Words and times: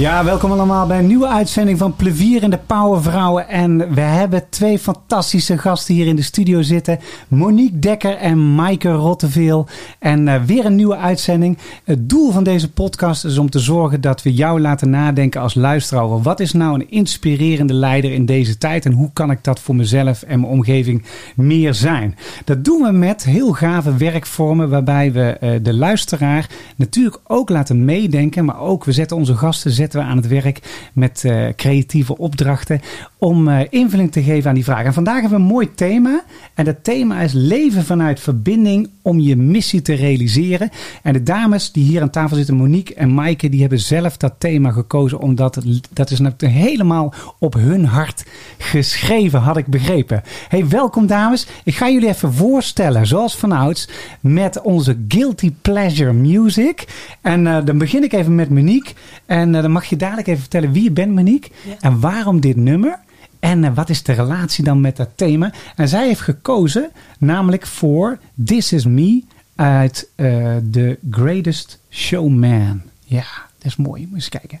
Ja, 0.00 0.24
welkom 0.24 0.52
allemaal 0.52 0.86
bij 0.86 0.98
een 0.98 1.06
nieuwe 1.06 1.28
uitzending 1.28 1.78
van 1.78 1.96
Plevier 1.96 2.42
en 2.42 2.50
de 2.50 2.58
Powervrouwen. 2.66 3.48
En 3.48 3.94
we 3.94 4.00
hebben 4.00 4.48
twee 4.50 4.78
fantastische 4.78 5.58
gasten 5.58 5.94
hier 5.94 6.06
in 6.06 6.16
de 6.16 6.22
studio 6.22 6.62
zitten. 6.62 6.98
Monique 7.28 7.78
Dekker 7.78 8.16
en 8.16 8.54
Maaike 8.54 8.90
Rotteveel. 8.90 9.66
En 9.98 10.26
uh, 10.26 10.42
weer 10.42 10.64
een 10.64 10.74
nieuwe 10.74 10.96
uitzending. 10.96 11.58
Het 11.84 12.08
doel 12.08 12.30
van 12.30 12.44
deze 12.44 12.70
podcast 12.72 13.24
is 13.24 13.38
om 13.38 13.50
te 13.50 13.58
zorgen 13.58 14.00
dat 14.00 14.22
we 14.22 14.32
jou 14.32 14.60
laten 14.60 14.90
nadenken 14.90 15.40
als 15.40 15.54
luisteraar. 15.54 16.22
Wat 16.22 16.40
is 16.40 16.52
nou 16.52 16.74
een 16.74 16.90
inspirerende 16.90 17.74
leider 17.74 18.12
in 18.12 18.26
deze 18.26 18.58
tijd? 18.58 18.84
En 18.84 18.92
hoe 18.92 19.10
kan 19.12 19.30
ik 19.30 19.44
dat 19.44 19.60
voor 19.60 19.74
mezelf 19.76 20.22
en 20.22 20.40
mijn 20.40 20.52
omgeving 20.52 21.04
meer 21.36 21.74
zijn? 21.74 22.16
Dat 22.44 22.64
doen 22.64 22.82
we 22.82 22.92
met 22.92 23.24
heel 23.24 23.52
gave 23.52 23.96
werkvormen 23.96 24.68
waarbij 24.68 25.12
we 25.12 25.36
uh, 25.40 25.50
de 25.62 25.74
luisteraar 25.74 26.48
natuurlijk 26.76 27.20
ook 27.26 27.48
laten 27.48 27.84
meedenken. 27.84 28.44
Maar 28.44 28.60
ook 28.60 28.84
we 28.84 28.92
zetten 28.92 29.16
onze 29.16 29.36
gasten 29.36 29.70
zetten 29.70 29.88
we 29.98 30.04
aan 30.04 30.16
het 30.16 30.28
werk 30.28 30.88
met 30.92 31.22
uh, 31.26 31.48
creatieve 31.56 32.18
opdrachten 32.18 32.80
om 33.18 33.48
uh, 33.48 33.60
invulling 33.68 34.12
te 34.12 34.22
geven 34.22 34.48
aan 34.48 34.54
die 34.54 34.64
vraag. 34.64 34.84
En 34.84 34.94
vandaag 34.94 35.20
hebben 35.20 35.38
we 35.38 35.44
een 35.44 35.50
mooi 35.50 35.74
thema. 35.74 36.22
En 36.54 36.64
dat 36.64 36.84
thema 36.84 37.20
is 37.20 37.32
leven 37.32 37.84
vanuit 37.84 38.20
verbinding 38.20 38.88
om 39.02 39.20
je 39.20 39.36
missie 39.36 39.82
te 39.82 39.94
realiseren. 39.94 40.70
En 41.02 41.12
de 41.12 41.22
dames 41.22 41.72
die 41.72 41.84
hier 41.84 42.02
aan 42.02 42.10
tafel 42.10 42.36
zitten, 42.36 42.56
Monique 42.56 42.94
en 42.94 43.14
Maaike, 43.14 43.48
die 43.48 43.60
hebben 43.60 43.80
zelf 43.80 44.16
dat 44.16 44.34
thema 44.38 44.70
gekozen. 44.70 45.18
Omdat 45.18 45.62
dat 45.92 46.10
is 46.10 46.18
natuurlijk 46.18 46.60
helemaal 46.60 47.14
op 47.38 47.54
hun 47.54 47.84
hart 47.84 48.24
geschreven, 48.58 49.40
had 49.40 49.56
ik 49.56 49.66
begrepen. 49.66 50.22
Hey, 50.48 50.68
welkom 50.68 51.06
dames. 51.06 51.46
Ik 51.64 51.76
ga 51.76 51.90
jullie 51.90 52.08
even 52.08 52.32
voorstellen, 52.32 53.06
zoals 53.06 53.36
vanouds, 53.36 53.88
met 54.20 54.60
onze 54.60 54.96
Guilty 55.08 55.52
Pleasure 55.62 56.12
Music. 56.12 56.86
En 57.20 57.46
uh, 57.46 57.58
dan 57.64 57.78
begin 57.78 58.02
ik 58.02 58.12
even 58.12 58.34
met 58.34 58.50
Monique. 58.50 58.92
En 59.26 59.54
uh, 59.54 59.62
dan 59.62 59.70
mag 59.70 59.79
je 59.84 59.96
dadelijk 59.96 60.26
even 60.26 60.40
vertellen 60.40 60.72
wie 60.72 60.82
je 60.82 60.90
bent, 60.90 61.14
Monique. 61.14 61.50
Ja. 61.66 61.76
En 61.80 62.00
waarom 62.00 62.40
dit 62.40 62.56
nummer. 62.56 62.98
En 63.38 63.62
uh, 63.62 63.74
wat 63.74 63.88
is 63.88 64.02
de 64.02 64.12
relatie 64.12 64.64
dan 64.64 64.80
met 64.80 64.96
dat 64.96 65.08
thema? 65.14 65.52
En 65.76 65.88
zij 65.88 66.06
heeft 66.06 66.20
gekozen 66.20 66.90
namelijk 67.18 67.66
voor 67.66 68.18
This 68.44 68.72
Is 68.72 68.84
Me 68.84 69.22
uit 69.54 70.08
uh, 70.16 70.56
The 70.70 70.98
Greatest 71.10 71.80
Showman. 71.90 72.82
Ja, 73.04 73.26
dat 73.58 73.66
is 73.66 73.76
mooi. 73.76 74.06
Moet 74.06 74.14
eens 74.14 74.28
kijken. 74.28 74.60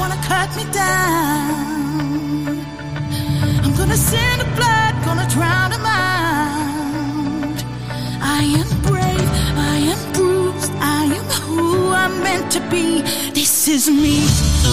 Wanna 0.00 0.20
cut 0.30 0.48
me 0.56 0.64
down. 0.72 1.60
I'm 3.64 3.74
gonna 3.76 3.96
send 4.10 4.40
the 4.40 4.48
blood, 4.58 4.92
gonna 5.04 5.28
drown 5.28 5.70
them 5.70 5.84
out. 5.84 7.58
I 8.38 8.42
am 8.60 8.68
brave, 8.82 9.28
I 9.74 9.76
am 9.92 10.12
bruised, 10.12 10.72
I 10.80 11.04
am 11.18 11.26
who 11.46 11.92
I'm 12.02 12.22
meant 12.22 12.50
to 12.52 12.60
be. 12.70 13.02
This 13.32 13.68
is 13.68 13.86
me. 13.88 14.16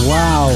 Wauw. 0.06 0.50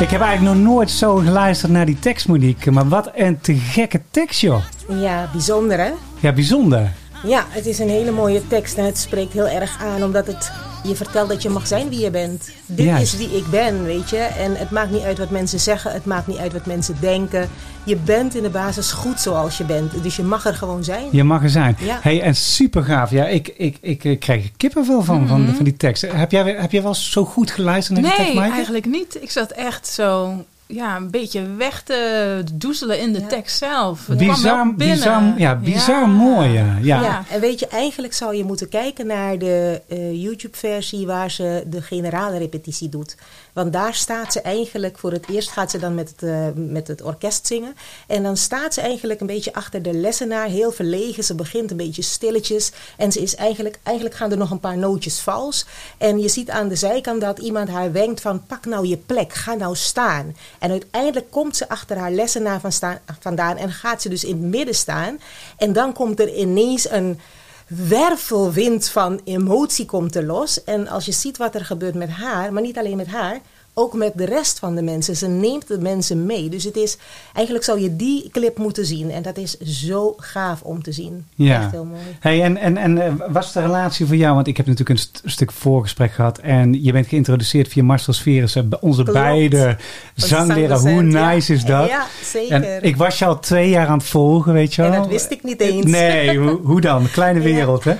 Ik 0.00 0.10
heb 0.10 0.20
eigenlijk 0.20 0.56
nog 0.56 0.72
nooit 0.72 0.90
zo 0.90 1.16
geluisterd 1.16 1.72
naar 1.72 1.86
die 1.86 1.98
tekst, 1.98 2.28
Monique. 2.28 2.70
Maar 2.70 2.88
wat 2.88 3.10
een 3.14 3.40
te 3.40 3.54
gekke 3.54 4.00
tekst, 4.10 4.40
joh. 4.40 4.62
Ja, 4.88 5.28
bijzonder 5.32 5.78
hè? 5.78 5.90
Ja, 6.20 6.32
bijzonder. 6.32 6.92
Ja, 7.22 7.44
het 7.48 7.66
is 7.66 7.78
een 7.78 7.88
hele 7.88 8.10
mooie 8.10 8.46
tekst 8.46 8.76
en 8.76 8.84
het 8.84 8.98
spreekt 8.98 9.32
heel 9.32 9.48
erg 9.48 9.78
aan 9.82 10.02
omdat 10.02 10.26
het 10.26 10.52
je 10.82 10.96
vertelt 10.96 11.28
dat 11.28 11.42
je 11.42 11.48
mag 11.48 11.66
zijn 11.66 11.88
wie 11.88 12.00
je 12.00 12.10
bent. 12.10 12.50
Dit 12.66 12.86
Juist. 12.86 13.12
is 13.12 13.18
wie 13.18 13.36
ik 13.36 13.50
ben, 13.50 13.84
weet 13.84 14.10
je. 14.10 14.16
En 14.16 14.56
het 14.56 14.70
maakt 14.70 14.90
niet 14.90 15.02
uit 15.02 15.18
wat 15.18 15.30
mensen 15.30 15.60
zeggen, 15.60 15.92
het 15.92 16.04
maakt 16.04 16.26
niet 16.26 16.38
uit 16.38 16.52
wat 16.52 16.66
mensen 16.66 16.96
denken. 17.00 17.48
Je 17.84 17.96
bent 17.96 18.34
in 18.34 18.42
de 18.42 18.50
basis 18.50 18.92
goed 18.92 19.20
zoals 19.20 19.58
je 19.58 19.64
bent. 19.64 20.02
Dus 20.02 20.16
je 20.16 20.22
mag 20.22 20.44
er 20.44 20.54
gewoon 20.54 20.84
zijn. 20.84 21.08
Je 21.10 21.24
mag 21.24 21.42
er 21.42 21.50
zijn. 21.50 21.76
Ja. 21.80 21.98
Hey, 22.02 22.22
en 22.22 22.36
super 22.36 22.82
gaaf. 22.82 23.10
Ja, 23.10 23.26
ik, 23.26 23.48
ik, 23.56 23.78
ik, 23.80 24.04
ik 24.04 24.20
krijg 24.20 24.50
kippenvel 24.56 25.02
van, 25.02 25.20
mm 25.20 25.26
-hmm. 25.26 25.46
van, 25.46 25.54
van 25.54 25.64
die 25.64 25.76
tekst. 25.76 26.02
Heb 26.12 26.30
jij, 26.30 26.54
heb 26.58 26.72
jij 26.72 26.82
wel 26.82 26.94
zo 26.94 27.24
goed 27.24 27.50
geluisterd 27.50 28.00
naar 28.00 28.08
nee, 28.08 28.16
die 28.16 28.26
tekst, 28.26 28.40
Nee, 28.42 28.52
eigenlijk 28.52 28.86
niet. 28.86 29.22
Ik 29.22 29.30
zat 29.30 29.50
echt 29.50 29.86
zo 29.86 30.34
ja, 30.68 30.96
een 30.96 31.10
beetje 31.10 31.54
weg 31.56 31.82
te 31.82 32.42
doezelen 32.52 33.00
in 33.00 33.12
de 33.12 33.20
ja. 33.20 33.26
tekst 33.26 33.58
zelf. 33.58 34.06
Het 34.06 34.18
bizar, 34.18 34.74
bizar, 34.74 35.22
ja, 35.36 35.56
bizar 35.56 36.00
ja. 36.00 36.06
mooi. 36.06 36.48
Ja. 36.48 36.78
Ja. 36.82 37.00
ja. 37.02 37.24
en 37.30 37.40
weet 37.40 37.58
je, 37.58 37.66
eigenlijk 37.66 38.14
zou 38.14 38.36
je 38.36 38.44
moeten 38.44 38.68
kijken 38.68 39.06
naar 39.06 39.38
de 39.38 39.82
uh, 39.88 40.22
YouTube-versie 40.22 41.06
waar 41.06 41.30
ze 41.30 41.62
de 41.66 41.82
generale 41.82 42.38
repetitie 42.38 42.88
doet. 42.88 43.16
Want 43.52 43.72
daar 43.72 43.94
staat 43.94 44.32
ze 44.32 44.40
eigenlijk, 44.40 44.98
voor 44.98 45.12
het 45.12 45.28
eerst 45.28 45.50
gaat 45.50 45.70
ze 45.70 45.78
dan 45.78 45.94
met 45.94 46.08
het, 46.08 46.22
uh, 46.22 46.46
met 46.54 46.88
het 46.88 47.02
orkest 47.02 47.46
zingen. 47.46 47.74
En 48.06 48.22
dan 48.22 48.36
staat 48.36 48.74
ze 48.74 48.80
eigenlijk 48.80 49.20
een 49.20 49.26
beetje 49.26 49.52
achter 49.52 49.82
de 49.82 49.92
lessenaar, 49.92 50.46
heel 50.46 50.72
verlegen. 50.72 51.24
Ze 51.24 51.34
begint 51.34 51.70
een 51.70 51.76
beetje 51.76 52.02
stilletjes. 52.02 52.72
En 52.96 53.12
ze 53.12 53.20
is 53.20 53.34
eigenlijk, 53.34 53.78
eigenlijk 53.82 54.16
gaan 54.16 54.30
er 54.30 54.36
nog 54.36 54.50
een 54.50 54.60
paar 54.60 54.78
nootjes 54.78 55.18
vals. 55.18 55.66
En 55.98 56.18
je 56.18 56.28
ziet 56.28 56.50
aan 56.50 56.68
de 56.68 56.76
zijkant 56.76 57.20
dat 57.20 57.38
iemand 57.38 57.68
haar 57.68 57.92
wenkt 57.92 58.20
van 58.20 58.46
pak 58.46 58.64
nou 58.64 58.86
je 58.86 58.96
plek, 58.96 59.32
ga 59.32 59.54
nou 59.54 59.76
staan. 59.76 60.34
En 60.58 60.70
uiteindelijk 60.70 61.30
komt 61.30 61.56
ze 61.56 61.68
achter 61.68 61.96
haar 61.96 62.10
lessenaar 62.10 62.60
van 62.60 62.72
staan, 62.72 62.98
vandaan 63.20 63.56
en 63.56 63.72
gaat 63.72 64.02
ze 64.02 64.08
dus 64.08 64.24
in 64.24 64.42
het 64.42 64.50
midden 64.50 64.74
staan. 64.74 65.20
En 65.56 65.72
dan 65.72 65.92
komt 65.92 66.20
er 66.20 66.34
ineens 66.34 66.90
een 66.90 67.20
wervelwind 67.66 68.88
van 68.88 69.20
emotie 69.24 69.86
komt 69.86 70.16
er 70.16 70.24
los. 70.24 70.64
En 70.64 70.88
als 70.88 71.04
je 71.04 71.12
ziet 71.12 71.36
wat 71.36 71.54
er 71.54 71.64
gebeurt 71.64 71.94
met 71.94 72.10
haar, 72.10 72.52
maar 72.52 72.62
niet 72.62 72.78
alleen 72.78 72.96
met 72.96 73.06
haar, 73.06 73.40
ook 73.78 73.94
met 73.94 74.12
de 74.14 74.24
rest 74.24 74.58
van 74.58 74.74
de 74.74 74.82
mensen. 74.82 75.16
Ze 75.16 75.28
neemt 75.28 75.68
de 75.68 75.78
mensen 75.78 76.26
mee. 76.26 76.48
Dus 76.48 76.64
het 76.64 76.76
is, 76.76 76.96
eigenlijk 77.34 77.64
zou 77.64 77.80
je 77.80 77.96
die 77.96 78.28
clip 78.32 78.58
moeten 78.58 78.86
zien. 78.86 79.10
En 79.10 79.22
dat 79.22 79.36
is 79.36 79.58
zo 79.58 80.14
gaaf 80.16 80.62
om 80.62 80.82
te 80.82 80.92
zien. 80.92 81.26
Ja. 81.34 81.62
Echt 81.62 81.70
heel 81.70 81.84
mooi. 81.84 82.00
Hey, 82.20 82.42
en 82.42 82.56
en, 82.56 82.76
en 82.76 83.22
was 83.32 83.52
de 83.52 83.60
relatie 83.60 84.06
voor 84.06 84.16
jou? 84.16 84.34
Want 84.34 84.46
ik 84.46 84.56
heb 84.56 84.66
natuurlijk 84.66 84.98
een 84.98 85.04
st 85.04 85.22
stuk 85.24 85.52
voorgesprek 85.52 86.12
gehad. 86.12 86.38
En 86.38 86.82
je 86.84 86.92
bent 86.92 87.06
geïntroduceerd 87.06 87.68
via 87.68 87.82
Marcel 87.82 88.12
Sferes, 88.12 88.56
onze 88.80 89.02
Klopt. 89.02 89.18
beide 89.18 89.76
zangleraar. 90.14 90.78
Hoe 90.78 91.02
nice 91.02 91.52
ja. 91.52 91.58
is 91.58 91.64
dat? 91.64 91.88
Ja, 91.88 92.06
zeker. 92.22 92.62
En 92.62 92.82
ik 92.82 92.96
was 92.96 93.18
je 93.18 93.24
al 93.24 93.40
twee 93.40 93.68
jaar 93.68 93.86
aan 93.86 93.98
het 93.98 94.06
volgen, 94.06 94.52
weet 94.52 94.74
je 94.74 94.82
wel. 94.82 94.92
En 94.92 94.98
dat 94.98 95.08
wist 95.08 95.30
ik 95.30 95.42
niet 95.42 95.60
eens. 95.60 95.86
Nee, 95.86 96.38
hoe, 96.38 96.60
hoe 96.62 96.80
dan? 96.80 97.10
Kleine 97.10 97.40
wereld, 97.52 97.84
ja. 97.84 97.90
hè? 97.90 97.96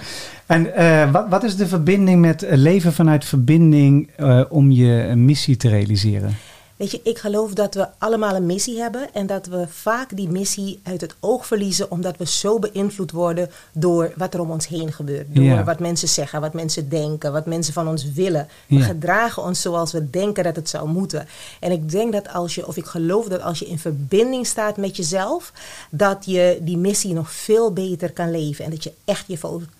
En 0.49 0.67
uh, 0.67 1.13
wat, 1.13 1.29
wat, 1.29 1.45
is 1.45 1.57
de 1.57 1.67
verbinding 1.67 2.21
met 2.21 2.45
leven 2.49 2.93
vanuit 2.93 3.25
verbinding 3.25 4.09
uh, 4.19 4.41
om 4.49 4.71
je 4.71 5.13
missie 5.17 5.57
te 5.57 5.69
realiseren? 5.69 6.37
Weet 6.77 6.91
je, 6.91 7.01
ik 7.03 7.19
geloof 7.19 7.53
dat 7.53 7.75
we 7.75 7.89
allemaal 7.99 8.35
een 8.35 8.47
missie 8.47 8.81
hebben 8.81 9.09
en 9.13 9.27
dat 9.27 9.47
we 9.47 9.67
vaak 9.69 10.17
die 10.17 10.29
missie 10.29 10.81
uit 10.83 11.01
het 11.01 11.15
oog 11.21 11.47
verliezen 11.47 11.91
omdat 11.91 12.17
we 12.17 12.27
zo 12.27 12.59
beïnvloed 12.59 13.11
worden 13.11 13.51
door 13.73 14.13
wat 14.17 14.35
er 14.35 14.41
om 14.41 14.51
ons 14.51 14.69
heen 14.69 14.93
gebeurt. 14.93 15.27
Door 15.35 15.45
Ja. 15.45 15.65
wat 15.65 15.79
mensen 15.79 16.09
zeggen, 16.09 16.41
wat 16.41 16.53
mensen 16.53 16.89
denken, 16.89 17.33
wat 17.33 17.47
mensen 17.47 17.73
van 17.73 17.89
ons 17.89 18.13
willen. 18.13 18.49
We 18.67 18.75
Ja. 18.75 18.85
gedragen 18.85 19.43
ons 19.43 19.61
zoals 19.61 19.93
we 19.93 20.11
denken 20.11 20.45
dat 20.45 20.57
het 20.57 20.69
zou 20.69 20.89
moeten. 20.89 21.27
En 21.61 21.73
ik 21.73 21.91
denk 21.91 22.13
dat 22.13 22.33
als 22.33 22.55
je, 22.55 22.67
of 22.67 22.77
ik 22.77 22.87
geloof 22.87 23.27
dat 23.29 23.43
als 23.43 23.59
je 23.59 23.67
in 23.67 23.79
verbinding 23.79 24.47
staat 24.47 24.77
met 24.77 24.97
jezelf, 24.97 25.53
dat 25.91 26.25
je 26.25 26.59
die 26.63 26.79
missie 26.79 27.15
nog 27.15 27.33
veel 27.33 27.73
beter 27.73 28.13
kan 28.13 28.31
leven 28.31 28.65
en 28.65 28.71
dat 28.71 28.85
je 28.85 28.93
echt 29.05 29.25
je 29.27 29.39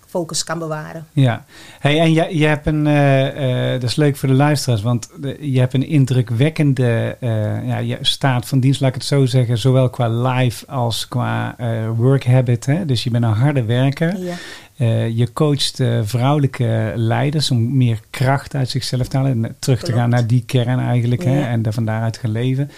focus 0.09 0.43
kan 0.43 0.59
bewaren. 0.59 1.05
Ja, 1.13 1.45
hey, 1.79 1.99
en 1.99 2.13
je, 2.13 2.37
je 2.37 2.45
hebt 2.45 2.65
een, 2.65 2.87
eh, 2.87 3.73
eh, 3.73 3.81
dat 3.81 3.89
is 3.89 3.95
leuk 3.95 4.15
voor 4.17 4.29
de 4.29 4.35
luisteraars, 4.35 4.81
want 4.81 5.09
de- 5.21 5.37
je 5.51 5.59
hebt 5.59 5.73
een 5.73 5.87
indrukwekkende 5.87 7.17
eh, 7.19 7.67
ja, 7.67 7.77
je 7.77 7.97
staat 8.01 8.47
van 8.47 8.59
dienst, 8.59 8.79
laat 8.81 8.89
ik 8.89 8.95
het 8.95 9.05
zo 9.05 9.25
zeggen, 9.25 9.57
zowel 9.57 9.89
qua 9.89 10.09
live 10.09 10.67
als 10.67 11.07
qua 11.07 11.55
work 11.95 12.25
habit. 12.25 12.65
Hè? 12.65 12.85
Dus 12.85 13.03
je 13.03 13.09
bent 13.09 13.23
een 13.23 13.29
harde 13.31 13.63
werker. 13.63 14.17
Ja. 14.19 14.33
Je 15.05 15.33
coacht 15.33 15.81
vrouwelijke 16.03 16.93
leiders 16.95 17.51
om 17.51 17.77
meer 17.77 17.99
kracht 18.09 18.55
uit 18.55 18.69
zichzelf 18.69 19.07
te 19.07 19.17
halen 19.17 19.45
en 19.45 19.55
terug 19.59 19.83
te 19.83 19.93
gaan 19.93 20.09
naar 20.09 20.27
die 20.27 20.43
kern 20.45 20.79
eigenlijk 20.79 21.23
hè? 21.23 21.41
En 21.41 21.61
daar 21.61 21.73
van 21.73 21.85
daaruit 21.85 22.17
gaan 22.17 22.31
leven. 22.31 22.71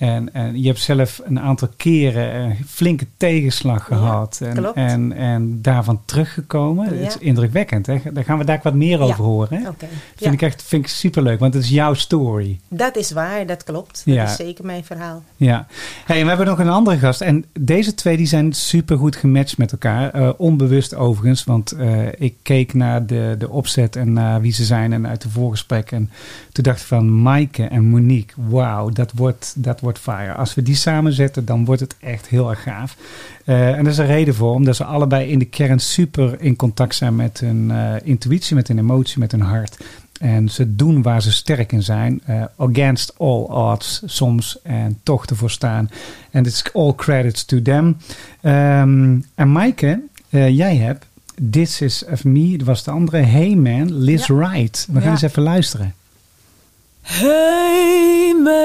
En, 0.00 0.34
en 0.34 0.60
je 0.60 0.66
hebt 0.66 0.80
zelf 0.80 1.20
een 1.24 1.40
aantal 1.40 1.68
keren 1.76 2.34
een 2.34 2.56
flinke 2.68 3.06
tegenslag 3.16 3.88
Ja, 3.90 3.96
gehad. 3.96 4.40
En, 4.42 4.54
klopt. 4.54 4.76
en, 4.76 5.12
en 5.12 5.62
daarvan 5.62 6.00
teruggekomen. 6.04 6.94
Ja. 6.94 7.02
Het 7.02 7.08
is 7.08 7.18
indrukwekkend. 7.18 7.86
Hè? 7.86 7.98
Daar 8.12 8.24
gaan 8.24 8.38
we 8.38 8.44
daar 8.44 8.60
wat 8.62 8.74
meer 8.74 9.00
over 9.00 9.16
Ja. 9.16 9.22
horen. 9.22 9.62
Hè? 9.62 9.70
Vind 10.16 10.34
ik 10.34 10.42
echt 10.42 10.62
vind 10.62 10.84
ik 10.84 10.90
superleuk, 10.90 11.38
want 11.38 11.54
het 11.54 11.62
is 11.62 11.68
jouw 11.70 11.94
story. 11.94 12.60
Dat 12.68 12.96
is 12.96 13.10
waar, 13.10 13.46
dat 13.46 13.64
klopt. 13.64 14.02
Dat 14.06 14.28
is 14.28 14.36
zeker 14.36 14.64
mijn 14.64 14.84
verhaal. 14.84 15.22
Ja. 15.36 15.66
Hey, 16.04 16.16
en 16.16 16.22
we 16.22 16.28
hebben 16.28 16.46
nog 16.46 16.58
een 16.58 16.68
andere 16.68 16.98
gast. 16.98 17.20
En 17.20 17.44
deze 17.60 17.94
twee 17.94 18.16
die 18.16 18.26
zijn 18.26 18.52
super 18.52 18.98
goed 18.98 19.16
gematcht 19.16 19.58
met 19.58 19.72
elkaar. 19.72 20.10
Eh, 20.10 20.30
onbewust 20.36 20.94
overigens, 20.94 21.44
want 21.44 21.72
eh, 21.72 22.06
ik 22.18 22.34
keek 22.42 22.74
naar 22.74 23.06
de, 23.06 23.34
de 23.38 23.50
opzet 23.50 23.96
en 23.96 24.12
naar 24.12 24.40
wie 24.40 24.52
ze 24.52 24.64
zijn 24.64 24.92
en 24.92 25.06
uit 25.06 25.22
de 25.22 25.30
voorgesprek. 25.30 25.92
En 25.92 26.10
toen 26.52 26.64
dacht 26.64 26.80
ik 26.80 26.86
van 26.86 27.22
Maaike 27.22 27.64
en 27.64 27.84
Monique, 27.84 28.34
wauw, 28.48 28.88
dat 28.88 29.12
wordt, 29.14 29.54
dat 29.56 29.80
wordt 29.80 29.89
fire. 29.98 30.32
Als 30.32 30.54
we 30.54 30.62
die 30.62 30.74
samenzetten, 30.74 31.44
dan 31.44 31.64
wordt 31.64 31.80
het 31.80 31.96
echt 32.00 32.26
heel 32.28 32.50
erg 32.50 32.62
gaaf. 32.62 32.96
Eh, 33.44 33.68
en 33.68 33.78
er 33.84 33.86
is 33.86 33.98
een 33.98 34.06
reden 34.06 34.34
voor, 34.34 34.54
omdat 34.54 34.76
ze 34.76 34.84
allebei 34.84 35.30
in 35.30 35.38
de 35.38 35.44
kern 35.44 35.78
super 35.80 36.40
in 36.40 36.56
contact 36.56 36.94
zijn 36.94 37.16
met 37.16 37.40
hun 37.40 37.70
eh, 37.70 37.92
intuïtie, 38.02 38.54
met 38.56 38.68
hun 38.68 38.78
emotie, 38.78 39.18
met 39.18 39.30
hun 39.32 39.40
hart. 39.40 39.76
En 40.20 40.48
ze 40.48 40.76
doen 40.76 41.02
waar 41.02 41.22
ze 41.22 41.32
sterk 41.32 41.72
in 41.72 41.82
zijn. 41.82 42.20
eh, 42.24 42.42
against 42.56 43.14
all 43.18 43.42
odds 43.42 44.02
soms. 44.04 44.58
En 44.62 44.98
toch 45.02 45.26
ervoor 45.26 45.50
staan. 45.50 45.90
En 46.30 46.44
it's 46.44 46.62
all 46.72 46.94
credits 46.94 47.44
to 47.44 47.62
them. 47.62 47.96
Ehm, 48.40 49.18
en 49.34 49.52
Maaike, 49.52 50.00
jij 50.30 50.76
hebt 50.76 51.06
This 51.50 51.80
is 51.80 52.04
of 52.10 52.24
Me. 52.24 52.56
Dat 52.56 52.66
was 52.66 52.84
de 52.84 52.90
andere. 52.90 53.16
Hey 53.22 53.54
Man, 53.54 53.92
Liz 53.94 54.26
Ja. 54.26 54.34
Wright. 54.34 54.86
We 54.90 54.94
gaan 54.94 55.02
Ja. 55.04 55.10
eens 55.10 55.22
even 55.22 55.42
luisteren. 55.42 55.94
Hey 57.12 58.32
man, 58.34 58.60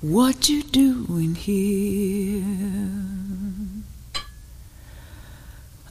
what 0.00 0.48
you 0.48 0.64
doing 0.64 1.36
here? 1.36 2.42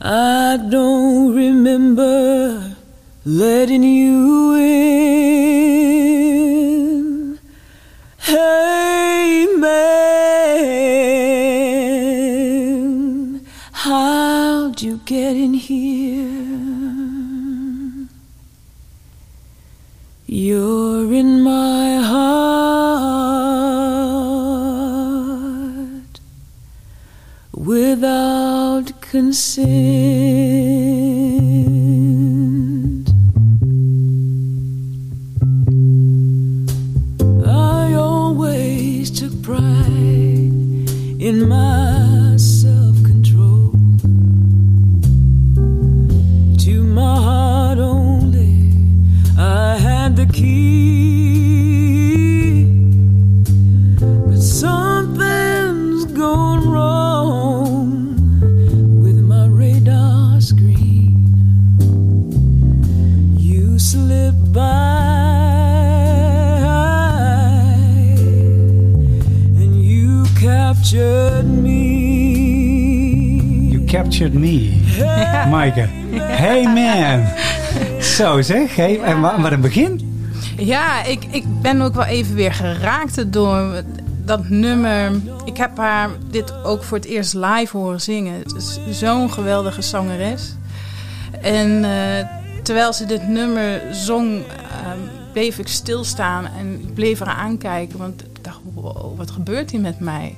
I 0.02 0.58
don't 0.70 1.34
remember 1.34 2.76
letting 3.24 3.84
you 3.84 4.56
in. 4.56 5.00
Hey 8.20 9.48
man, 9.58 9.86
how'd 13.72 14.82
you 14.82 15.00
get 15.06 15.38
in 15.38 15.54
here? 15.54 16.05
You're 20.38 21.14
in 21.14 21.44
my 21.44 21.96
heart 21.96 22.60
without 27.54 29.00
consent. 29.00 29.85
Zeg. 78.46 78.76
Hey, 78.76 79.02
en 79.02 79.22
wat 79.22 79.52
een 79.52 79.62
begin. 79.62 80.14
Ja, 80.58 81.04
ik, 81.04 81.26
ik 81.30 81.44
ben 81.62 81.82
ook 81.82 81.94
wel 81.94 82.04
even 82.04 82.36
weer 82.36 82.54
geraakt 82.54 83.34
door 83.34 83.84
dat 84.26 84.50
nummer. 84.50 85.12
Ik 85.46 85.58
heb 85.58 85.78
haar 85.78 86.10
dit 86.30 86.64
ook 86.64 86.84
voor 86.84 86.98
het 86.98 87.06
eerst 87.06 87.34
live 87.34 87.78
horen 87.78 88.02
zingen. 88.02 88.34
Het 88.40 88.56
is 88.56 88.80
zo'n 89.00 89.32
geweldige 89.32 89.82
zangeres. 89.82 90.56
En 91.42 91.84
eh, 91.84 92.28
terwijl 92.64 92.94
ze 92.94 93.06
dit 93.06 93.28
nummer 93.28 93.82
zong, 93.92 94.42
eh, 94.46 94.92
bleef 95.34 95.60
ik 95.60 95.68
stilstaan 95.68 96.46
en 96.46 96.80
ik 96.82 96.94
bleef 96.94 97.20
haar 97.20 97.36
aankijken. 97.36 97.98
Want 97.98 98.22
ik 98.22 98.44
dacht, 98.44 98.60
wow, 98.74 99.18
wat 99.18 99.32
gebeurt 99.32 99.72
hier 99.72 99.82
met 99.82 100.00
mij? 100.00 100.36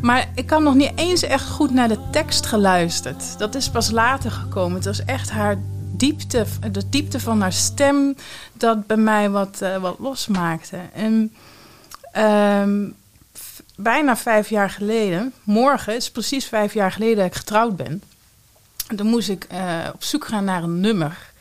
Maar 0.00 0.28
ik 0.34 0.50
had 0.50 0.62
nog 0.62 0.74
niet 0.74 0.92
eens 0.94 1.22
echt 1.22 1.48
goed 1.48 1.70
naar 1.70 1.88
de 1.88 1.98
tekst 2.10 2.46
geluisterd. 2.46 3.38
Dat 3.38 3.54
is 3.54 3.70
pas 3.70 3.90
later 3.90 4.30
gekomen. 4.30 4.74
Het 4.74 4.84
was 4.84 5.04
echt 5.04 5.30
haar 5.30 5.56
diepte, 5.96 6.46
de 6.72 6.88
diepte 6.88 7.20
van 7.20 7.40
haar 7.40 7.52
stem, 7.52 8.16
dat 8.52 8.86
bij 8.86 8.96
mij 8.96 9.30
wat, 9.30 9.60
eh, 9.60 9.76
wat 9.76 9.98
losmaakte. 9.98 10.78
En 10.92 11.34
ehm, 12.12 12.88
bijna 13.76 14.16
vijf 14.16 14.48
jaar 14.48 14.70
geleden, 14.70 15.32
morgen, 15.42 15.96
is 15.96 16.10
precies 16.10 16.46
vijf 16.46 16.74
jaar 16.74 16.92
geleden 16.92 17.16
dat 17.16 17.26
ik 17.26 17.34
getrouwd 17.34 17.76
ben. 17.76 18.02
En 18.88 18.96
toen 18.96 19.06
moest 19.06 19.28
ik 19.28 19.44
eh, 19.44 19.88
op 19.94 20.04
zoek 20.04 20.26
gaan 20.26 20.44
naar 20.44 20.62
een 20.62 20.80
nummer 20.80 21.32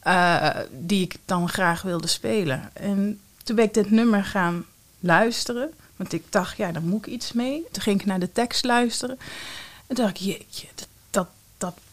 eh, 0.00 0.56
die 0.70 1.02
ik 1.02 1.16
dan 1.24 1.48
graag 1.48 1.82
wilde 1.82 2.06
spelen. 2.06 2.70
En 2.72 3.20
toen 3.42 3.56
ben 3.56 3.64
ik 3.64 3.74
dit 3.74 3.90
nummer 3.90 4.24
gaan 4.24 4.64
luisteren. 5.00 5.70
Want 5.96 6.12
ik 6.12 6.24
dacht, 6.28 6.56
ja, 6.56 6.72
daar 6.72 6.82
moet 6.82 7.06
ik 7.06 7.12
iets 7.12 7.32
mee. 7.32 7.64
Toen 7.72 7.82
ging 7.82 8.00
ik 8.00 8.06
naar 8.06 8.20
de 8.20 8.32
tekst 8.32 8.64
luisteren. 8.64 9.18
En 9.86 9.94
toen 9.94 10.04
dacht 10.04 10.20
ik, 10.20 10.22
jeetje, 10.22 10.66
dat 10.74 10.88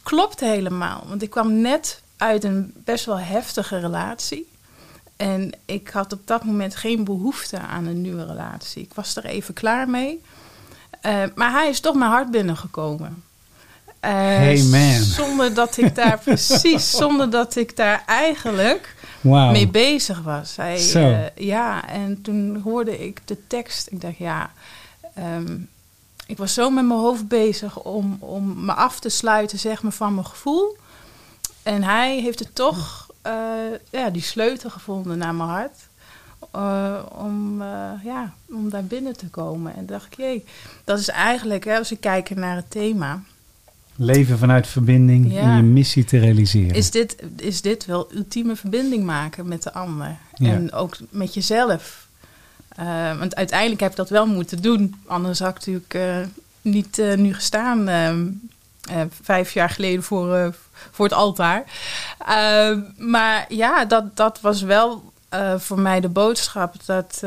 klopt 0.08 0.40
helemaal. 0.40 1.04
Want 1.08 1.22
ik 1.22 1.30
kwam 1.30 1.62
net 1.62 2.02
uit 2.18 2.44
een 2.44 2.74
best 2.76 3.06
wel 3.06 3.20
heftige 3.20 3.80
relatie. 3.80 4.50
En 5.18 5.52
ik 5.66 5.90
had 5.90 6.14
op 6.14 6.28
dat 6.28 6.44
moment 6.44 6.76
geen 6.76 7.04
behoefte 7.04 7.58
aan 7.58 7.86
een 7.86 8.02
nieuwe 8.02 8.26
relatie. 8.26 8.82
Ik 8.84 8.94
was 8.94 9.16
er 9.16 9.26
even 9.26 9.54
klaar 9.54 9.90
mee. 9.90 10.22
Eh, 11.02 11.24
maar 11.36 11.52
hij 11.52 11.70
is 11.70 11.80
toch 11.80 11.96
mijn 11.96 12.12
hart 12.12 12.32
binnengekomen. 12.32 13.24
Hey, 14.00 14.64
man. 14.64 15.04
Zonder 15.04 15.54
dat 15.54 15.78
ik 15.78 15.96
daar 15.96 16.20
precies, 16.26 16.92
zonder 16.92 17.30
dat 17.30 17.56
ik 17.56 17.76
daar 17.76 18.04
eigenlijk 18.06 18.96
Wauw. 19.22 19.52
mee 19.52 19.68
bezig 19.68 20.22
was. 20.22 20.56
Hij, 20.56 20.94
eh, 20.94 21.46
ja, 21.46 21.88
en 21.90 22.22
toen 22.22 22.62
hoorde 22.64 23.06
ik 23.06 23.22
de 23.26 23.48
tekst. 23.48 23.88
Ik 23.92 24.02
dacht, 24.02 24.18
ja, 24.18 24.52
ehm, 25.14 25.58
ik 26.28 26.38
was 26.38 26.54
zo 26.54 26.70
met 26.70 26.86
mijn 26.86 27.00
hoofd 27.00 27.28
bezig 27.28 27.80
om, 27.80 28.18
om 28.20 28.66
me 28.66 28.74
af 28.74 29.00
te 29.00 29.10
sluiten 29.10 29.60
zeg 29.60 29.84
maar, 29.84 29.92
van 29.92 30.14
mijn 30.14 30.26
gevoel. 30.26 30.78
En 31.64 31.84
hij 31.84 32.20
heeft 32.22 32.40
het 32.40 32.56
toch, 32.56 33.08
eh, 33.22 33.34
ja, 33.90 34.10
die 34.10 34.22
sleutel 34.22 34.70
gevonden 34.70 35.18
naar 35.18 35.36
mijn 35.36 35.50
hart. 35.50 35.86
eh, 36.52 37.00
om, 37.18 37.62
eh, 37.62 37.92
ja, 38.04 38.34
om 38.50 38.70
daar 38.70 38.84
binnen 38.84 39.18
te 39.18 39.28
komen. 39.30 39.76
En 39.76 39.86
dacht 39.86 40.06
ik, 40.06 40.18
jee, 40.18 40.44
dat 40.84 41.00
is 41.00 41.08
eigenlijk, 41.10 41.66
hè, 41.66 41.78
als 41.78 41.92
ik 41.92 42.00
kijk 42.00 42.36
naar 42.36 42.56
het 42.56 42.70
thema, 42.72 43.22
Leven 44.00 44.38
vanuit 44.38 44.68
verbinding 44.68 45.32
Ja. 45.34 45.40
en 45.42 45.56
je 45.56 45.62
missie 45.64 46.04
te 46.06 46.18
realiseren. 46.20 46.76
Is 46.76 46.92
dit, 46.92 47.16
is 47.36 47.62
dit 47.62 47.86
wel 47.86 48.08
ultieme 48.14 48.56
verbinding 48.56 49.04
maken 49.04 49.48
met 49.48 49.64
de 49.64 49.74
ander? 49.74 50.18
Ja. 50.34 50.52
En 50.52 50.72
ook 50.74 50.98
met 51.10 51.34
jezelf. 51.34 52.07
Eh, 52.78 53.18
want 53.18 53.36
uiteindelijk 53.36 53.82
heb 53.82 53.90
ik 53.90 53.98
dat 53.98 54.10
wel 54.10 54.28
moeten 54.28 54.62
doen. 54.62 55.02
Anders 55.08 55.40
had 55.40 55.50
ik 55.50 55.56
natuurlijk 55.56 55.94
eh, 55.94 56.18
niet 56.62 57.00
eh, 57.00 57.14
nu 57.14 57.34
gestaan. 57.34 57.90
vijf 59.22 59.54
jaar 59.54 59.70
geleden 59.70 60.04
voor, 60.04 60.56
voor 60.92 61.06
het 61.06 61.14
altaar. 61.14 61.64
Maar 62.98 63.46
ja, 63.50 63.86
dat, 63.86 64.16
dat 64.16 64.42
was 64.42 64.62
wel 64.62 65.12
voor 65.58 65.80
mij 65.80 66.00
de 66.00 66.10
boodschap. 66.10 66.86
Dat 66.86 67.24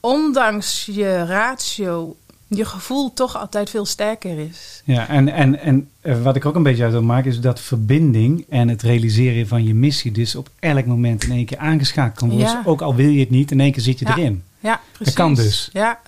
ondanks 0.00 0.84
je 0.84 1.24
ratio... 1.24 2.16
je 2.48 2.64
gevoel 2.64 3.12
toch 3.12 3.36
altijd 3.36 3.70
veel 3.70 3.84
sterker 3.84 4.38
is. 4.38 4.82
Ja, 4.84 5.08
en, 5.08 5.28
en, 5.28 5.60
en 5.60 5.88
eh, 6.00 6.22
wat 6.22 6.36
ik 6.36 6.46
ook 6.46 6.54
een 6.54 6.62
beetje 6.62 6.82
uit 6.82 6.92
wil 6.92 7.02
maken 7.02 7.30
is 7.30 7.40
dat 7.40 7.60
verbinding 7.60 8.44
en 8.48 8.68
het 8.68 8.82
realiseren 8.82 9.48
van 9.48 9.64
je 9.64 9.74
missie 9.74 10.12
dus 10.12 10.34
op 10.36 10.48
elk 10.58 10.86
moment 10.86 11.24
in 11.24 11.30
één 11.30 11.44
keer 11.44 11.58
aangeschakeld 11.58 12.18
kan 12.18 12.28
worden. 12.28 12.46
Ja. 12.46 12.56
Dus 12.56 12.66
ook 12.66 12.80
al 12.80 12.94
wil 12.94 13.08
je 13.08 13.20
het 13.20 13.30
niet, 13.30 13.50
in 13.50 13.60
één 13.60 13.72
keer 13.72 13.82
zit 13.82 13.98
je 13.98 14.06
Ja. 14.06 14.16
erin. 14.16 14.42
Ja, 14.60 14.80
precies. 14.92 15.14
kan 15.14 15.34
dus. 15.34 15.70
Ja. 15.72 16.00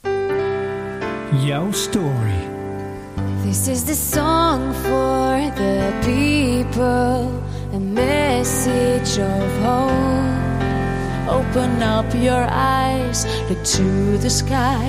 Jouw 1.44 1.72
story. 1.72 2.46
This 3.44 3.66
is 3.68 3.82
the 3.84 3.94
song 4.12 4.60
for 4.82 5.52
the 5.54 5.90
people, 6.00 7.28
a 7.74 7.78
message 7.78 9.20
of 9.20 9.64
hope. 9.64 10.26
Open 11.28 11.82
up 11.82 12.12
your 12.22 12.46
eyes, 12.50 13.24
look 13.48 13.64
to 13.64 14.18
the 14.20 14.28
sky, 14.28 14.84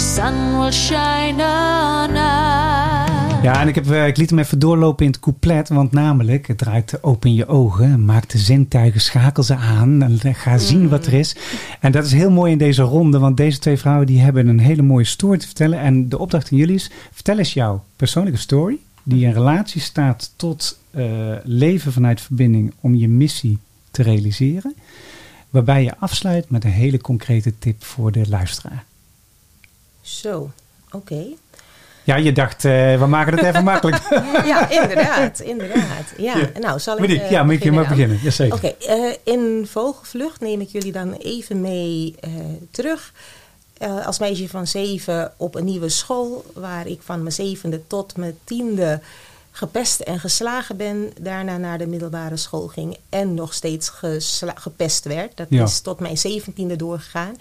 sun 0.00 0.58
will 0.58 0.72
shine 0.72 1.42
on 1.42 2.10
us. 2.10 3.10
Ja, 3.42 3.60
en 3.60 3.68
ik, 3.68 3.74
heb, 3.74 3.90
eh, 3.90 4.06
ik 4.06 4.16
liet 4.16 4.30
hem 4.30 4.38
even 4.38 4.58
doorlopen 4.58 5.04
in 5.04 5.10
het 5.10 5.20
couplet, 5.20 5.68
want 5.68 5.92
namelijk, 5.92 6.46
het 6.46 6.58
draait 6.58 7.02
open 7.02 7.34
je 7.34 7.46
ogen, 7.46 8.04
maak 8.04 8.28
de 8.28 8.38
zintuigen, 8.38 9.00
schakel 9.00 9.42
ze 9.42 9.54
aan 9.54 10.02
en 10.02 10.34
ga 10.34 10.58
zien 10.58 10.88
wat 10.88 11.06
er 11.06 11.12
is. 11.12 11.36
En 11.80 11.92
dat 11.92 12.04
is 12.04 12.12
heel 12.12 12.30
mooi 12.30 12.52
in 12.52 12.58
deze 12.58 12.82
ronde, 12.82 13.18
want 13.18 13.36
deze 13.36 13.58
twee 13.58 13.78
vrouwen 13.78 14.06
die 14.06 14.20
hebben 14.20 14.46
een 14.46 14.58
hele 14.58 14.82
mooie 14.82 15.04
story 15.04 15.38
te 15.38 15.46
vertellen. 15.46 15.78
En 15.80 16.08
de 16.08 16.18
opdracht 16.18 16.52
aan 16.52 16.58
jullie 16.58 16.74
is, 16.74 16.90
vertel 17.12 17.38
eens 17.38 17.52
jouw 17.52 17.84
persoonlijke 17.96 18.38
story, 18.38 18.78
die 19.02 19.24
in 19.24 19.32
relatie 19.32 19.80
staat 19.80 20.32
tot 20.36 20.78
eh, 20.90 21.04
leven 21.44 21.92
vanuit 21.92 22.20
verbinding 22.20 22.72
om 22.80 22.94
je 22.94 23.08
missie 23.08 23.58
te 23.90 24.02
realiseren. 24.02 24.74
Waarbij 25.50 25.82
je 25.82 25.96
afsluit 25.98 26.50
met 26.50 26.64
een 26.64 26.70
hele 26.70 27.00
concrete 27.00 27.58
tip 27.58 27.84
voor 27.84 28.12
de 28.12 28.28
luisteraar. 28.28 28.84
Zo, 30.18 30.50
oké. 30.90 31.24
Ja, 32.04 32.16
je 32.16 32.32
dacht, 32.32 32.64
eh, 32.64 32.98
we 32.98 33.06
maken 33.06 33.36
het 33.36 33.44
even 33.46 33.64
makkelijk. 33.64 34.02
Ja, 34.46 34.68
inderdaad, 34.70 35.40
inderdaad. 35.40 36.12
Ja, 36.16 36.36
Ja. 36.36 36.50
nou 36.60 36.78
zal 36.80 36.94
ik 36.94 37.00
Monique, 37.00 37.24
eh, 37.24 37.30
ja, 37.30 37.42
Monique, 37.42 37.64
je 37.64 37.72
mag 37.72 37.86
dan? 37.88 37.96
beginnen. 37.96 38.18
Jazeker. 38.22 38.54
Oké, 38.56 38.66
eh, 38.86 39.14
in 39.24 39.66
Vogelvlucht 39.70 40.40
neem 40.40 40.60
ik 40.60 40.68
jullie 40.68 40.92
dan 40.92 41.12
even 41.12 41.60
mee 41.60 42.14
terug. 42.70 43.12
Als 44.04 44.18
meisje 44.18 44.48
van 44.48 44.66
zeven 44.66 45.32
op 45.36 45.54
een 45.54 45.64
nieuwe 45.64 45.88
school, 45.88 46.44
waar 46.54 46.86
ik 46.86 47.00
van 47.02 47.20
mijn 47.22 47.34
zevende 47.34 47.86
tot 47.86 48.16
mijn 48.16 48.38
tiende 48.44 49.00
gepest 49.50 50.00
en 50.00 50.20
geslagen 50.20 50.76
ben. 50.76 51.12
Daarna 51.20 51.56
naar 51.56 51.78
de 51.78 51.86
middelbare 51.86 52.36
school 52.36 52.66
ging 52.66 52.96
en 53.08 53.34
nog 53.34 53.54
steeds 53.54 53.92
gepest 54.54 55.04
werd. 55.04 55.36
Dat 55.36 55.46
Ja. 55.50 55.62
is 55.64 55.80
tot 55.80 56.00
mijn 56.00 56.18
zeventiende 56.18 56.76
doorgegaan. 56.76 57.36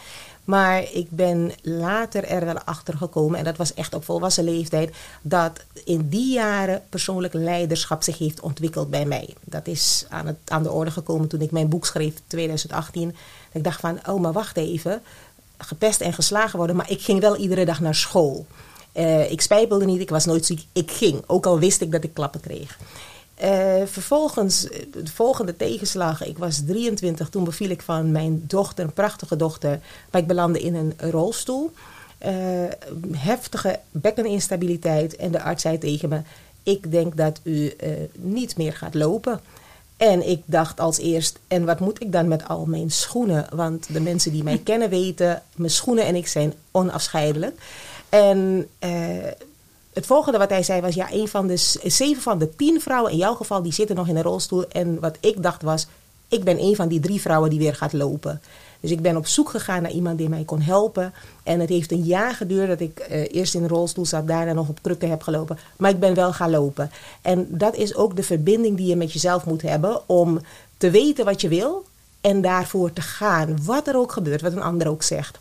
Maar 0.50 0.84
ik 0.94 1.08
ben 1.10 1.51
later 1.62 2.24
er 2.24 2.46
wel 2.46 2.60
achter 2.60 2.98
gekomen, 2.98 3.39
en 3.39 3.44
dat 3.44 3.58
was 3.58 3.74
echt 3.74 3.94
op 3.94 4.06
volwassen 4.06 4.44
leeftijd, 4.44 4.96
dat 5.22 5.51
in 5.86 6.10
die 6.10 6.34
jaren 6.34 6.82
persoonlijk 6.89 7.34
leiderschap 7.34 8.03
zich 8.03 8.18
heeft 8.18 8.39
ontwikkeld 8.39 8.89
bij 8.89 9.06
mij. 9.06 9.34
Dat 9.44 9.68
is 9.68 10.06
aan, 10.10 10.27
het, 10.27 10.38
aan 10.46 10.63
de 10.63 10.72
orde 10.72 10.91
gekomen 10.91 11.27
toen 11.27 11.41
ik 11.41 11.51
mijn 11.51 11.70
boek 11.70 11.86
schreef 11.86 12.13
in 12.15 12.22
2018. 12.27 13.08
Dat 13.08 13.15
ik 13.51 13.63
dacht 13.63 13.79
van, 13.79 14.00
oh 14.08 14.22
maar 14.22 14.32
wacht 14.32 14.58
even, 14.58 15.01
gepest 15.58 16.01
en 16.01 16.13
geslagen 16.13 16.58
worden, 16.58 16.75
maar 16.75 16.91
ik 16.91 17.01
ging 17.01 17.20
wel 17.20 17.38
iedere 17.38 17.65
dag 17.65 17.79
naar 17.79 17.96
school. 17.96 18.46
Eh, 18.91 19.32
ik 19.32 19.41
spijbelde 19.41 19.86
niet, 19.86 20.01
ik 20.01 20.10
was 20.10 20.25
nooit 20.25 20.46
ziek, 20.46 20.65
ik 20.74 20.91
ging, 20.91 21.24
ook 21.27 21.46
al 21.46 21.60
wist 21.60 21.82
ik 21.82 21.91
dat 21.91 22.03
ik 22.03 22.13
klappen 22.13 22.41
kreeg. 22.41 22.77
Eh, 23.39 23.81
vervolgens, 23.86 24.62
de 24.91 25.12
volgende 25.13 25.58
tegenslag. 25.58 26.25
Ik 26.25 26.38
was 26.38 26.62
23, 26.65 27.29
toen 27.29 27.43
beviel 27.43 27.69
ik 27.69 27.81
van 27.81 28.12
mijn 28.12 28.43
dochter, 28.48 28.86
een 28.86 28.93
prachtige 28.93 29.36
dochter. 29.36 29.79
Maar 30.12 30.22
ik 30.22 30.27
belandde 30.27 30.62
in 30.62 30.75
een 30.75 30.93
rolstoel. 30.98 31.72
Eh, 32.17 32.34
heftige 33.12 33.79
bekkeninstabiliteit. 33.91 35.15
En 35.15 35.31
de 35.31 35.41
arts 35.41 35.62
zei 35.62 35.77
tegen 35.77 36.10
me: 36.10 36.22
Ik 36.63 36.91
denk 36.91 37.17
dat 37.17 37.39
u 37.43 37.67
eh, 37.67 37.91
niet 38.13 38.58
meer 38.58 38.74
gaat 38.74 38.93
lopen. 38.93 39.39
En 39.98 40.29
ik 40.29 40.41
dacht 40.46 40.79
als 40.79 40.98
eerst: 40.98 41.39
En 41.48 41.65
wat 41.65 41.79
moet 41.79 42.01
ik 42.01 42.12
dan 42.12 42.27
met 42.27 42.48
al 42.48 42.65
mijn 42.65 42.91
schoenen? 42.91 43.48
Want 43.55 43.93
de 43.93 44.01
mensen 44.01 44.31
die 44.31 44.43
mij 44.43 44.58
kennen 44.69 44.89
weten: 44.89 45.41
mijn 45.55 45.72
schoenen 45.72 46.05
en 46.05 46.15
ik 46.15 46.27
zijn 46.27 46.53
onafscheidelijk. 46.72 47.60
En. 48.10 48.67
Het 50.00 50.08
volgende 50.08 50.38
wat 50.38 50.50
hij 50.50 50.63
zei 50.63 50.82
was: 50.82 50.96
ja, 50.96 51.12
een 51.12 51.27
van 51.27 51.48
de 51.48 51.58
zeven 51.84 52.22
van 52.22 52.38
de 52.38 52.56
tien 52.56 52.82
vrouwen 52.82 53.12
in 53.12 53.18
jouw 53.18 53.36
geval 53.36 53.62
die 53.62 53.74
zitten 53.74 53.96
nog 53.96 54.08
in 54.08 54.15
een 54.15 54.24
rolstoel. 54.24 54.68
En 54.68 55.00
wat 55.00 55.18
ik 55.20 55.44
dacht 55.44 55.62
was: 55.62 55.88
ik 56.27 56.44
ben 56.44 56.60
een 56.60 56.75
van 56.75 56.88
die 56.88 57.00
drie 57.00 57.22
vrouwen 57.22 57.50
die 57.50 57.60
weer 57.60 57.75
gaat 57.75 57.94
lopen. 57.94 58.41
Dus 58.79 58.91
ik 58.91 59.01
ben 59.01 59.18
op 59.18 59.27
zoek 59.27 59.50
gegaan 59.50 59.82
naar 59.82 59.91
iemand 59.91 60.18
die 60.18 60.29
mij 60.29 60.44
kon 60.44 60.62
helpen. 60.62 61.13
En 61.44 61.60
het 61.60 61.70
heeft 61.70 61.91
een 61.91 62.03
jaar 62.03 62.34
geduurd 62.34 62.68
dat 62.68 62.79
ik 62.79 63.00
eh, 63.00 63.36
eerst 63.36 63.56
in 63.56 63.63
een 63.63 63.70
rolstoel 63.70 64.06
zat, 64.06 64.27
daarna 64.27 64.53
nog 64.53 64.70
op 64.70 64.82
krukken 64.82 65.10
heb 65.10 65.22
gelopen. 65.22 65.58
Maar 65.77 65.91
ik 65.91 66.00
ben 66.00 66.13
wel 66.13 66.34
gaan 66.34 66.50
lopen. 66.50 66.91
En 67.22 67.48
dat 67.50 67.75
is 67.75 67.96
ook 67.96 68.15
de 68.15 68.24
verbinding 68.24 68.77
die 68.77 68.88
je 68.88 68.96
met 68.96 69.13
jezelf 69.13 69.46
moet 69.46 69.62
hebben 69.62 70.10
om 70.10 70.41
te 70.77 70.89
weten 70.89 71.25
wat 71.25 71.41
je 71.41 71.48
wil 71.48 71.86
en 72.22 72.41
daarvoor 72.41 72.94
te 72.94 73.01
gaan. 73.01 73.65
Wat 73.65 73.88
er 73.88 73.98
ook 73.98 74.12
gebeurt, 74.12 74.41
wat 74.41 74.51
een 74.51 74.62
ander 74.62 74.88
ook 74.88 75.03
zegt. 75.03 75.38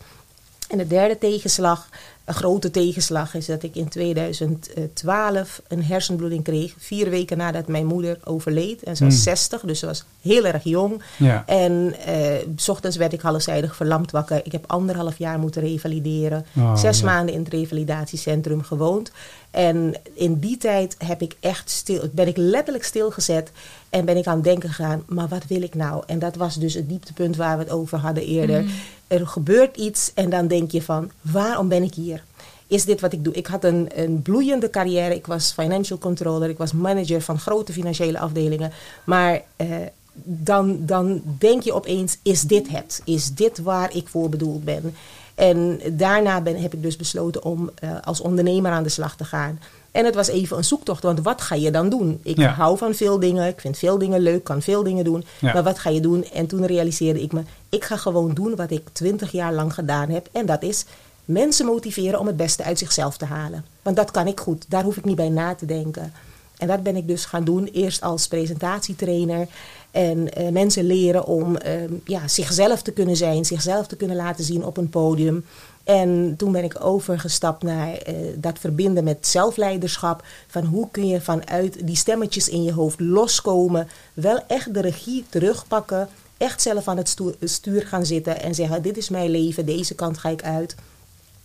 En 0.69 0.79
de 0.79 0.87
derde 0.87 1.19
tegenslag, 1.19 1.88
een 2.29 2.35
grote 2.35 2.71
tegenslag, 2.71 3.35
is 3.35 3.47
dat 3.47 3.63
ik 3.63 3.75
in 3.75 3.89
2012 3.89 5.63
een 5.69 5.85
hersenbloeding 5.85 6.45
kreeg. 6.45 6.75
Vier 6.79 7.11
weken 7.11 7.37
nadat 7.37 7.69
mijn 7.69 7.87
moeder 7.87 8.19
overleed. 8.25 8.83
En 8.83 8.97
ze 8.97 9.05
was 9.05 9.15
Hmm. 9.15 9.23
60, 9.23 9.61
dus 9.61 9.79
ze 9.79 9.87
was 9.87 10.05
heel 10.21 10.45
erg 10.45 10.65
jong. 10.65 11.03
Ja. 11.17 11.43
En 11.47 11.95
eh, 12.05 12.35
s 12.57 12.69
ochtends 12.69 12.97
werd 12.97 13.13
ik 13.13 13.21
halfzijdig 13.21 13.77
verlamd 13.77 14.11
wakker. 14.11 14.41
Ik 14.45 14.53
heb 14.53 14.65
anderhalf 14.67 15.19
jaar 15.19 15.39
moeten 15.39 15.63
revalideren. 15.63 16.47
Oh, 16.57 16.77
Zes 16.77 16.99
ja. 16.99 17.05
maanden 17.05 17.35
in 17.35 17.41
het 17.41 17.53
revalidatiecentrum 17.53 18.63
gewoond. 18.63 19.13
En 19.50 19.95
in 20.14 20.38
die 20.38 20.57
tijd 20.57 20.97
heb 20.99 21.23
ik 21.23 21.37
echt 21.40 21.71
stil, 21.71 22.09
ben 22.12 22.26
ik 22.26 22.37
letterlijk 22.37 22.85
stilgezet. 22.85 23.50
En 23.90 24.05
ben 24.05 24.17
ik 24.17 24.26
aan 24.26 24.35
het 24.35 24.45
denken 24.45 24.69
gegaan, 24.69 25.02
maar 25.07 25.28
wat 25.28 25.47
wil 25.47 25.62
ik 25.62 25.75
nou? 25.75 26.02
En 26.07 26.19
dat 26.19 26.37
was 26.37 26.55
dus 26.55 26.75
het 26.75 26.88
dieptepunt 26.88 27.37
waar 27.37 27.59
we 27.59 27.64
het 27.64 27.73
over 27.73 27.99
hadden 27.99 28.25
eerder. 28.25 28.64
Er 29.07 29.26
gebeurt 29.26 29.76
iets 29.76 30.11
en 30.14 30.31
dan 30.31 30.49
denk 30.49 30.71
je 30.71 30.83
van, 30.83 31.11
waarom 31.21 31.69
ben 31.69 31.83
ik 31.83 31.95
hier? 31.95 32.23
Is 32.67 32.85
dit 32.85 33.00
wat 33.00 33.12
ik 33.12 33.25
doe? 33.25 33.35
Ik 33.35 33.47
had 33.47 33.64
een, 33.64 33.88
een 33.95 34.23
bloeiende 34.23 34.71
carrière. 34.71 35.14
Ik 35.14 35.26
was 35.26 35.52
financial 35.52 35.99
controller. 35.99 36.49
Ik 36.49 36.59
was 36.59 36.73
manager 36.73 37.21
van 37.21 37.38
grote 37.38 37.73
financiële 37.73 38.19
afdelingen. 38.19 38.73
Maar 39.05 39.43
eh, 39.57 39.76
dan, 40.23 40.78
dan 40.87 41.23
denk 41.38 41.62
je 41.62 41.73
opeens, 41.73 42.19
is 42.23 42.43
dit 42.43 42.69
het? 42.69 43.02
Is 43.05 43.35
dit 43.35 43.59
waar 43.59 43.97
ik 43.97 44.09
voor 44.09 44.28
bedoeld 44.28 44.64
ben? 44.64 44.95
En 45.38 45.80
daarna 45.92 46.40
ben, 46.40 46.57
heb 46.61 46.75
ik 46.75 46.83
dus 46.83 46.97
besloten 46.97 47.45
om 47.45 47.71
eh, 47.75 47.90
als 48.04 48.21
ondernemer 48.21 48.71
aan 48.71 48.83
de 48.83 48.88
slag 48.88 49.16
te 49.16 49.25
gaan. 49.25 49.61
En 49.90 50.04
het 50.04 50.14
was 50.14 50.28
even 50.28 50.57
een 50.57 50.64
zoektocht, 50.64 51.02
want 51.02 51.21
wat 51.21 51.40
ga 51.40 51.54
je 51.54 51.71
dan 51.71 51.88
doen? 51.88 52.21
Ik 52.23 52.38
Ja. 52.38 52.49
hou 52.52 52.78
van 52.78 52.95
veel 52.95 53.18
dingen, 53.18 53.47
ik 53.49 53.61
vind 53.61 53.78
veel 53.78 53.99
dingen 53.99 54.21
leuk, 54.21 54.45
kan 54.45 54.62
veel 54.62 54.83
dingen 54.83 55.04
doen. 55.04 55.25
Ja. 55.40 55.52
Maar 55.52 55.62
wat 55.62 55.78
ga 55.78 55.90
je 55.90 56.00
doen? 56.00 56.25
En 56.25 56.47
toen 56.47 56.66
realiseerde 56.66 57.23
ik 57.23 57.33
me, 57.33 57.42
ik 57.68 57.85
ga 57.85 57.97
gewoon 57.97 58.35
doen 58.35 58.57
wat 58.57 58.71
ik 58.71 58.88
twintig 58.92 59.33
jaar 59.33 59.52
lang 59.52 59.75
gedaan 59.75 60.09
heb. 60.11 60.28
En 60.33 60.47
dat 60.47 60.62
is 60.62 60.85
mensen 61.25 61.66
motiveren 61.66 62.18
om 62.21 62.26
het 62.26 62.37
beste 62.37 62.64
uit 62.64 62.78
zichzelf 62.78 63.16
te 63.16 63.25
halen. 63.25 63.64
Want 63.83 63.97
dat 63.97 64.11
kan 64.11 64.26
ik 64.26 64.40
goed, 64.40 64.64
daar 64.68 64.83
hoef 64.85 64.97
ik 64.97 65.04
niet 65.04 65.16
bij 65.16 65.28
na 65.28 65.54
te 65.54 65.66
denken. 65.66 66.12
En 66.57 66.66
dat 66.66 66.83
ben 66.83 66.97
ik 66.97 67.09
dus 67.09 67.25
gaan 67.25 67.45
doen, 67.45 67.64
eerst 67.73 68.02
als 68.02 68.28
presentatietrainer. 68.28 69.47
En 69.90 70.33
eh, 70.33 70.49
mensen 70.49 70.85
leren 70.85 71.25
om 71.25 71.57
ehm, 71.57 71.92
ja, 72.04 72.28
zichzelf 72.28 72.83
te 72.83 72.92
kunnen 72.92 73.16
zijn, 73.16 73.45
zichzelf 73.45 73.87
te 73.87 73.97
kunnen 73.97 74.16
laten 74.16 74.45
zien 74.45 74.64
op 74.64 74.76
een 74.76 74.88
podium. 74.88 75.45
En 75.85 76.35
toen 76.37 76.52
ben 76.52 76.64
ik 76.64 76.85
overgestapt 76.85 77.62
naar 77.62 77.92
eh, 77.92 78.14
dat 78.37 78.59
verbinden 78.59 79.04
met 79.04 79.26
zelfleiderschap. 79.26 80.25
Van 80.47 80.64
hoe 80.64 80.88
kun 80.90 81.07
je 81.07 81.21
vanuit 81.21 81.87
die 81.87 81.97
stemmetjes 81.97 82.49
in 82.49 82.62
je 82.62 82.73
hoofd 82.73 83.00
loskomen, 83.00 83.88
wel 84.14 84.40
echt 84.47 84.75
de 84.75 84.80
regie 84.80 85.25
terugpakken, 85.28 86.09
echt 86.37 86.62
zelf 86.62 86.88
aan 86.88 86.97
het 86.97 87.16
stuur 87.40 87.87
gaan 87.87 88.07
zitten 88.07 88.42
en 88.42 88.54
zeggen: 88.54 88.83
Dit 88.83 88.97
is 88.97 89.09
mijn 89.09 89.30
leven, 89.30 89.66
deze 89.66 89.95
kant 89.95 90.18
ga 90.18 90.28
ik 90.28 90.42
uit. 90.42 90.75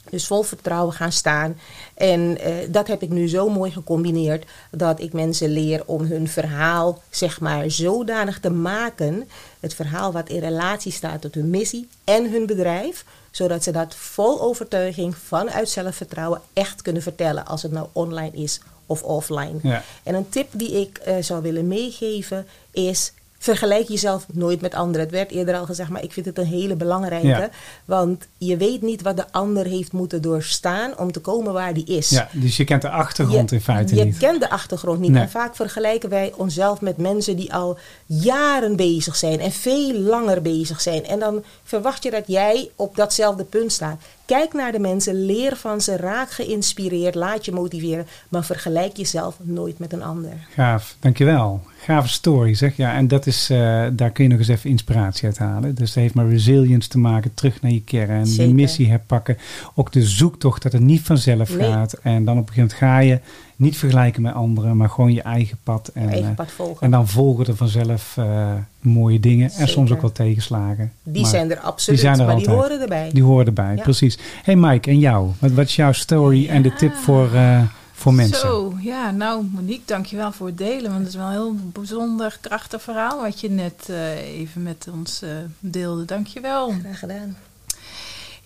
Dus 0.10 0.27
vol 0.27 0.43
vertrouwen 0.43 0.93
gaan 0.93 1.12
staan. 1.12 1.60
En 1.93 2.38
eh, 2.39 2.53
dat 2.69 2.88
heb 2.88 3.01
ik 3.01 3.10
nu 3.10 3.27
zo 3.27 3.50
mooi 3.50 3.72
gecombineerd 3.72 4.45
dat 4.72 5.01
ik 5.01 5.13
mensen 5.13 5.50
leer 5.50 5.83
om 5.86 6.01
hun 6.01 6.27
verhaal, 6.27 7.01
zeg 7.10 7.39
maar, 7.39 7.72
zodanig 7.72 8.39
te 8.39 8.50
maken. 8.50 9.29
Het 9.60 9.74
verhaal 9.74 10.12
wat 10.12 10.29
in 10.29 10.39
relatie 10.39 10.91
staat 10.91 11.22
tot 11.22 11.33
hun 11.33 11.50
missie 11.50 11.88
en 12.03 12.31
hun 12.31 12.45
bedrijf. 12.45 13.05
Zodat 13.31 13.63
ze 13.63 13.72
dat 13.72 13.95
vol 13.95 14.41
overtuiging 14.41 15.15
vanuit 15.17 15.69
zelfvertrouwen 15.69 16.41
echt 16.53 16.81
kunnen 16.81 17.01
vertellen. 17.01 17.45
Als 17.45 17.62
het 17.62 17.72
nou 17.72 17.88
online 17.91 18.31
is 18.38 18.60
of 18.86 19.03
offline. 19.03 19.60
Ja. 19.62 19.83
En 20.03 20.15
een 20.15 20.29
tip 20.29 20.48
die 20.51 20.81
ik 20.81 20.98
eh, 20.98 21.15
zou 21.19 21.41
willen 21.41 21.67
meegeven 21.67 22.48
is. 22.72 23.13
Vergelijk 23.43 23.88
jezelf 23.88 24.25
nooit 24.33 24.62
met 24.62 24.73
anderen. 24.73 25.01
Het 25.01 25.12
werd 25.12 25.31
eerder 25.31 25.55
al 25.55 25.65
gezegd, 25.65 25.89
maar 25.89 26.03
ik 26.03 26.13
vind 26.13 26.25
het 26.25 26.38
een 26.38 26.45
hele 26.45 26.75
belangrijke. 26.75 27.27
Ja. 27.27 27.50
Want 27.85 28.27
je 28.38 28.57
weet 28.57 28.81
niet 28.81 29.01
wat 29.01 29.17
de 29.17 29.31
ander 29.31 29.65
heeft 29.65 29.91
moeten 29.91 30.21
doorstaan 30.21 30.97
om 30.97 31.12
te 31.12 31.19
komen 31.19 31.53
waar 31.53 31.73
die 31.73 31.85
is. 31.85 32.09
ja, 32.09 32.27
dus 32.31 32.57
je 32.57 32.63
kent 32.63 32.81
de 32.81 32.89
achtergrond 32.89 33.50
Je- 33.50 33.55
in 33.55 33.62
feite 33.62 33.95
je 33.95 34.03
niet. 34.03 34.17
kent 34.17 34.39
de 34.41 34.50
achtergrond 34.50 35.00
niet. 35.00 35.12
Nee. 35.12 35.21
En 35.21 35.29
vaak 35.29 35.55
vergelijken 35.55 36.09
wij 36.09 36.33
onszelf 36.35 36.81
met 36.81 36.97
mensen 36.97 37.35
die 37.35 37.53
al 37.53 37.77
jaren 38.05 38.75
bezig 38.75 39.15
zijn 39.15 39.39
en 39.39 39.51
veel 39.51 39.93
langer 39.93 40.41
bezig 40.41 40.81
zijn. 40.81 41.05
En 41.05 41.19
dan 41.19 41.43
verwacht 41.63 42.03
je 42.03 42.12
dat 42.12 42.23
jij 42.27 42.69
op 42.75 42.95
datzelfde 42.95 43.43
punt 43.43 43.71
staat. 43.71 44.01
Kijk 44.25 44.53
naar 44.53 44.71
de 44.71 44.79
mensen, 44.79 45.25
leer 45.25 45.55
van 45.55 45.81
ze, 45.81 45.95
raak 45.97 46.31
geïnspireerd, 46.31 47.15
laat 47.15 47.45
je 47.45 47.51
motiveren. 47.51 48.07
Maar 48.29 48.43
vergelijk 48.45 48.97
jezelf 48.97 49.35
nooit 49.41 49.79
met 49.79 49.93
een 49.93 50.03
ander. 50.03 50.33
Gaaf, 50.53 50.95
dankjewel. 51.00 51.62
Gave 51.86 52.08
story 52.08 52.54
zeg. 52.54 52.75
Ja, 52.78 52.94
en 52.96 53.08
dat 53.08 53.25
is, 53.25 53.50
eh, 53.50 53.84
daar 53.94 54.12
kun 54.12 54.24
je 54.24 54.30
nog 54.30 54.40
eens 54.40 54.48
even 54.48 54.70
inspiratie 54.70 55.25
uit 55.28 55.38
halen. 55.38 55.75
Dus 55.75 55.94
dat 55.94 56.04
heeft 56.04 56.13
met 56.16 56.28
resilience 56.28 56.90
te 56.90 56.98
maken, 56.98 57.34
terug 57.34 57.62
naar 57.62 57.72
je 57.72 57.82
kern, 57.82 58.20
je 58.20 58.25
Zeker. 58.25 58.56
missie 58.56 58.90
herpakken. 58.90 59.38
Ook 59.75 59.92
de 59.92 60.04
zoektocht 60.06 60.62
dat 60.63 60.72
het 60.72 60.82
niet 60.82 61.02
vanzelf 61.02 61.56
Nee. 61.58 61.70
gaat. 61.72 61.94
En 61.94 62.25
dan 62.25 62.38
op 62.38 62.48
een 62.48 62.54
gegeven 62.54 62.78
moment 62.80 62.98
ga 62.98 62.98
je 63.00 63.20
niet 63.56 63.78
vergelijken 63.78 64.22
met 64.22 64.34
anderen, 64.34 64.78
maar 64.78 64.90
gewoon 64.90 65.13
je 65.13 65.22
eigen 65.22 65.58
pad. 65.63 65.88
En, 65.94 66.02
Je 66.04 66.10
eigen 66.10 66.30
eh, 66.30 66.36
pad 66.36 66.52
volgen. 66.52 66.82
en 66.82 66.92
dan 66.92 67.08
volgen 67.08 67.46
er 67.46 67.56
vanzelf 67.56 68.18
eh, 68.18 68.52
mooie 68.80 69.20
dingen 69.20 69.52
en 69.52 69.68
soms 69.68 69.92
ook 69.92 70.02
wel 70.02 70.12
tegenslagen. 70.12 70.92
die 71.04 71.22
Maar 71.22 71.32
zijn 71.32 71.52
er 71.52 71.60
absoluut, 71.60 72.00
zijn 72.00 72.20
er 72.20 72.25
maar 72.25 72.36
die 72.36 72.50
horen 72.50 72.82
erbij. 72.82 73.10
Die 73.13 73.24
horen 73.24 73.46
erbij, 73.46 73.75
Ja. 73.75 73.82
precies. 73.82 74.18
Hey 74.44 74.56
Mike, 74.56 74.90
en 74.90 75.00
jou? 75.00 75.30
Wat, 75.40 75.52
wat 75.52 75.66
is 75.66 75.75
jouw 75.75 75.92
story 75.92 76.48
en 76.48 76.62
de 76.62 76.74
tip 76.74 76.94
voor, 76.94 77.34
eh, 77.34 77.62
voor 78.03 78.13
mensen? 78.13 78.39
Zo, 78.39 78.77
ja, 78.79 79.12
nou 79.12 79.43
Monique, 79.51 79.86
dankjewel 79.86 80.31
voor 80.31 80.48
het 80.48 80.57
delen. 80.57 80.91
Want 80.91 80.98
het 80.98 81.07
is 81.07 81.15
wel 81.15 81.25
een 81.25 81.31
heel 81.31 81.55
bijzonder 81.55 82.38
krachtig 82.41 82.81
verhaal 82.81 83.22
wat 83.22 83.39
je 83.39 83.50
net 83.50 83.89
eh, 83.89 84.39
even 84.39 84.63
met 84.63 84.88
ons 84.91 85.22
eh, 85.22 85.29
deelde. 85.60 86.05
Dankjewel. 86.05 86.69
Graag 86.69 87.00
gedaan. 87.00 87.38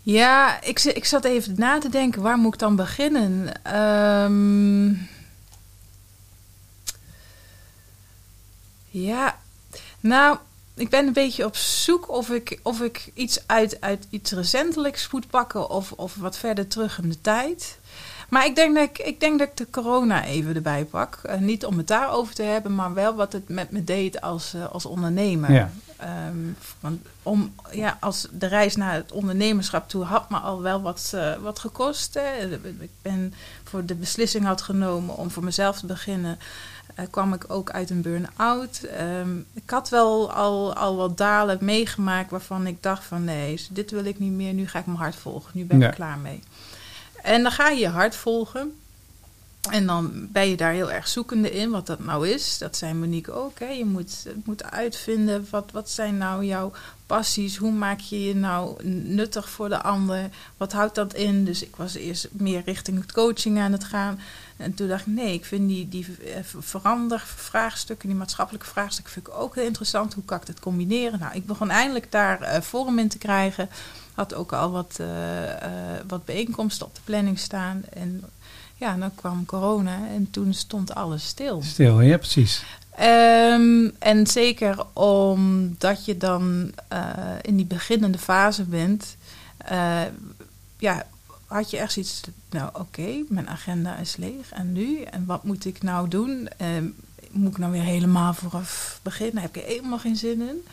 Ja, 0.01 0.61
ik, 0.61 0.83
ik 0.83 1.05
zat 1.05 1.25
even 1.25 1.53
na 1.57 1.79
te 1.79 1.89
denken, 1.89 2.21
waar 2.21 2.37
moet 2.37 2.53
ik 2.53 2.59
dan 2.59 2.75
beginnen? 2.75 3.63
Ehm, 3.63 4.87
ja, 8.89 9.39
nou, 9.99 10.37
ik 10.75 10.89
ben 10.89 11.07
een 11.07 11.13
beetje 11.13 11.45
op 11.45 11.55
zoek 11.55 12.09
of 12.09 12.29
ik, 12.29 12.59
of 12.63 12.81
ik 12.81 13.11
iets 13.13 13.39
uit, 13.45 13.81
uit 13.81 14.07
iets 14.09 14.31
recentelijks 14.31 15.09
moet 15.11 15.29
pakken 15.29 15.69
of, 15.69 15.91
of 15.91 16.15
wat 16.15 16.37
verder 16.37 16.67
terug 16.67 16.99
in 17.01 17.09
de 17.09 17.21
tijd. 17.21 17.79
Maar 18.29 18.45
ik 18.45 18.55
denk 18.55 18.75
dat 18.75 18.83
ik, 18.83 18.97
ik, 18.97 19.19
denk 19.19 19.39
dat 19.39 19.47
ik 19.47 19.57
de 19.57 19.67
corona 19.69 20.23
even 20.25 20.55
erbij 20.55 20.85
pak. 20.85 21.19
Eh, 21.23 21.39
niet 21.39 21.65
om 21.65 21.77
het 21.77 21.87
daarover 21.87 22.35
te 22.35 22.43
hebben, 22.43 22.75
maar 22.75 22.93
wel 22.93 23.15
wat 23.15 23.33
het 23.33 23.49
met 23.49 23.71
me 23.71 23.83
deed 23.83 24.21
als, 24.21 24.53
eh, 24.53 24.71
als 24.71 24.85
ondernemer. 24.85 25.51
Ja. 25.51 25.71
Ehm, 25.97 26.37
want 26.79 26.99
om, 27.23 27.53
ja, 27.71 27.97
als 27.99 28.27
de 28.31 28.45
reis 28.47 28.75
naar 28.75 28.93
het 28.93 29.11
ondernemerschap 29.11 29.89
toe 29.89 30.03
had 30.03 30.29
me 30.29 30.37
al 30.37 30.61
wel 30.61 30.81
wat, 30.81 31.11
eh, 31.15 31.35
wat 31.35 31.59
gekost. 31.59 32.13
Hè. 32.13 32.55
Ik 32.79 32.89
ben 33.01 33.33
voor 33.63 33.85
de 33.85 33.95
beslissing 33.95 34.45
had 34.45 34.61
genomen 34.61 35.17
om 35.17 35.31
voor 35.31 35.43
mezelf 35.43 35.79
te 35.79 35.85
beginnen. 35.85 36.39
kwam 37.09 37.33
ik 37.33 37.43
ook 37.47 37.71
uit 37.71 37.89
een 37.89 38.01
burn-out. 38.01 38.81
Ehm, 38.83 39.37
ik 39.53 39.69
had 39.69 39.89
wel 39.89 40.31
al, 40.33 40.73
al 40.73 40.95
wat 40.95 41.17
dalen 41.17 41.57
meegemaakt 41.61 42.31
waarvan 42.31 42.67
ik 42.67 42.83
dacht 42.83 43.03
van 43.03 43.23
nee, 43.23 43.61
dit 43.69 43.91
wil 43.91 44.05
ik 44.05 44.19
niet 44.19 44.31
meer. 44.31 44.53
Nu 44.53 44.67
ga 44.67 44.79
ik 44.79 44.85
mijn 44.85 44.97
hart 44.97 45.15
volgen. 45.15 45.51
Nu 45.53 45.65
ben 45.65 45.77
ik 45.77 45.83
Ja. 45.83 45.89
klaar 45.89 46.17
mee. 46.17 46.43
En 47.21 47.43
dan 47.43 47.51
ga 47.51 47.69
je 47.69 47.79
je 47.79 47.87
hart 47.87 48.15
volgen. 48.15 48.73
En 49.69 49.85
dan 49.85 50.27
ben 50.31 50.49
je 50.49 50.57
daar 50.57 50.71
heel 50.71 50.91
erg 50.91 51.07
zoekende 51.07 51.51
in 51.51 51.69
wat 51.69 51.87
dat 51.87 51.99
nou 51.99 52.29
is. 52.29 52.57
Dat 52.57 52.77
zei 52.77 52.93
Monique 52.93 53.31
ook. 53.31 53.59
Hè. 53.59 53.67
Je 53.67 53.85
moet, 53.85 54.25
moet 54.43 54.63
uitvinden 54.63 55.47
wat, 55.49 55.71
wat 55.71 55.89
zijn 55.89 56.17
nou 56.17 56.45
jouw 56.45 56.71
passies. 57.05 57.57
Hoe 57.57 57.71
maak 57.71 57.99
je 57.99 58.23
je 58.23 58.35
nou 58.35 58.83
nuttig 58.87 59.49
voor 59.49 59.69
de 59.69 59.81
ander? 59.81 60.29
Wat 60.57 60.71
houdt 60.71 60.95
dat 60.95 61.13
in? 61.13 61.45
Dus 61.45 61.61
ik 61.61 61.75
was 61.75 61.93
eerst 61.93 62.27
meer 62.31 62.61
richting 62.65 63.01
het 63.01 63.11
coaching 63.11 63.59
aan 63.59 63.71
het 63.71 63.83
gaan. 63.83 64.19
En 64.57 64.73
toen 64.73 64.87
dacht 64.87 65.01
ik, 65.01 65.13
nee, 65.13 65.33
ik 65.33 65.45
vind 65.45 65.67
die, 65.67 65.89
die 65.89 66.05
eh, 66.05 66.39
verandervraagstukken, 66.59 68.09
die 68.09 68.17
maatschappelijke 68.17 68.67
vraagstukken, 68.67 69.13
vind 69.13 69.27
ik 69.27 69.33
ook 69.33 69.55
heel 69.55 69.65
interessant. 69.65 70.13
Hoe 70.13 70.25
kan 70.25 70.39
ik 70.39 70.45
dat 70.45 70.59
combineren? 70.59 71.19
Nou, 71.19 71.35
ik 71.35 71.45
begon 71.45 71.69
eindelijk 71.69 72.11
daar 72.11 72.41
eh, 72.41 72.61
vorm 72.61 72.99
in 72.99 73.09
te 73.09 73.17
krijgen. 73.17 73.69
Had 74.17 74.33
ook 74.33 74.53
al 74.53 74.71
wat, 74.71 74.97
eh, 74.99 75.51
eh, 75.51 76.01
wat 76.07 76.25
bijeenkomsten 76.25 76.85
op 76.85 76.95
de 76.95 77.01
planning 77.03 77.39
staan. 77.39 77.83
En 77.89 78.23
ja, 78.75 78.95
dan 78.95 79.15
kwam 79.15 79.45
corona 79.45 80.07
en 80.07 80.27
toen 80.31 80.53
stond 80.53 80.95
alles 80.95 81.27
stil. 81.27 81.61
Stil, 81.61 82.01
ja 82.01 82.17
precies. 82.17 82.63
Ehm, 82.95 83.89
en 83.99 84.27
zeker 84.27 84.85
omdat 84.93 86.05
je 86.05 86.17
dan 86.17 86.71
eh, 86.87 87.09
in 87.41 87.55
die 87.55 87.65
beginnende 87.65 88.17
fase 88.17 88.63
bent, 88.63 89.15
ja, 90.77 91.05
had 91.45 91.69
je 91.69 91.77
echt 91.77 91.91
zoiets, 91.91 92.21
nou 92.49 92.69
oké, 92.73 93.23
mijn 93.29 93.49
agenda 93.49 93.95
is 93.95 94.15
leeg 94.15 94.51
en 94.51 94.73
nu? 94.73 95.01
En 95.01 95.25
wat 95.25 95.43
moet 95.43 95.65
ik 95.65 95.83
nou 95.83 96.07
doen? 96.07 96.47
Ehm, 96.57 96.85
moet 97.31 97.51
ik 97.51 97.57
nou 97.57 97.71
weer 97.71 97.81
helemaal 97.81 98.33
vooraf 98.33 98.99
beginnen? 99.03 99.41
Heb 99.41 99.55
ik 99.55 99.63
er 99.63 99.69
helemaal 99.69 99.99
geen 99.99 100.15
zin 100.15 100.41
in? 100.41 100.65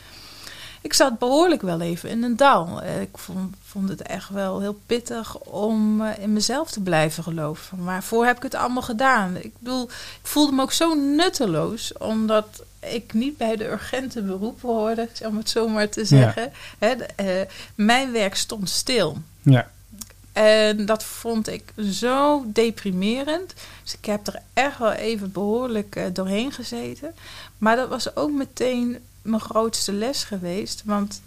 Ik 0.84 0.92
zat 0.92 1.18
behoorlijk 1.18 1.62
wel 1.62 1.80
even 1.80 2.08
in 2.08 2.22
een 2.22 2.36
dal. 2.36 2.82
Eh, 2.82 3.00
Ik 3.00 3.18
vond, 3.18 3.56
vond 3.62 3.88
het 3.88 4.02
echt 4.02 4.28
wel 4.28 4.60
heel 4.60 4.80
pittig 4.86 5.38
om 5.38 6.02
eh, 6.02 6.18
in 6.22 6.32
mezelf 6.32 6.70
te 6.70 6.80
blijven 6.80 7.22
geloven. 7.22 7.84
Waarvoor 7.84 8.26
heb 8.26 8.36
ik 8.36 8.42
het 8.42 8.54
allemaal 8.54 8.82
gedaan? 8.82 9.36
Ik 9.36 9.52
bedoel, 9.58 9.82
ik 9.84 10.26
voelde 10.28 10.52
me 10.52 10.62
ook 10.62 10.72
zo 10.72 10.94
nutteloos, 10.94 11.92
omdat 11.98 12.62
ik 12.80 13.12
niet 13.12 13.36
bij 13.36 13.56
de 13.56 13.68
urgente 13.70 14.22
beroepen 14.22 14.68
hoorde, 14.68 15.08
om 15.28 15.36
het 15.36 15.48
zo 15.50 15.68
maar 15.68 15.88
te 15.88 16.04
zeggen. 16.04 16.52
Hè, 16.78 16.96
de, 16.96 17.04
eh, 17.16 17.50
mijn 17.74 18.12
werk 18.12 18.34
stond 18.34 18.68
stil. 18.70 19.16
Ja, 19.42 19.70
En 20.32 20.86
dat 20.86 21.04
vond 21.04 21.48
ik 21.48 21.72
zo 21.90 22.44
deprimerend. 22.46 23.54
Dus 23.82 23.94
ik 23.94 24.04
heb 24.04 24.26
er 24.26 24.40
echt 24.52 24.78
wel 24.78 24.92
even 24.92 25.32
behoorlijk 25.32 25.96
eh, 25.96 26.04
doorheen 26.12 26.52
gezeten. 26.52 27.14
Maar 27.58 27.76
dat 27.76 27.88
was 27.88 28.16
ook 28.16 28.30
meteen 28.30 28.98
mijn 29.24 29.40
grootste 29.40 29.92
les 29.92 30.24
geweest. 30.24 30.82
Want 30.84 31.20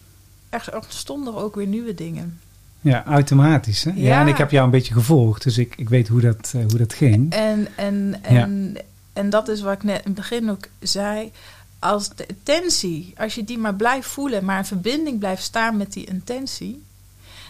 er 0.49 0.69
ontstonden 0.75 1.33
er 1.33 1.39
ook 1.39 1.55
weer 1.55 1.67
nieuwe 1.67 1.93
dingen. 1.93 2.39
ja 2.81 3.05
automatisch. 3.05 3.83
Hè? 3.83 3.91
Ja. 3.95 4.07
Ja. 4.07 4.21
en 4.21 4.27
ik 4.27 4.37
heb 4.37 4.51
jou 4.51 4.65
een 4.65 4.71
beetje 4.71 4.93
gevolgd, 4.93 5.43
dus 5.43 5.57
ik, 5.57 5.73
ik 5.77 5.89
weet 5.89 6.07
hoe 6.07 6.21
dat, 6.21 6.53
eh, 6.55 6.61
hoe 6.67 6.77
dat 6.77 6.93
ging. 6.93 7.31
En, 7.31 7.67
en, 7.75 8.19
en, 8.21 8.75
en 9.13 9.29
dat 9.29 9.47
is 9.47 9.61
wat 9.61 9.73
ik 9.73 9.83
net 9.83 9.97
in 9.97 10.03
het 10.03 10.13
begin 10.13 10.49
ook 10.49 10.67
zei. 10.79 11.31
Als 11.79 12.09
de 12.09 12.25
intentie, 12.25 13.13
als 13.17 13.35
je 13.35 13.43
die 13.43 13.57
maar 13.57 13.75
blijft 13.75 14.07
voelen, 14.07 14.45
maar 14.45 14.57
in 14.57 14.65
verbinding 14.65 15.19
blijft 15.19 15.43
staan 15.43 15.77
met 15.77 15.93
die 15.93 16.05
intentie, 16.05 16.83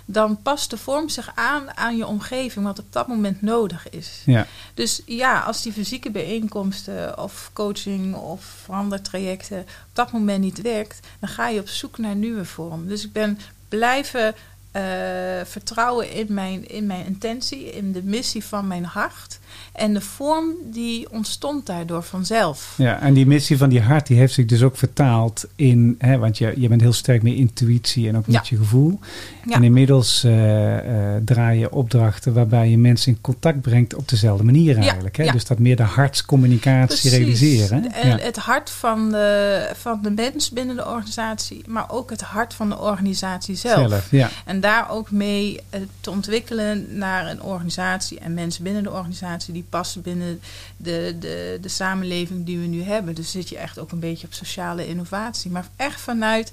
dan 0.10 0.42
past 0.42 0.70
de 0.70 0.78
vorm 0.78 1.10
zich 1.10 1.32
aan 1.36 1.78
aan 1.78 1.98
je 1.98 2.08
omgeving, 2.08 2.66
wat 2.66 2.80
op 2.80 2.86
dat 2.90 3.08
moment 3.08 3.42
nodig 3.42 3.90
is. 3.90 4.22
Ja, 4.26 4.48
Dus 4.74 5.02
ja, 5.06 5.40
als 5.40 5.62
die 5.62 5.74
fysieke 5.74 6.12
bijeenkomsten 6.12 7.20
of 7.20 7.50
coaching 7.54 8.16
of 8.16 8.44
verandertrajecten 8.64 9.60
op 9.60 9.94
dat 9.94 10.12
moment 10.12 10.44
niet 10.44 10.62
werkt, 10.62 11.00
dan 11.20 11.30
ga 11.30 11.48
je 11.48 11.60
op 11.60 11.68
zoek 11.68 11.98
naar 11.98 12.16
nieuwe 12.16 12.46
vorm. 12.46 12.88
Dus 12.88 13.06
ik 13.06 13.12
ben 13.12 13.40
blijven 13.68 14.36
eh, 14.82 15.46
vertrouwen 15.46 16.12
in 16.12 16.26
mijn, 16.34 16.68
in 16.70 16.86
mijn 16.86 17.06
intentie, 17.06 17.72
in 17.72 17.92
de 17.92 18.02
missie 18.04 18.44
van 18.44 18.68
mijn 18.68 18.84
hart. 18.86 19.40
En 19.74 19.94
de 19.94 20.02
vorm 20.02 20.52
die 20.72 21.12
ontstond 21.12 21.66
daardoor 21.66 22.04
vanzelf. 22.04 22.74
ja, 22.78 23.00
en 23.02 23.14
die 23.14 23.26
missie 23.26 23.58
van 23.58 23.70
die 23.70 23.82
hart, 23.82 24.08
die 24.08 24.18
heeft 24.18 24.34
zich 24.34 24.46
dus 24.46 24.64
ook 24.64 24.78
vertaald 24.78 25.46
in, 25.56 25.96
hè, 26.00 26.18
want 26.18 26.38
je, 26.38 26.54
je 26.58 26.68
bent 26.68 26.82
heel 26.82 26.94
sterk 26.94 27.24
met 27.24 27.34
intuïtie 27.34 28.08
en 28.08 28.18
ook 28.18 28.26
met 28.26 28.36
Ja. 28.36 28.42
je 28.46 28.58
gevoel. 28.58 29.00
Ja. 29.46 29.56
En 29.56 29.64
inmiddels 29.64 30.24
eh, 30.24 30.78
eh, 31.16 31.22
draai 31.26 31.60
je 31.60 31.72
opdrachten 31.72 32.34
waarbij 32.34 32.70
je 32.70 32.78
mensen 32.78 33.12
in 33.12 33.22
contact 33.22 33.62
brengt 33.62 33.96
op 33.96 34.10
dezelfde 34.10 34.44
manier 34.44 34.76
Ja, 34.76 34.82
eigenlijk. 34.82 35.18
Hè? 35.18 35.32
Dus 35.32 35.46
dat 35.46 35.60
meer 35.60 35.76
de 35.76 35.84
hartscommunicatie 35.84 37.10
realiseren. 37.10 37.84
hè? 37.84 37.88
En 38.02 38.08
Ja. 38.08 38.18
het 38.18 38.38
hart 38.38 38.70
van 38.70 39.12
de, 39.12 39.70
van 39.76 40.00
de 40.02 40.10
mens 40.12 40.50
binnen 40.52 40.76
de 40.76 40.86
organisatie, 40.88 41.62
maar 41.68 41.92
ook 41.92 42.10
het 42.10 42.22
hart 42.22 42.54
van 42.54 42.70
de 42.70 42.80
organisatie 42.80 43.56
zelf. 43.56 43.90
Zelf, 43.90 44.12
ja. 44.12 44.30
En 44.46 44.60
daar 44.68 44.90
ook 44.90 45.12
mee 45.12 45.60
eh, 45.70 45.82
te 46.02 46.12
ontwikkelen 46.12 46.98
naar 46.98 47.28
een 47.28 47.42
organisatie 47.42 48.20
en 48.20 48.34
mensen 48.34 48.64
binnen 48.64 48.84
de 48.84 48.92
organisatie 48.92 49.54
die 49.54 49.66
passen 49.70 50.02
binnen 50.02 50.42
de, 50.78 51.16
de, 51.20 51.58
de 51.62 51.70
samenleving 51.70 52.46
die 52.46 52.60
we 52.60 52.66
nu 52.66 52.84
hebben. 52.84 53.16
Dus 53.16 53.32
zit 53.32 53.50
je 53.50 53.58
echt 53.58 53.80
ook 53.80 53.92
een 53.92 54.00
beetje 54.00 54.28
op 54.28 54.34
sociale 54.34 54.88
innovatie. 54.88 55.52
Maar 55.52 55.68
echt 55.76 56.02
vanuit 56.02 56.52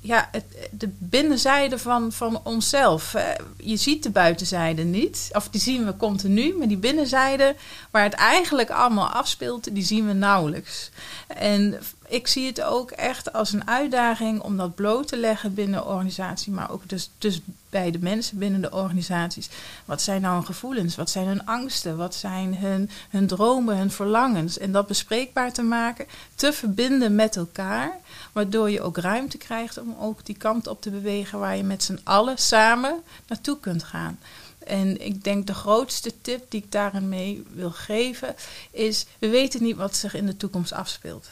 ja, 0.00 0.28
het, 0.32 0.44
de 0.70 0.88
binnenzijde 0.98 1.78
van, 1.78 2.12
van 2.12 2.40
onszelf. 2.44 3.14
Eh, 3.14 3.24
Je 3.56 3.76
ziet 3.76 4.02
de 4.02 4.10
buitenzijde 4.10 4.82
niet, 4.82 5.28
of 5.32 5.48
die 5.48 5.60
zien 5.60 5.84
we 5.84 5.96
continu, 5.96 6.54
maar 6.58 6.68
die 6.68 6.76
binnenzijde 6.76 7.54
waar 7.90 8.02
het 8.02 8.14
eigenlijk 8.14 8.70
allemaal 8.70 9.08
afspeelt, 9.08 9.74
die 9.74 9.84
zien 9.84 10.06
we 10.06 10.12
nauwelijks. 10.12 10.90
En 11.26 11.78
ik 12.10 12.26
zie 12.26 12.46
het 12.46 12.62
ook 12.62 12.90
echt 12.90 13.32
als 13.32 13.52
een 13.52 13.66
uitdaging 13.66 14.40
om 14.40 14.56
dat 14.56 14.74
bloot 14.74 15.08
te 15.08 15.16
leggen 15.16 15.54
binnen 15.54 15.80
de 15.80 15.86
organisatie, 15.86 16.52
maar 16.52 16.70
ook 16.70 16.88
dus, 16.88 17.10
dus 17.18 17.40
bij 17.68 17.90
de 17.90 17.98
mensen 17.98 18.38
binnen 18.38 18.60
de 18.60 18.72
organisaties. 18.72 19.48
Wat 19.84 20.02
zijn 20.02 20.20
nou 20.20 20.34
hun 20.34 20.44
gevoelens? 20.44 20.96
Wat 20.96 21.10
zijn 21.10 21.26
hun 21.26 21.46
angsten? 21.46 21.96
Wat 21.96 22.14
zijn 22.14 22.56
hun, 22.56 22.90
hun 23.10 23.26
dromen, 23.26 23.76
hun 23.76 23.90
verlangens? 23.90 24.58
En 24.58 24.72
dat 24.72 24.86
bespreekbaar 24.86 25.52
te 25.52 25.62
maken, 25.62 26.06
te 26.34 26.52
verbinden 26.52 27.14
met 27.14 27.36
elkaar, 27.36 27.98
waardoor 28.32 28.70
je 28.70 28.82
ook 28.82 28.96
ruimte 28.96 29.38
krijgt 29.38 29.78
om 29.78 29.96
ook 30.00 30.24
die 30.24 30.36
kant 30.36 30.66
op 30.66 30.82
te 30.82 30.90
bewegen 30.90 31.38
waar 31.38 31.56
je 31.56 31.62
met 31.62 31.82
z'n 31.82 32.00
allen 32.04 32.38
samen 32.38 33.02
naartoe 33.26 33.60
kunt 33.60 33.82
gaan. 33.82 34.18
En 34.58 35.04
ik 35.04 35.24
denk 35.24 35.46
de 35.46 35.54
grootste 35.54 36.12
tip 36.20 36.50
die 36.50 36.62
ik 36.62 36.72
daarin 36.72 37.08
mee 37.08 37.44
wil 37.52 37.70
geven 37.70 38.34
is: 38.70 39.06
we 39.18 39.28
weten 39.28 39.62
niet 39.62 39.76
wat 39.76 39.96
zich 39.96 40.14
in 40.14 40.26
de 40.26 40.36
toekomst 40.36 40.72
afspeelt. 40.72 41.28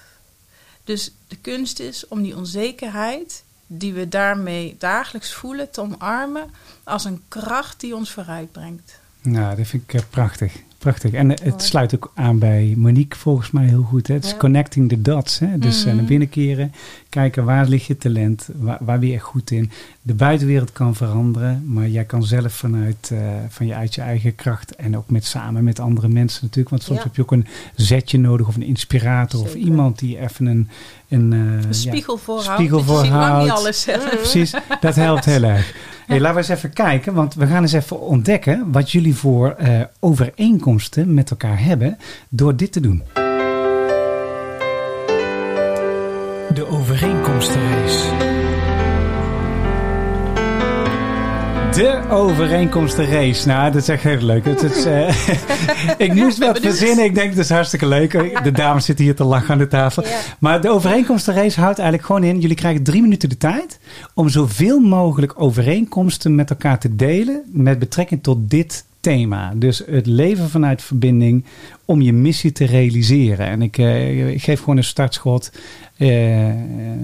Dus 0.89 1.11
de 1.29 1.37
kunst 1.37 1.81
is 1.81 2.09
om 2.09 2.23
die 2.23 2.37
onzekerheid 2.37 3.45
die 3.67 3.93
we 3.95 4.09
daarmee 4.09 4.75
dagelijks 4.79 5.33
voelen 5.33 5.71
te 5.71 5.81
omarmen 5.81 6.51
als 6.85 7.05
een 7.05 7.21
kracht 7.29 7.81
die 7.81 7.95
ons 7.97 8.11
vooruit 8.11 8.53
brengt. 8.53 8.99
Nou, 9.23 9.57
dat 9.57 9.67
vind 9.67 9.83
ik 9.83 9.95
eh, 9.95 10.01
prachtig. 10.11 10.53
Prachtig. 10.79 11.13
En 11.13 11.37
eh, 11.37 11.45
het 11.45 11.63
sluit 11.63 11.95
ook 11.95 12.13
aan 12.15 12.39
bij 12.39 12.75
Monique 12.77 13.19
volgens 13.19 13.51
mij 13.51 13.67
heel 13.67 13.83
goed. 13.83 14.07
Hè? 14.07 14.15
Het 14.15 14.25
is 14.25 14.31
Ja. 14.31 14.37
connecting 14.37 14.89
the 14.89 15.03
dots. 15.03 15.39
Hè? 15.39 15.59
Dus 15.59 15.79
eh, 15.81 15.87
Mhm. 15.87 15.97
naar 15.97 16.05
binnen 16.05 16.29
keren, 16.29 16.73
kijken 17.09 17.45
waar 17.45 17.67
ligt 17.67 17.85
je 17.87 17.97
talent, 17.97 18.49
waar, 18.57 18.79
waar 18.81 18.99
ben 18.99 19.09
je 19.09 19.15
echt 19.15 19.23
goed 19.25 19.51
in. 19.51 19.71
De 20.03 20.15
buitenwereld 20.15 20.73
kan 20.73 20.95
veranderen, 20.95 21.63
maar 21.67 21.89
jij 21.89 22.05
kan 22.05 22.23
zelf 22.25 22.53
vanuit 22.53 23.11
uh, 23.13 23.19
van 23.49 23.67
je, 23.67 23.75
uit 23.75 23.95
je 23.95 24.01
eigen 24.01 24.35
kracht 24.35 24.77
en 24.77 24.97
ook 24.97 25.11
met 25.11 25.25
samen 25.25 25.65
met 25.65 25.81
andere 25.81 26.09
mensen 26.09 26.41
natuurlijk. 26.43 26.69
Want 26.71 26.83
soms 26.83 26.99
Ja. 26.99 27.05
heb 27.05 27.17
je 27.17 27.23
ook 27.23 27.33
een 27.33 27.47
zetje 27.75 28.19
nodig 28.19 28.49
of 28.49 28.55
een 28.57 28.63
inspirator 28.63 29.41
of 29.41 29.55
iemand 29.55 29.99
die 29.99 30.19
even 30.21 30.47
een... 30.47 30.69
Een, 31.09 31.33
uh, 31.33 31.63
Een 31.63 31.75
spiegel 31.75 32.17
voorhoudt. 32.17 32.59
spiegel 32.59 32.83
voorhoudt. 32.83 33.43
niet 33.43 33.53
alles. 33.53 33.85
Precies, 34.11 34.55
dat 34.81 34.95
helpt 34.95 35.25
heel 35.25 35.43
erg. 35.43 35.75
Hey, 36.07 36.21
laten 36.21 36.35
we 36.35 36.41
eens 36.49 36.59
even 36.59 36.73
kijken, 36.73 37.15
want 37.15 37.35
we 37.35 37.47
gaan 37.47 37.63
eens 37.63 37.73
even 37.73 38.01
ontdekken 38.01 38.73
wat 38.73 38.91
jullie 38.91 39.15
voor 39.15 39.57
uh, 39.61 39.81
overeenkomsten 40.01 41.15
met 41.15 41.31
elkaar 41.31 41.63
hebben 41.65 41.99
door 42.29 42.57
dit 42.57 42.73
te 42.73 42.81
doen. 42.81 43.03
Overeenkomstenrace. 46.99 48.17
De 51.75 52.03
overeenkomstenrace. 52.11 53.47
Nou, 53.47 53.73
dat 53.73 53.83
is 53.83 53.89
echt 53.89 54.03
heel 54.03 54.21
leuk. 54.21 54.45
Het 54.45 54.63
is, 54.63 54.87
uh, 54.87 55.09
ik 56.07 56.15
moest 56.15 56.39
wat 56.39 56.59
verzinnen. 56.59 57.05
Ik 57.05 57.15
denk, 57.15 57.31
dat 57.31 57.45
is 57.45 57.51
hartstikke 57.51 57.87
leuk. 57.87 58.41
De 58.45 58.53
dames 58.53 58.85
zitten 58.85 59.05
hier 59.05 59.15
te 59.15 59.25
lachen 59.25 59.51
aan 59.51 59.59
de 59.59 59.67
tafel. 59.67 60.03
Ja. 60.05 60.19
Maar 60.39 60.61
de 60.61 60.71
overeenkomstenrace 60.71 61.61
houdt 61.61 61.79
eigenlijk 61.79 62.09
gewoon 62.09 62.25
in... 62.25 62.41
jullie 62.41 62.57
krijgen 62.57 62.83
drie 62.83 63.03
minuten 63.03 63.29
de 63.29 63.37
tijd... 63.37 63.79
om 64.15 64.29
zoveel 64.29 64.81
mogelijk 64.81 65.33
overeenkomsten 65.37 66.35
met 66.35 66.51
elkaar 66.51 66.79
te 66.79 66.97
delen... 66.97 67.43
met 67.47 67.79
betrekking 67.79 68.23
tot 68.23 68.51
dit 68.51 68.85
thema. 69.01 69.53
Dus 69.57 69.83
het 69.91 70.07
leven 70.07 70.49
vanuit 70.51 70.83
verbinding 70.83 71.45
om 71.85 72.01
je 72.01 72.13
missie 72.13 72.53
te 72.53 72.65
realiseren. 72.65 73.47
En 73.47 73.63
ik, 73.63 73.79
uh, 73.79 74.29
ik 74.31 74.43
geef 74.43 74.59
gewoon 74.61 74.77
een 74.77 74.85
startschot. 74.85 75.53
Uh, 75.99 76.49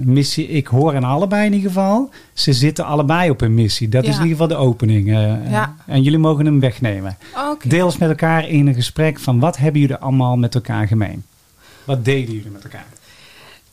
missie, 0.03 0.47
ik 0.47 0.67
hoor 0.67 0.93
in 0.93 1.03
allebei 1.03 1.45
in 1.45 1.53
ieder 1.53 1.67
geval. 1.69 2.09
Ze 2.33 2.53
zitten 2.53 2.85
allebei 2.85 3.29
op 3.29 3.41
een 3.41 3.53
missie. 3.53 3.89
Dat 3.89 4.03
Ja. 4.03 4.09
is 4.09 4.15
in 4.17 4.21
ieder 4.23 4.37
geval 4.37 4.57
de 4.57 4.63
opening. 4.63 5.07
Uh, 5.07 5.51
Ja. 5.51 5.75
En 5.85 6.01
jullie 6.03 6.19
mogen 6.19 6.45
hem 6.45 6.59
wegnemen. 6.59 7.17
Oké. 7.51 7.67
Deel 7.67 7.85
eens 7.85 7.97
met 7.97 8.09
elkaar 8.09 8.49
in 8.49 8.67
een 8.67 8.73
gesprek 8.73 9.19
van 9.19 9.39
wat 9.39 9.57
hebben 9.57 9.81
jullie 9.81 9.95
allemaal 9.95 10.37
met 10.37 10.55
elkaar 10.55 10.87
gemeen? 10.87 11.23
Wat 11.83 12.05
deden 12.05 12.33
jullie 12.35 12.51
met 12.51 12.63
elkaar? 12.63 12.85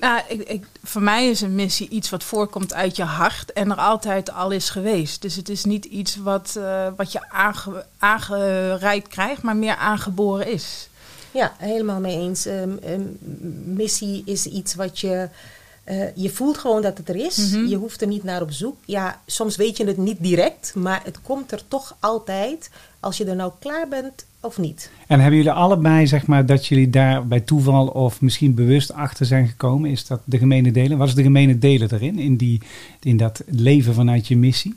Nou, 0.02 0.20
ik, 0.28 0.48
ik, 0.48 0.64
voor 0.82 1.02
mij 1.02 1.28
is 1.28 1.40
een 1.40 1.54
missie 1.54 1.88
iets 1.88 2.10
wat 2.10 2.24
voorkomt 2.24 2.74
uit 2.74 2.96
je 2.96 3.02
hart 3.02 3.52
en 3.52 3.70
er 3.70 3.76
altijd 3.76 4.32
al 4.32 4.50
is 4.50 4.70
geweest. 4.70 5.22
Dus 5.22 5.36
het 5.36 5.48
is 5.48 5.64
niet 5.64 5.84
iets 5.84 6.16
wat, 6.16 6.54
uh, 6.58 6.86
wat 6.96 7.12
je 7.12 7.30
aange, 7.30 7.84
aangereikt 7.98 9.08
krijgt, 9.08 9.42
maar 9.42 9.56
meer 9.56 9.76
aangeboren 9.76 10.46
is. 10.46 10.88
Ja, 11.30 11.52
helemaal 11.58 12.00
mee 12.00 12.18
eens. 12.18 12.46
Um, 12.46 12.78
um, 12.86 13.18
missie 13.64 14.22
is 14.24 14.46
iets 14.46 14.74
wat 14.74 14.98
je. 14.98 15.28
Uh, 15.84 16.16
je 16.16 16.30
voelt 16.30 16.58
gewoon 16.58 16.82
dat 16.82 16.98
het 16.98 17.08
er 17.08 17.16
is. 17.16 17.36
Mhm. 17.36 17.66
Je 17.66 17.76
hoeft 17.76 18.00
er 18.00 18.06
niet 18.06 18.24
naar 18.24 18.42
op 18.42 18.52
zoek. 18.52 18.76
Ja, 18.84 19.20
soms 19.26 19.56
weet 19.56 19.76
je 19.76 19.86
het 19.86 19.96
niet 19.96 20.18
direct, 20.20 20.74
maar 20.74 21.00
het 21.04 21.22
komt 21.22 21.52
er 21.52 21.62
toch 21.68 21.96
altijd 22.00 22.70
als 23.02 23.16
je 23.16 23.24
er 23.24 23.36
nou 23.36 23.52
klaar 23.58 23.88
bent 23.88 24.24
of 24.40 24.58
niet. 24.58 24.90
En 25.06 25.20
hebben 25.20 25.36
jullie 25.36 25.52
allebei, 25.52 26.06
zeg 26.06 26.26
maar, 26.26 26.46
dat 26.46 26.66
jullie 26.66 26.90
daar 26.90 27.26
bij 27.26 27.40
toeval 27.40 27.86
of 27.86 28.20
misschien 28.20 28.54
bewust 28.54 28.92
achter 28.92 29.26
zijn 29.26 29.48
gekomen? 29.48 29.90
Is 29.90 30.06
dat 30.06 30.20
de 30.24 30.38
gemene 30.38 30.70
delen? 30.70 30.98
Wat 30.98 31.08
is 31.08 31.14
de 31.14 31.22
gemene 31.22 31.58
delen 31.58 31.92
erin, 31.92 32.18
in, 32.18 32.36
die, 32.36 32.60
in 33.00 33.16
dat 33.16 33.42
leven 33.46 33.94
vanuit 33.94 34.28
je 34.28 34.36
missie? 34.36 34.76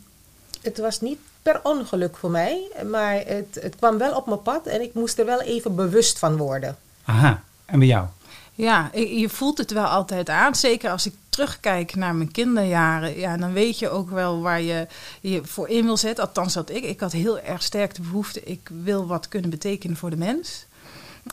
Het 0.61 0.77
was 0.77 1.01
niet 1.01 1.17
per 1.41 1.59
ongeluk 1.63 2.17
voor 2.17 2.31
mij, 2.31 2.61
maar 2.91 3.13
het, 3.25 3.57
het 3.61 3.75
kwam 3.75 3.97
wel 3.97 4.15
op 4.15 4.25
mijn 4.25 4.41
pad 4.41 4.67
en 4.67 4.81
ik 4.81 4.93
moest 4.93 5.19
er 5.19 5.25
wel 5.25 5.41
even 5.41 5.75
bewust 5.75 6.19
van 6.19 6.37
worden. 6.37 6.75
Aha, 7.03 7.43
en 7.65 7.79
bij 7.79 7.87
jou? 7.87 8.07
Ja, 8.55 8.89
je 8.93 9.29
voelt 9.29 9.57
het 9.57 9.71
wel 9.71 9.85
altijd 9.85 10.29
aan. 10.29 10.55
Zeker 10.55 10.89
als 10.89 11.05
ik 11.05 11.13
terugkijk 11.29 11.95
naar 11.95 12.15
mijn 12.15 12.31
kinderjaren. 12.31 13.19
Ja, 13.19 13.37
dan 13.37 13.53
weet 13.53 13.79
je 13.79 13.89
ook 13.89 14.09
wel 14.09 14.41
waar 14.41 14.61
je 14.61 14.87
je 15.21 15.41
voor 15.43 15.69
in 15.69 15.85
wil 15.85 15.97
zetten. 15.97 16.25
Althans, 16.25 16.53
dat 16.53 16.69
ik. 16.69 16.83
Ik 16.83 16.99
had 16.99 17.11
heel 17.11 17.39
erg 17.39 17.63
sterk 17.63 17.95
de 17.95 18.01
behoefte. 18.01 18.43
Ik 18.43 18.69
wil 18.83 19.07
wat 19.07 19.27
kunnen 19.27 19.49
betekenen 19.49 19.97
voor 19.97 20.09
de 20.09 20.17
mens. 20.17 20.65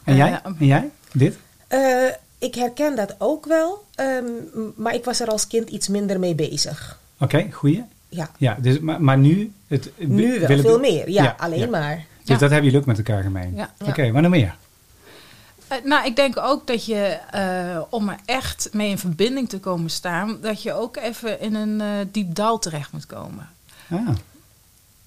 En 0.04 0.16
jij? 0.16 0.30
Uh, 0.30 0.36
en 0.44 0.66
jij? 0.66 0.90
Dit? 1.12 1.38
Uh, 1.70 2.08
ik 2.38 2.54
herken 2.54 2.96
dat 2.96 3.14
ook 3.18 3.46
wel. 3.46 3.84
Um, 3.96 4.72
maar 4.76 4.94
ik 4.94 5.04
was 5.04 5.20
er 5.20 5.28
als 5.28 5.46
kind 5.46 5.68
iets 5.68 5.88
minder 5.88 6.18
mee 6.18 6.34
bezig. 6.34 6.98
Oké, 7.14 7.36
okay, 7.36 7.50
goeie. 7.52 7.84
Ja. 8.08 8.30
ja 8.38 8.56
dus, 8.60 8.78
maar, 8.78 9.02
maar 9.02 9.18
nu? 9.18 9.52
Het, 9.66 9.90
nu 9.96 10.40
wel, 10.40 10.58
veel 10.58 10.78
meer. 10.78 11.10
Ja, 11.10 11.22
ja 11.22 11.36
alleen 11.38 11.58
ja. 11.58 11.68
maar. 11.68 11.96
Dus 11.96 12.04
ja. 12.24 12.36
dat 12.36 12.50
hebben 12.50 12.64
jullie 12.64 12.78
ook 12.78 12.86
met 12.86 12.98
elkaar 12.98 13.22
gemeen? 13.22 13.54
Ja. 13.54 13.72
Oké, 13.80 13.90
okay, 13.90 14.12
wat 14.12 14.22
nog 14.22 14.30
meer? 14.30 14.56
Uh, 15.72 15.84
nou, 15.84 16.06
ik 16.06 16.16
denk 16.16 16.38
ook 16.38 16.66
dat 16.66 16.84
je, 16.84 17.18
uh, 17.34 17.82
om 17.88 18.08
er 18.08 18.18
echt 18.24 18.68
mee 18.72 18.90
in 18.90 18.98
verbinding 18.98 19.48
te 19.48 19.60
komen 19.60 19.90
staan, 19.90 20.38
dat 20.40 20.62
je 20.62 20.72
ook 20.72 20.96
even 20.96 21.40
in 21.40 21.54
een 21.54 21.80
uh, 21.80 22.06
diep 22.12 22.34
dal 22.34 22.58
terecht 22.58 22.92
moet 22.92 23.06
komen. 23.06 23.48
Ah. 23.90 24.08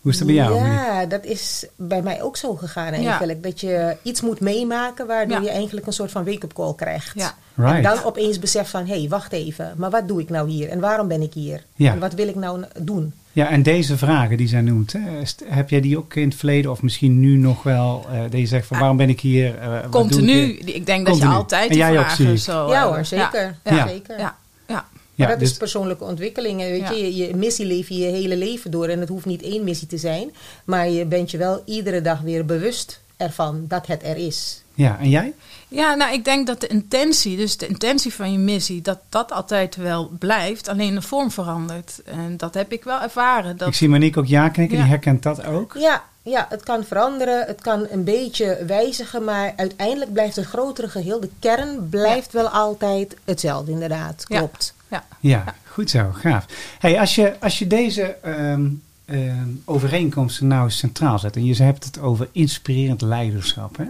Hoe 0.01 0.12
is 0.12 0.17
dat 0.17 0.28
bij 0.28 0.36
jou? 0.36 0.56
Ja, 0.56 1.06
dat 1.06 1.23
is 1.23 1.65
bij 1.75 2.01
mij 2.01 2.21
ook 2.21 2.38
zo 2.38 2.56
gegaan 2.56 2.93
eigenlijk. 2.93 3.38
Ja. 3.43 3.49
Dat 3.49 3.60
je 3.60 3.97
iets 4.01 4.21
moet 4.21 4.39
meemaken 4.39 5.08
waardoor 5.08 5.38
ja. 5.38 5.43
je 5.43 5.49
eigenlijk 5.49 5.88
een 5.88 5.93
soort 5.93 6.12
van 6.12 6.25
wake-up 6.25 6.54
call 6.54 6.73
krijgt. 6.75 7.12
Ja. 7.15 7.34
Right. 7.56 7.75
En 7.75 7.84
dan 7.84 8.04
opeens 8.04 8.39
beseft 8.39 8.69
van, 8.69 8.86
hé, 8.86 8.99
hey, 8.99 9.10
wacht 9.10 9.32
even. 9.32 9.73
Maar 9.78 9.89
wat 9.89 10.08
doe 10.08 10.21
ik 10.21 10.30
nou 10.30 10.49
hier? 10.49 10.69
En 10.69 10.80
waarom 10.80 11.08
ben 11.08 11.21
ik 11.21 11.34
hier? 11.34 11.63
Ja. 11.75 11.91
En 11.91 11.99
wat 11.99 12.13
wil 12.13 12.28
ik 12.28 12.36
nou 12.36 12.63
doen? 12.80 13.13
Ja, 13.35 13.49
en 13.49 13.63
deze 13.63 13.97
vragen 13.97 14.37
die 14.37 14.47
zij 14.47 14.61
noemt, 14.61 14.93
hè, 14.93 14.99
heb 15.45 15.69
jij 15.69 15.81
die 15.81 15.97
ook 15.97 16.15
in 16.15 16.27
het 16.27 16.37
verleden 16.37 16.71
of 16.71 16.81
misschien 16.81 17.19
nu 17.19 17.37
nog 17.37 17.63
wel, 17.63 18.05
uh, 18.11 18.21
dat 18.21 18.39
je 18.39 18.45
zegt 18.45 18.67
van 18.67 18.79
waarom 18.79 18.97
ben 18.97 19.09
ik 19.09 19.19
hier? 19.19 19.55
Uh, 19.61 19.89
Continu. 19.89 20.33
Ik? 20.33 20.69
ik? 20.69 20.85
denk 20.85 21.05
dat 21.05 21.17
je 21.17 21.25
altijd 21.25 21.69
die 21.69 21.83
vragen 21.83 22.31
ook, 22.31 22.37
zo... 22.37 22.69
Ja 22.69 22.87
hoor, 22.87 23.05
zeker. 23.05 23.57
Ja. 23.63 23.75
ja. 23.75 23.87
zeker. 23.87 24.19
Ja. 24.19 24.37
ja. 24.67 24.73
Maar 24.73 24.85
ja, 25.15 25.27
dat 25.27 25.39
dus, 25.39 25.51
is 25.51 25.57
persoonlijke 25.57 26.03
ontwikkeling. 26.03 26.59
Weet 26.59 26.79
ja. 26.79 26.91
je, 26.91 27.15
je 27.15 27.35
missie 27.35 27.65
leef 27.65 27.89
je 27.89 27.97
je 27.97 28.11
hele 28.11 28.37
leven 28.37 28.71
door. 28.71 28.87
En 28.87 28.99
het 28.99 29.09
hoeft 29.09 29.25
niet 29.25 29.41
één 29.41 29.63
missie 29.63 29.87
te 29.87 29.97
zijn. 29.97 30.31
Maar 30.65 30.89
je 30.89 31.05
bent 31.05 31.31
je 31.31 31.37
wel 31.37 31.61
iedere 31.65 32.01
dag 32.01 32.21
weer 32.21 32.45
bewust 32.45 33.01
ervan 33.17 33.65
dat 33.67 33.87
het 33.87 34.03
er 34.03 34.17
is. 34.17 34.63
Ja, 34.75 34.99
en 34.99 35.09
jij? 35.09 35.33
Ja, 35.67 35.93
nou, 35.93 36.13
ik 36.13 36.25
denk 36.25 36.47
dat 36.47 36.61
de 36.61 36.67
intentie, 36.67 37.38
dus 37.38 37.57
de 37.57 37.67
intentie 37.67 38.13
van 38.13 38.31
je 38.31 38.38
missie, 38.38 38.81
dat 38.81 38.99
dat 39.09 39.31
altijd 39.31 39.75
wel 39.75 40.11
blijft, 40.19 40.67
alleen 40.67 40.95
de 40.95 41.01
vorm 41.01 41.31
verandert. 41.31 42.01
En 42.05 42.38
dat 42.38 42.53
heb 42.53 42.71
ik 42.71 42.83
wel 42.83 43.01
ervaren. 43.01 43.57
Dat... 43.57 43.67
Ik 43.67 43.73
zie 43.73 43.89
Monique 43.89 44.19
ook 44.19 44.27
ja 44.27 44.49
knikken, 44.49 44.77
ja. 44.77 44.83
die 44.83 44.91
herkent 44.91 45.23
dat 45.23 45.45
ook. 45.45 45.75
Ja, 45.79 46.03
ja, 46.23 46.45
het 46.49 46.63
kan 46.63 46.83
veranderen, 46.83 47.45
het 47.45 47.61
kan 47.61 47.88
een 47.89 48.03
beetje 48.03 48.63
wijzigen, 48.67 49.23
maar 49.23 49.53
uiteindelijk 49.55 50.13
blijft 50.13 50.35
het 50.35 50.45
grotere 50.45 50.89
geheel, 50.89 51.19
de 51.19 51.29
kern 51.39 51.89
blijft 51.89 52.31
ja. 52.31 52.39
wel 52.39 52.49
altijd 52.49 53.15
hetzelfde, 53.23 53.71
inderdaad. 53.71 54.23
Klopt. 54.25 54.73
Ja, 54.88 55.03
ja. 55.19 55.43
ja 55.45 55.55
goed 55.65 55.89
zo, 55.89 56.09
gaaf. 56.13 56.45
Hey, 56.79 56.99
als, 56.99 57.15
je, 57.15 57.39
als 57.39 57.59
je 57.59 57.67
deze 57.67 58.15
um, 58.25 58.81
um, 59.05 59.61
overeenkomsten 59.65 60.47
nou 60.47 60.69
centraal 60.69 61.19
zet 61.19 61.35
en 61.35 61.45
je 61.45 61.63
hebt 61.63 61.83
het 61.83 61.99
over 61.99 62.27
inspirerend 62.31 63.01
leiderschap, 63.01 63.77
hè? 63.77 63.85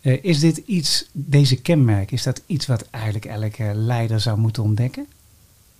Uh, 0.00 0.24
is 0.24 0.40
dit 0.40 0.56
iets, 0.56 1.04
deze 1.12 1.56
kenmerk, 1.56 2.10
is 2.12 2.22
dat 2.22 2.42
iets 2.46 2.66
wat 2.66 2.84
eigenlijk 2.90 3.24
elke 3.24 3.74
leider 3.74 4.20
zou 4.20 4.38
moeten 4.38 4.62
ontdekken? 4.62 5.06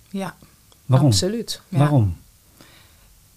Ja, 0.09 0.35
Waarom? 0.85 1.07
absoluut. 1.07 1.61
Ja. 1.69 1.77
Waarom? 1.77 2.17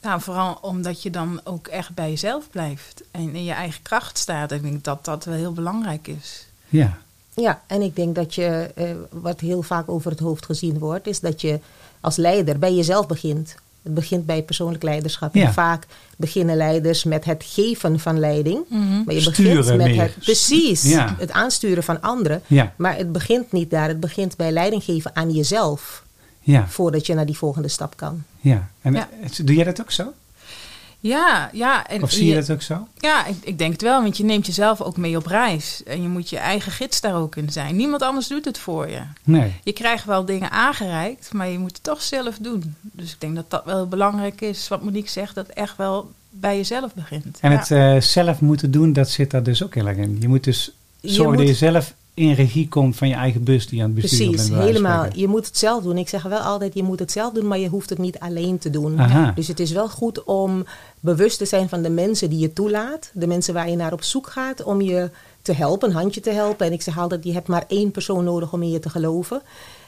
Nou, 0.01 0.21
vooral 0.21 0.59
omdat 0.63 1.03
je 1.03 1.11
dan 1.11 1.41
ook 1.45 1.67
echt 1.67 1.95
bij 1.95 2.11
jezelf 2.11 2.51
blijft 2.51 3.03
en 3.11 3.35
in 3.35 3.45
je 3.45 3.53
eigen 3.53 3.83
kracht 3.83 4.19
staat. 4.19 4.53
Ik 4.53 4.63
denk 4.63 4.85
dat 4.85 5.05
dat 5.05 5.25
wel 5.25 5.35
heel 5.35 5.53
belangrijk 5.53 6.09
is. 6.09 6.47
Ja. 6.69 6.99
Ja, 7.35 7.63
en 7.67 7.83
ik 7.83 7.97
denk 7.97 8.15
dat 8.15 8.35
je, 8.35 8.73
uh, 8.77 9.21
wat 9.23 9.41
heel 9.41 9.63
vaak 9.63 9.89
over 9.89 10.11
het 10.11 10.21
hoofd 10.21 10.45
gezien 10.45 10.79
wordt, 10.79 11.07
is 11.07 11.21
dat 11.21 11.41
je 11.41 11.61
als 12.01 12.17
leider 12.17 12.59
bij 12.59 12.75
jezelf 12.75 13.07
begint. 13.07 13.55
Het 13.85 13.95
begint 13.95 14.27
bij 14.27 14.43
persoonlijk 14.43 14.83
leiderschap. 14.83 15.35
Ja. 15.35 15.47
En 15.47 15.53
vaak 15.53 15.87
beginnen 16.17 16.57
leiders 16.57 17.05
met 17.05 17.25
het 17.25 17.45
geven 17.47 18.01
van 18.01 18.19
leiding. 18.19 18.65
Maar 19.05 19.15
je 19.15 19.21
Sturen 19.21 19.57
begint 19.57 19.77
met 19.77 19.87
meer. 19.87 20.03
het, 20.03 20.19
precies, 20.19 20.83
Ja. 20.83 21.15
het 21.19 21.31
aansturen 21.33 21.83
van 21.83 22.01
anderen. 22.01 22.43
Ja, 22.47 22.73
Maar 22.77 22.97
het 22.97 23.13
begint 23.13 23.53
niet 23.53 23.71
daar. 23.71 23.89
Het 23.89 24.01
begint 24.01 24.37
bij 24.37 24.53
leiding 24.53 24.85
geven 24.85 25.17
aan 25.17 25.31
jezelf. 25.33 26.03
ja, 26.41 26.67
Voordat 26.69 27.07
je 27.07 27.15
naar 27.15 27.27
die 27.27 27.37
volgende 27.37 27.69
stap 27.69 27.97
kan. 27.97 28.23
ja. 28.41 28.69
En 28.83 28.93
Ja. 28.93 29.09
doe 29.45 29.55
jij 29.55 29.65
dat 29.65 29.81
ook 29.81 29.91
zo? 29.91 30.13
Ja, 31.09 31.51
ja. 31.53 31.87
En 31.87 32.03
Of 32.03 32.11
zie 32.11 32.27
je 32.27 32.35
dat 32.35 32.51
ook 32.51 32.63
zo? 32.63 32.87
Ja, 32.99 33.27
ik, 33.27 33.37
ik 33.43 33.59
denk 33.59 33.73
het 33.73 33.83
wel, 33.83 34.03
want 34.03 34.17
je 34.17 34.25
neemt 34.25 34.47
jezelf 34.47 34.81
ook 34.81 34.97
mee 34.97 35.17
op 35.17 35.27
reis. 35.27 35.83
En 35.87 36.03
je 36.03 36.09
moet 36.09 36.31
je 36.31 36.37
eigen 36.39 36.73
gids 36.73 37.01
daar 37.01 37.15
ook 37.15 37.37
in 37.37 37.51
zijn. 37.53 37.77
Niemand 37.77 38.03
anders 38.03 38.27
doet 38.29 38.45
het 38.45 38.59
voor 38.59 38.89
je. 38.91 39.01
Nee. 39.25 39.53
Je 39.65 39.73
krijgt 39.73 40.05
wel 40.05 40.25
dingen 40.25 40.51
aangereikt, 40.51 41.33
maar 41.33 41.49
je 41.49 41.59
moet 41.59 41.73
het 41.73 41.83
toch 41.83 42.03
zelf 42.03 42.37
doen. 42.41 42.75
Dus 42.81 43.11
ik 43.13 43.21
denk 43.21 43.35
dat 43.35 43.51
dat 43.51 43.65
wel 43.65 43.87
belangrijk 43.89 44.41
is. 44.41 44.69
Wat 44.69 44.83
Monique 44.83 45.11
zegt, 45.11 45.35
dat 45.35 45.49
echt 45.49 45.77
wel 45.77 46.11
bij 46.31 46.57
jezelf 46.57 46.95
begint. 46.95 47.39
En 47.41 47.51
Ja. 47.51 47.59
het 47.59 47.71
eh, 47.71 48.01
zelf 48.01 48.41
moeten 48.41 48.71
doen, 48.71 48.93
dat 48.93 49.09
zit 49.11 49.31
daar 49.31 49.43
dus 49.43 49.63
ook 49.63 49.75
heel 49.75 49.87
erg 49.87 49.97
in. 49.97 50.17
Je 50.21 50.29
moet 50.29 50.45
dus 50.45 50.71
Je 51.01 51.09
zorgen 51.09 51.37
dat 51.37 51.47
moet- 51.47 51.59
je 51.59 51.67
zelf 51.67 51.95
in 52.15 52.33
regie 52.33 52.69
komt 52.69 52.97
van 52.97 53.09
je 53.09 53.15
eigen 53.15 53.45
bus 53.45 53.67
die 53.67 53.77
je 53.79 53.85
aan 53.85 53.91
het 53.93 54.01
besturen 54.01 54.27
Precies, 54.27 54.49
bent. 54.49 54.59
van 54.59 54.67
helemaal. 54.67 55.07
Je 55.15 55.29
moet 55.29 55.47
het 55.47 55.59
zelf 55.59 55.83
doen. 55.83 55.99
Ik 55.99 56.09
zeg 56.09 56.23
wel 56.23 56.39
altijd, 56.39 56.75
je 56.75 56.83
moet 56.83 56.99
het 56.99 57.13
zelf 57.13 57.33
doen, 57.33 57.47
maar 57.47 57.59
je 57.59 57.69
hoeft 57.69 57.91
het 57.91 57.99
niet 57.99 58.19
alleen 58.19 58.59
te 58.59 58.71
doen. 58.71 59.01
Aha. 59.01 59.33
Dus 59.35 59.49
het 59.49 59.61
is 59.61 59.71
wel 59.71 59.89
goed 59.89 60.25
om 60.25 60.65
bewust 61.01 61.39
te 61.39 61.45
zijn 61.45 61.69
van 61.69 61.83
de 61.83 61.91
mensen 61.91 62.31
die 62.31 62.39
je 62.39 62.53
toelaat. 62.53 63.11
De 63.13 63.27
mensen 63.27 63.55
waar 63.55 63.71
je 63.71 63.77
naar 63.77 63.93
op 63.93 64.03
zoek 64.03 64.27
gaat 64.27 64.63
om 64.63 64.81
je 64.81 65.11
te 65.43 65.53
helpen, 65.53 65.89
een 65.89 65.95
handje 65.95 66.21
te 66.21 66.31
helpen. 66.31 66.67
En 66.67 66.73
ik 66.73 66.83
zeg 66.83 66.99
altijd, 66.99 67.25
je 67.25 67.33
hebt 67.33 67.49
maar 67.49 67.65
één 67.69 67.91
persoon 67.91 68.25
nodig 68.25 68.53
om 68.53 68.63
in 68.63 68.71
je 68.71 68.79
te 68.81 68.91
geloven. 68.91 69.43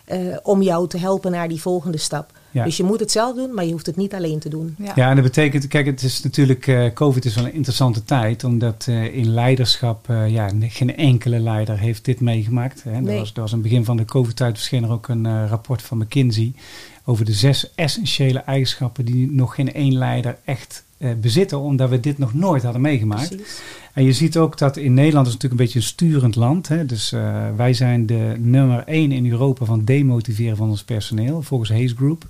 Eh, 0.07 0.19
om 0.43 0.63
jou 0.63 0.89
te 0.89 0.99
helpen 0.99 1.31
naar 1.31 1.49
die 1.49 1.61
volgende 1.61 1.99
stap. 1.99 2.31
Ja. 2.51 2.65
Dus 2.65 2.77
je 2.77 2.83
moet 2.85 3.01
het 3.01 3.11
zelf 3.11 3.37
doen, 3.37 3.55
maar 3.55 3.65
je 3.65 3.73
hoeft 3.73 3.87
het 3.87 3.97
niet 3.97 4.15
alleen 4.15 4.39
te 4.39 4.49
doen. 4.49 4.75
Ja. 4.79 4.93
Ja, 4.95 5.09
en 5.09 5.15
dat 5.15 5.25
betekent, 5.25 5.67
kijk, 5.69 5.87
het 5.87 6.03
is 6.03 6.23
natuurlijk, 6.23 6.67
eh, 6.67 6.93
COVID 6.95 7.25
is 7.25 7.35
wel 7.35 7.45
een 7.45 7.53
interessante 7.55 8.05
tijd, 8.05 8.45
omdat 8.45 8.85
eh, 8.89 9.17
in 9.17 9.29
leiderschap, 9.29 10.09
eh, 10.09 10.29
ja, 10.29 10.49
geen 10.61 10.97
enkele 10.97 11.39
leider 11.39 11.79
heeft 11.79 12.05
dit 12.05 12.21
meegemaakt. 12.21 12.83
Hè. 12.83 12.93
Er, 12.93 13.03
Nee. 13.03 13.19
was, 13.19 13.33
er 13.35 13.41
was 13.41 13.53
aan 13.53 13.59
het 13.59 13.69
begin 13.69 13.85
van 13.85 13.97
de 13.97 14.05
COVID-tijd 14.05 14.57
verscheen 14.57 14.85
er 14.85 14.91
ook 14.91 15.09
een 15.09 15.27
eh, 15.27 15.45
rapport 15.49 15.83
van 15.83 15.99
McKinsey 15.99 16.53
over 17.05 17.25
de 17.25 17.33
zes 17.33 17.71
essentiële 17.75 18.39
eigenschappen 18.39 19.05
die 19.05 19.31
nog 19.33 19.55
geen 19.55 19.73
één 19.73 19.95
leider 19.99 20.37
echt 20.45 20.85
eh, 20.99 21.11
bezitten, 21.21 21.59
omdat 21.61 21.89
we 21.91 22.01
dit 22.01 22.19
nog 22.19 22.35
nooit 22.35 22.63
hadden 22.63 22.81
meegemaakt. 22.81 23.29
Precies. 23.29 23.61
En 23.97 24.05
je 24.05 24.13
ziet 24.13 24.37
ook 24.37 24.59
dat 24.59 24.77
in 24.77 24.95
Nederland 24.95 25.27
is 25.27 25.33
natuurlijk 25.33 25.61
een 25.61 25.67
beetje 25.67 25.79
een 25.79 25.93
sturend 25.93 26.35
land. 26.35 26.69
Hè? 26.69 26.87
Dus 26.87 27.13
eh, 27.13 27.47
wij 27.57 27.73
zijn 27.73 28.07
de 28.07 28.35
nummer 28.39 28.85
één 28.87 29.13
in 29.13 29.31
Europa 29.31 29.65
van 29.65 29.85
demotiveren 29.85 30.57
van 30.57 30.69
ons 30.69 30.85
personeel, 30.85 31.43
volgens 31.43 31.71
Hayes 31.71 31.93
Group. 31.93 32.27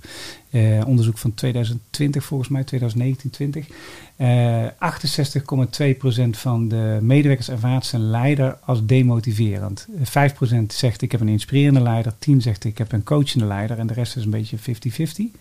Eh, 0.49 0.81
onderzoek 0.85 1.17
van 1.17 1.33
2020 1.33 2.23
volgens 2.23 2.49
mij, 2.49 2.63
2019-20. 2.63 3.67
Eh 4.15 4.65
68,2% 4.77 6.37
van 6.37 6.67
de 6.67 6.97
medewerkers 7.01 7.49
ervaart 7.49 7.85
zijn 7.85 8.09
leider 8.09 8.57
als 8.65 8.85
demotiverend. 8.85 9.87
Eh, 9.99 10.05
5% 10.05 10.73
zegt 10.73 11.01
ik 11.01 11.11
heb 11.11 11.21
een 11.21 11.27
inspirerende 11.27 11.81
leider, 11.81 12.13
10% 12.19 12.43
zegt 12.43 12.63
ik 12.63 12.77
heb 12.77 12.91
een 12.91 13.03
coachende 13.03 13.45
leider 13.45 13.79
en 13.79 13.87
de 13.87 13.93
rest 13.93 14.15
is 14.15 14.23
een 14.23 14.29
beetje 14.29 14.57
50-50. 14.57 15.31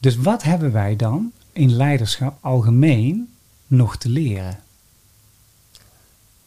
Dus 0.00 0.16
wat 0.16 0.42
hebben 0.42 0.72
wij 0.72 0.96
dan 0.96 1.32
in 1.52 1.76
leiderschap 1.76 2.38
algemeen 2.40 3.28
nog 3.66 3.96
te 3.96 4.08
leren? 4.08 4.64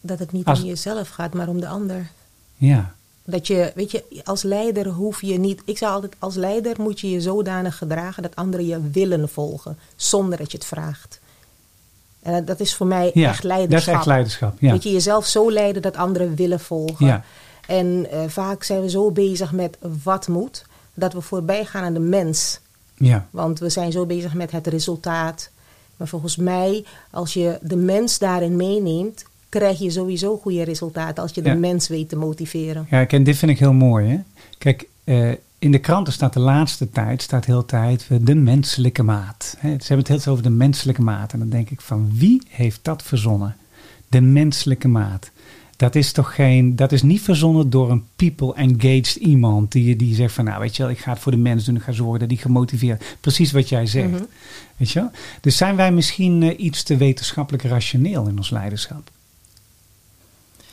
Dat 0.02 0.20
het 0.20 0.32
niet 0.32 0.46
Als- 0.46 0.62
om 0.62 0.66
jezelf 0.68 1.10
gaat, 1.10 1.34
maar 1.34 1.48
om 1.48 1.60
de 1.60 1.68
ander. 1.68 2.08
Ja, 2.56 2.94
Dat 3.24 3.48
je, 3.48 3.72
weet 3.76 3.92
je, 3.92 4.04
als 4.24 4.44
leider 4.44 4.88
hoef 4.88 5.22
je 5.22 5.40
niet. 5.40 5.62
Ik 5.66 5.78
zou 5.78 5.94
altijd, 5.94 6.16
als 6.20 6.36
leider 6.36 6.76
moet 6.82 7.00
je 7.00 7.10
je 7.10 7.22
zodanig 7.22 7.78
gedragen 7.78 8.24
dat 8.24 8.36
anderen 8.36 8.66
je 8.66 8.90
willen 8.92 9.30
volgen, 9.30 9.78
zonder 9.96 10.38
dat 10.38 10.52
je 10.52 10.58
het 10.58 10.68
vraagt. 10.68 11.20
En 12.22 12.46
dat 12.46 12.60
is 12.60 12.76
voor 12.76 12.88
mij 12.88 13.12
ja 13.14 13.22
echt 13.30 13.36
dat 13.36 13.44
is 13.44 13.44
leiderschap. 13.58 13.96
echt 13.96 14.06
leiderschap. 14.06 14.60
Ja. 14.60 14.72
Weet 14.72 14.84
je, 14.84 14.92
jezelf 14.92 15.26
zo 15.26 15.52
leiden 15.52 15.82
dat 15.82 15.96
anderen 15.96 16.36
willen 16.36 16.60
volgen. 16.60 17.06
Ja. 17.06 17.24
En 17.68 18.08
eh, 18.12 18.20
vaak 18.28 18.64
zijn 18.64 18.82
we 18.82 18.90
zo 18.90 19.12
bezig 19.12 19.52
met 19.52 19.78
wat 20.04 20.28
moet, 20.28 20.66
dat 20.94 21.14
we 21.14 21.22
voorbij 21.22 21.66
gaan 21.66 21.84
aan 21.84 21.94
de 21.94 22.00
mens. 22.00 22.60
Ja. 22.98 23.28
Want 23.32 23.60
we 23.60 23.70
zijn 23.70 23.92
zo 23.92 24.06
bezig 24.06 24.34
met 24.34 24.52
het 24.52 24.68
resultaat. 24.68 25.50
Maar 25.98 26.08
volgens 26.08 26.36
mij, 26.36 26.86
als 27.12 27.34
je 27.34 27.58
de 27.62 27.76
mens 27.76 28.18
daarin 28.18 28.56
meeneemt, 28.56 29.26
krijg 29.50 29.80
je 29.80 29.90
sowieso 29.90 30.38
goede 30.38 30.64
resultaten 30.64 31.24
als 31.24 31.32
je 31.34 31.42
de 31.42 31.50
Ja. 31.50 31.56
mens 31.56 31.88
weet 31.88 32.10
te 32.10 32.16
motiveren. 32.16 32.88
Ja, 32.90 33.08
en 33.08 33.24
dit 33.24 33.38
vind 33.38 33.52
ik 33.52 33.60
heel 33.60 33.74
mooi. 33.74 34.08
Hè? 34.10 34.20
Kijk, 34.58 34.88
eh, 35.04 35.32
in 35.60 35.72
de 35.72 35.80
kranten 35.80 36.14
staat 36.14 36.34
de 36.34 36.40
laatste 36.40 36.90
tijd, 36.90 37.22
staat 37.22 37.46
heel 37.46 37.66
tijd 37.66 38.06
eh, 38.10 38.18
de 38.22 38.36
menselijke 38.36 39.04
maat. 39.04 39.56
Hè? 39.58 39.70
Ze 39.70 39.76
hebben 39.78 39.98
het 39.98 40.08
heel 40.08 40.18
tijd 40.18 40.28
over 40.28 40.44
de 40.44 40.50
menselijke 40.50 41.02
maat. 41.02 41.34
En 41.34 41.40
dan 41.40 41.50
denk 41.50 41.70
ik 41.70 41.82
van 41.82 42.12
wie 42.14 42.42
heeft 42.50 42.80
dat 42.82 43.04
verzonnen? 43.04 43.56
De 44.08 44.22
menselijke 44.22 44.88
maat. 44.88 45.32
Dat 45.76 45.96
is 45.96 46.12
toch 46.12 46.36
geen, 46.36 46.76
dat 46.76 46.92
is 46.92 47.02
niet 47.02 47.22
verzonnen 47.22 47.70
door 47.70 47.92
een 47.92 48.04
people 48.16 48.54
engaged 48.54 49.16
iemand 49.16 49.72
die, 49.72 49.96
die 49.96 50.16
zegt 50.16 50.34
van 50.34 50.46
nou 50.46 50.60
weet 50.60 50.76
je 50.76 50.84
wel, 50.84 50.92
ik 50.92 51.00
ga 51.00 51.12
het 51.12 51.20
voor 51.20 51.32
de 51.32 51.38
mens 51.38 51.66
doen, 51.66 51.76
ik 51.76 51.82
ga 51.82 51.92
zorgen 51.92 52.20
dat 52.20 52.30
die 52.30 52.38
gemotiveerd. 52.38 53.04
Precies 53.22 53.52
wat 53.52 53.70
jij 53.70 53.86
zegt. 53.86 54.12
Mhm. 54.12 54.24
Weet 54.78 54.92
je 54.92 55.00
wel? 55.00 55.12
Dus 55.42 55.58
zijn 55.58 55.76
wij 55.76 55.92
misschien 55.92 56.44
eh, 56.44 56.60
iets 56.60 56.84
te 56.84 56.98
wetenschappelijk 56.98 57.64
rationeel 57.64 58.28
in 58.28 58.38
ons 58.38 58.50
leiderschap? 58.50 59.12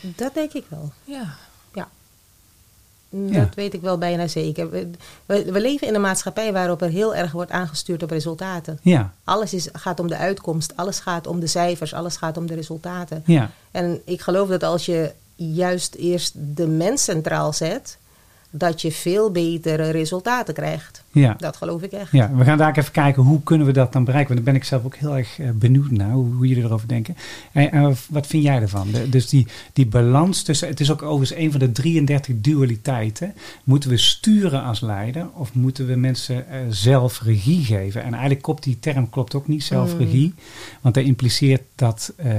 Dat 0.01 0.35
denk 0.35 0.53
ik 0.53 0.65
wel. 0.69 0.93
Ja. 1.05 1.35
Ja. 1.75 3.41
Dat 3.41 3.55
weet 3.55 3.75
ik 3.75 3.81
wel 3.81 3.99
bijna 3.99 4.27
zeker. 4.27 4.71
We, 4.71 4.91
we, 5.27 5.53
we 5.53 5.61
leven 5.61 5.87
in 5.87 5.95
een 5.95 6.01
maatschappij 6.01 6.53
waarop 6.53 6.83
er 6.83 6.89
heel 6.89 7.15
erg 7.15 7.33
wordt 7.33 7.51
aangestuurd 7.51 8.03
op 8.03 8.11
resultaten. 8.11 8.79
Ja, 8.83 9.13
Alles 9.25 9.53
is, 9.55 9.69
gaat 9.73 10.01
om 10.01 10.09
de 10.09 10.17
uitkomst, 10.17 10.73
alles 10.77 10.99
gaat 10.99 11.27
om 11.27 11.41
de 11.41 11.47
cijfers, 11.47 11.95
alles 11.95 12.17
gaat 12.17 12.37
om 12.37 12.47
de 12.47 12.55
resultaten. 12.55 13.23
ja, 13.27 13.51
En 13.71 14.01
ik 14.05 14.21
geloof 14.21 14.49
dat 14.49 14.63
als 14.63 14.87
je 14.87 15.13
juist 15.35 15.95
eerst 15.95 16.33
de 16.37 16.67
mens 16.67 17.05
centraal 17.05 17.53
zet, 17.53 17.99
dat 18.59 18.83
je 18.83 18.92
veel 18.92 19.31
betere 19.31 19.90
resultaten 19.90 20.55
krijgt. 20.55 21.05
ja. 21.11 21.35
Dat 21.38 21.57
geloof 21.57 21.83
ik 21.83 21.92
echt. 21.92 22.12
Ja, 22.12 22.31
we 22.35 22.45
gaan 22.45 22.59
daar 22.59 22.77
even 22.79 22.92
kijken 22.92 23.23
hoe 23.23 23.42
kunnen 23.42 23.66
we 23.66 23.73
dat 23.73 23.92
dan 23.92 24.05
bereiken. 24.05 24.35
Want 24.35 24.45
daar 24.45 24.55
ben 24.55 24.62
ik 24.62 24.69
zelf 24.69 24.85
ook 24.85 24.97
heel 24.97 25.16
erg 25.16 25.38
eh, 25.38 25.51
benieuwd 25.51 25.90
naar, 25.90 26.11
hoe, 26.11 26.35
hoe 26.35 26.47
jullie 26.47 26.64
erover 26.64 26.88
denken. 26.88 27.16
En, 27.53 27.97
wat 28.09 28.27
vind 28.27 28.42
jij 28.42 28.61
ervan? 28.61 28.90
De- 28.90 29.09
dus 29.09 29.29
die, 29.29 29.47
die 29.73 29.87
balans 29.87 30.42
tussen, 30.42 30.69
het 30.69 30.81
is 30.81 30.90
ook 30.90 31.03
overigens 31.03 31.38
een 31.40 31.51
van 31.51 31.61
de 31.61 31.73
33 31.73 32.35
dualiteiten. 32.40 33.35
Moeten 33.64 33.90
we 33.90 33.97
sturen 33.97 34.62
als 34.62 34.81
leider 34.81 35.27
of 35.35 35.55
moeten 35.55 35.87
we 35.87 35.95
mensen 35.97 36.49
eh, 36.49 36.59
zelf 36.71 37.21
regie 37.23 37.64
geven? 37.64 38.03
En 38.03 38.12
eigenlijk 38.12 38.42
klopt 38.42 38.62
die 38.62 38.79
term 38.79 39.11
klopt 39.11 39.35
ook 39.35 39.49
niet, 39.49 39.64
zelfregie. 39.64 40.35
Want 40.81 40.95
dat 40.95 41.05
impliceert 41.05 41.62
dat, 41.75 42.12
eh, 42.16 42.33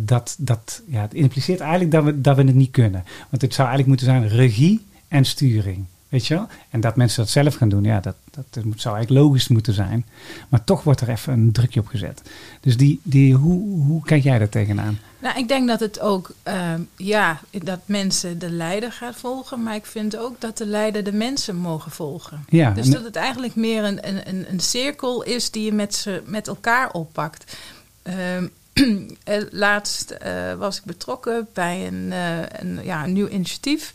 dat, 0.00 0.36
dat 0.38 0.82
ja, 0.86 1.00
het 1.00 1.14
impliceert 1.14 1.60
eigenlijk 1.60 1.90
dat 1.90 2.04
we, 2.04 2.20
dat 2.20 2.36
we 2.36 2.42
het 2.42 2.54
niet 2.54 2.70
kunnen. 2.70 3.04
Want 3.30 3.42
het 3.42 3.54
zou 3.54 3.68
eigenlijk 3.68 3.86
moeten 3.86 4.06
zijn 4.06 4.28
regie 4.28 4.84
en 5.14 5.24
sturing. 5.24 5.84
Weet 6.08 6.26
je 6.26 6.34
wel? 6.34 6.46
En 6.70 6.80
dat 6.80 6.96
mensen 6.96 7.22
dat 7.22 7.32
zelf 7.32 7.54
gaan 7.54 7.68
doen, 7.68 7.84
ja, 7.84 8.00
dat, 8.00 8.14
dat 8.30 8.64
moet- 8.64 8.80
zou 8.80 8.96
eigenlijk 8.96 9.26
logisch 9.26 9.48
moeten 9.48 9.72
zijn. 9.72 10.06
Maar 10.48 10.64
toch 10.64 10.82
wordt 10.82 11.00
er 11.00 11.08
even 11.08 11.32
een 11.32 11.52
drukje 11.52 11.80
op 11.80 11.86
gezet. 11.86 12.22
Dus 12.60 12.76
die, 12.76 13.00
die, 13.02 13.34
hoe, 13.34 13.82
hoe 13.84 14.02
kijk 14.02 14.22
jij 14.22 14.38
daar 14.38 14.48
tegenaan? 14.48 14.98
Nou, 15.18 15.38
ik 15.38 15.48
denk 15.48 15.68
dat 15.68 15.80
het 15.80 16.00
ook, 16.00 16.30
ehm, 16.42 16.80
ja, 16.96 17.40
dat 17.50 17.80
mensen 17.84 18.38
de 18.38 18.50
leider 18.50 18.92
gaat 18.92 19.16
volgen. 19.16 19.62
Maar 19.62 19.74
ik 19.74 19.86
vind 19.86 20.16
ook 20.16 20.40
dat 20.40 20.58
de 20.58 20.66
leider 20.66 21.04
de 21.04 21.12
mensen 21.12 21.56
mogen 21.56 21.90
volgen. 21.90 22.44
Ja, 22.48 22.70
Dus 22.70 22.90
dat 22.90 23.04
het 23.04 23.16
eigenlijk 23.16 23.54
meer 23.54 23.84
een, 23.84 24.08
een, 24.08 24.28
een, 24.28 24.44
een 24.50 24.60
cirkel 24.60 25.22
is 25.22 25.50
die 25.50 25.64
je 25.64 25.72
met, 25.72 25.94
ze, 25.94 26.22
met 26.26 26.48
elkaar 26.48 26.90
oppakt. 26.90 27.56
Ehm, 28.02 28.46
eh, 29.24 29.42
laatst 29.50 30.10
eh, 30.10 30.54
was 30.54 30.76
ik 30.78 30.84
betrokken 30.84 31.48
bij 31.52 31.86
een, 31.86 32.12
eh, 32.12 32.38
een, 32.60 32.80
ja, 32.84 33.04
een 33.04 33.12
nieuw 33.12 33.28
initiatief. 33.28 33.92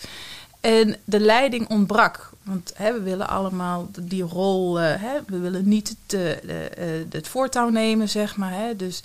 En 0.61 0.95
de 1.03 1.19
leiding 1.19 1.69
ontbrak. 1.69 2.29
Want 2.43 2.71
hè, 2.75 2.93
we 2.93 3.01
willen 3.01 3.27
allemaal 3.27 3.89
die 3.99 4.23
rol, 4.23 4.79
eh, 4.79 5.01
hè, 5.01 5.19
we 5.27 5.37
willen 5.37 5.67
niet 5.67 5.89
het, 5.89 6.13
eh, 6.13 6.99
eh, 6.99 7.05
het 7.09 7.27
voortouw 7.27 7.69
nemen, 7.69 8.09
zeg 8.09 8.37
maar. 8.37 8.53
Hè. 8.53 8.75
Dus 8.75 9.03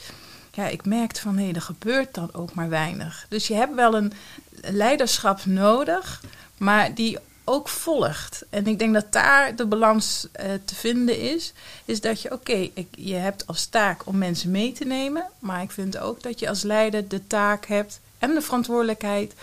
ja, 0.53 0.69
ik 0.69 0.85
merkte 0.85 1.21
van 1.21 1.37
hé, 1.37 1.51
er 1.53 1.61
gebeurt 1.61 2.14
dan 2.14 2.29
ook 2.33 2.55
maar 2.55 2.69
weinig. 2.69 3.27
Dus 3.29 3.47
je 3.47 3.55
hebt 3.55 3.75
wel 3.75 3.95
een 3.95 4.12
leiderschap 4.61 5.45
nodig, 5.45 6.23
maar 6.57 6.95
die 6.95 7.19
ook 7.45 7.69
volgt. 7.69 8.45
En 8.51 8.67
ik 8.67 8.79
denk 8.79 8.95
dat 8.95 9.12
daar 9.12 9.57
de 9.57 9.67
balans 9.67 10.29
te 10.64 10.75
vinden 10.75 11.19
is. 11.19 11.53
Is 11.85 12.01
dat 12.01 12.23
je, 12.23 12.33
oké, 12.33 12.69
je 12.90 13.14
hebt 13.14 13.47
als 13.47 13.67
taak 13.67 14.07
om 14.07 14.19
mensen 14.19 14.51
mee 14.51 14.73
te 14.73 14.85
nemen. 14.85 15.27
Maar 15.38 15.62
ik 15.62 15.71
vind 15.71 15.99
ook 15.99 16.23
dat 16.23 16.38
je 16.38 16.49
als 16.49 16.62
leider 16.62 17.09
de 17.09 17.27
taak 17.27 17.67
hebt 17.67 18.01
en 18.19 18.35
de 18.35 18.43
verantwoordelijkheid 18.43 19.35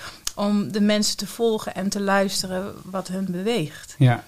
om 0.47 0.71
de 0.71 0.81
mensen 0.81 1.17
te 1.17 1.27
volgen 1.27 1.75
en 1.75 1.89
te 1.89 2.01
luisteren 2.01 2.73
wat 2.83 3.07
hun 3.07 3.25
beweegt. 3.25 3.95
Ja, 3.97 4.23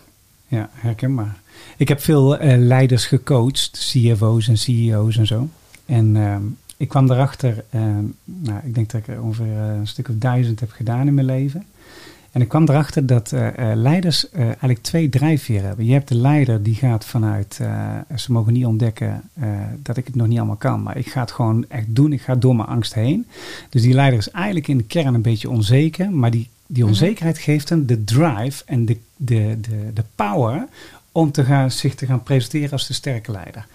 ja 0.48 0.70
herkenbaar. 0.74 1.36
Ik 1.78 1.88
heb 1.88 2.02
veel 2.02 2.38
eh, 2.38 2.58
leiders 2.58 3.06
gecoacht, 3.06 3.72
CFO's 3.72 4.48
en 4.48 4.58
CEO's 4.58 5.18
en 5.18 5.28
zo. 5.28 5.50
En 5.86 6.16
ehm, 6.16 6.42
ik 6.78 6.88
kwam 6.88 7.12
erachter, 7.12 7.64
ehm, 7.70 8.04
nou, 8.24 8.60
ik 8.64 8.76
denk 8.76 8.92
dat 8.92 9.02
ik 9.02 9.08
er 9.08 9.22
ongeveer 9.22 9.58
eh, 9.58 9.76
een 9.76 9.88
stuk 9.88 10.10
of 10.10 10.16
duizend 10.18 10.60
heb 10.60 10.72
gedaan 10.72 11.08
in 11.08 11.14
mijn 11.14 11.26
leven. 11.26 11.66
En 12.34 12.42
ik 12.42 12.48
kwam 12.48 12.70
erachter 12.70 13.06
dat 13.06 13.32
eh, 13.32 13.48
eh, 13.48 13.78
leiders 13.78 14.30
eh, 14.30 14.42
eigenlijk 14.42 14.82
twee 14.82 15.10
drijfveren 15.10 15.66
hebben. 15.68 15.86
Je 15.86 15.94
hebt 15.94 16.08
de 16.08 16.16
leider 16.16 16.64
die 16.64 16.76
gaat 16.76 17.06
vanuit, 17.06 17.60
ze 18.16 18.32
mogen 18.32 18.54
niet 18.54 18.66
ontdekken 18.66 19.22
dat 19.78 19.98
ik 19.98 20.06
het 20.06 20.16
nog 20.16 20.28
niet 20.28 20.38
allemaal 20.38 20.56
kan, 20.56 20.84
maar 20.84 20.98
ik 20.98 21.08
ga 21.08 21.22
het 21.22 21.32
gewoon 21.32 21.66
echt 21.68 21.86
doen. 21.88 22.14
Ik 22.14 22.22
ga 22.22 22.36
door 22.36 22.56
mijn 22.56 22.68
angst 22.68 22.94
heen. 22.94 23.28
Dus 23.70 23.82
die 23.82 23.94
leider 23.94 24.20
is 24.20 24.30
eigenlijk 24.30 24.68
in 24.68 24.78
de 24.78 24.84
kern 24.84 25.14
een 25.14 25.22
beetje 25.22 25.50
onzeker, 25.50 26.12
maar 26.12 26.32
die, 26.32 26.50
die 26.68 26.86
onzekerheid 26.86 27.38
geeft 27.38 27.70
hem 27.70 27.86
de 27.86 28.04
drive 28.04 28.64
en 28.66 28.86
de, 28.86 28.98
de, 29.16 29.58
de, 29.62 29.94
de 29.94 30.04
power 30.16 30.68
om 31.12 31.32
te 31.32 31.44
gaan, 31.44 31.72
zich 31.72 31.96
te 31.96 32.06
gaan 32.06 32.24
presenteren 32.24 32.72
als 32.72 32.88
de 32.88 32.94
sterke 32.94 33.32
leider. 33.32 33.66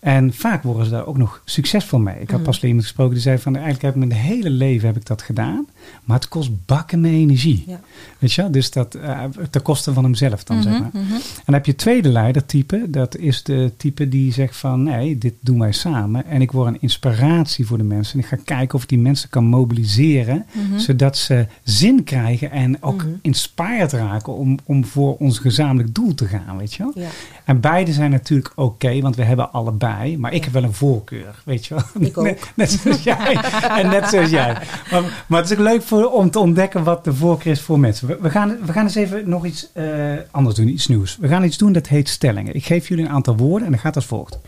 En 0.00 0.32
vaak 0.32 0.62
worden 0.62 0.84
ze 0.84 0.90
daar 0.90 1.06
ook 1.06 1.16
nog 1.16 1.42
succesvol 1.44 1.98
mee. 1.98 2.20
Ik 2.20 2.30
had 2.30 2.42
pas 2.42 2.62
iemand 2.62 2.82
gesproken 2.82 3.14
die 3.14 3.22
zei 3.22 3.38
van 3.38 3.54
eigenlijk 3.54 3.84
heb 3.84 3.94
ik 3.94 4.08
mijn 4.08 4.20
hele 4.20 4.50
leven 4.50 4.86
heb 4.86 4.96
ik 4.96 5.06
dat 5.06 5.22
gedaan, 5.22 5.66
maar 6.04 6.16
het 6.16 6.28
kost 6.28 6.66
bakken 6.66 7.00
met 7.00 7.10
energie. 7.10 7.64
Ja. 7.66 7.80
Weet 8.18 8.32
je, 8.32 8.42
wel? 8.42 8.50
dus 8.50 8.70
dat 8.70 8.96
uh, 8.96 9.24
ten 9.50 9.62
koste 9.62 9.92
van 9.92 10.04
hemzelf 10.04 10.44
dan 10.44 10.62
zeg 10.62 10.72
maar. 10.72 10.90
En 10.92 11.20
dan 11.44 11.54
heb 11.54 11.66
je 11.66 11.74
tweede 11.74 12.08
leidertype, 12.08 12.90
dat 12.90 13.16
is 13.16 13.42
de 13.42 13.72
type 13.76 14.08
die 14.08 14.32
zegt 14.32 14.56
van 14.56 14.82
nee, 14.82 15.18
dit 15.18 15.34
doen 15.40 15.58
wij 15.58 15.72
samen 15.72 16.26
en 16.26 16.40
ik 16.40 16.52
word 16.52 16.68
een 16.68 16.80
inspiratie 16.80 17.66
voor 17.66 17.78
de 17.78 17.84
mensen. 17.84 18.14
En 18.14 18.20
ik 18.20 18.26
ga 18.26 18.38
kijken 18.44 18.74
of 18.74 18.82
ik 18.82 18.88
die 18.88 18.98
mensen 18.98 19.28
kan 19.28 19.44
mobiliseren, 19.44 20.46
zodat 20.76 21.16
ze 21.16 21.46
zin 21.62 22.04
krijgen 22.04 22.50
en 22.50 22.82
ook 22.82 23.04
inspired 23.22 23.92
raken 23.92 24.36
om, 24.36 24.58
om 24.64 24.84
voor 24.84 25.16
ons 25.16 25.38
gezamenlijk 25.38 25.94
doel 25.94 26.14
te 26.14 26.26
gaan, 26.26 26.56
weet 26.56 26.74
je 26.74 26.82
wel. 26.82 26.92
Ja. 26.94 27.08
En 27.48 27.60
beide 27.60 27.92
zijn 27.92 28.10
natuurlijk 28.10 28.52
oké, 28.54 29.00
want 29.00 29.16
we 29.16 29.22
hebben 29.22 29.52
allebei. 29.52 30.18
Maar 30.18 30.32
ik 30.32 30.44
heb 30.44 30.52
wel 30.52 30.62
een 30.62 30.72
voorkeur, 30.74 31.42
weet 31.44 31.66
je 31.66 31.74
wel. 31.74 31.84
Ik 32.08 32.18
ook. 32.18 32.24
Net, 32.24 32.50
net 32.54 32.70
zoals 32.70 33.02
jij. 33.02 33.34
en 33.76 33.88
net 33.88 34.08
zoals 34.08 34.30
jij. 34.30 34.56
Maar, 34.90 35.02
maar 35.26 35.40
het 35.40 35.50
is 35.50 35.56
ook 35.56 35.62
leuk 35.64 35.82
voor, 35.82 36.10
om 36.10 36.30
te 36.30 36.38
ontdekken 36.38 36.84
wat 36.84 37.04
de 37.04 37.14
voorkeur 37.14 37.52
is 37.52 37.60
voor 37.60 37.78
mensen. 37.78 38.08
We, 38.08 38.18
we, 38.20 38.30
gaan, 38.30 38.56
we 38.66 38.72
gaan 38.72 38.84
eens 38.84 38.94
even 38.94 39.28
nog 39.28 39.44
iets 39.46 39.68
eh, 39.72 39.84
anders 40.30 40.56
doen, 40.56 40.68
iets 40.68 40.86
nieuws. 40.86 41.16
We 41.20 41.28
gaan 41.28 41.44
iets 41.44 41.56
doen 41.58 41.72
dat 41.72 41.86
heet 41.86 42.08
stellingen. 42.08 42.54
Ik 42.54 42.64
geef 42.66 42.88
jullie 42.88 43.04
een 43.04 43.10
aantal 43.10 43.36
woorden 43.36 43.66
en 43.66 43.72
dat 43.72 43.80
gaat 43.80 43.94
als 43.96 44.06
volgt. 44.06 44.38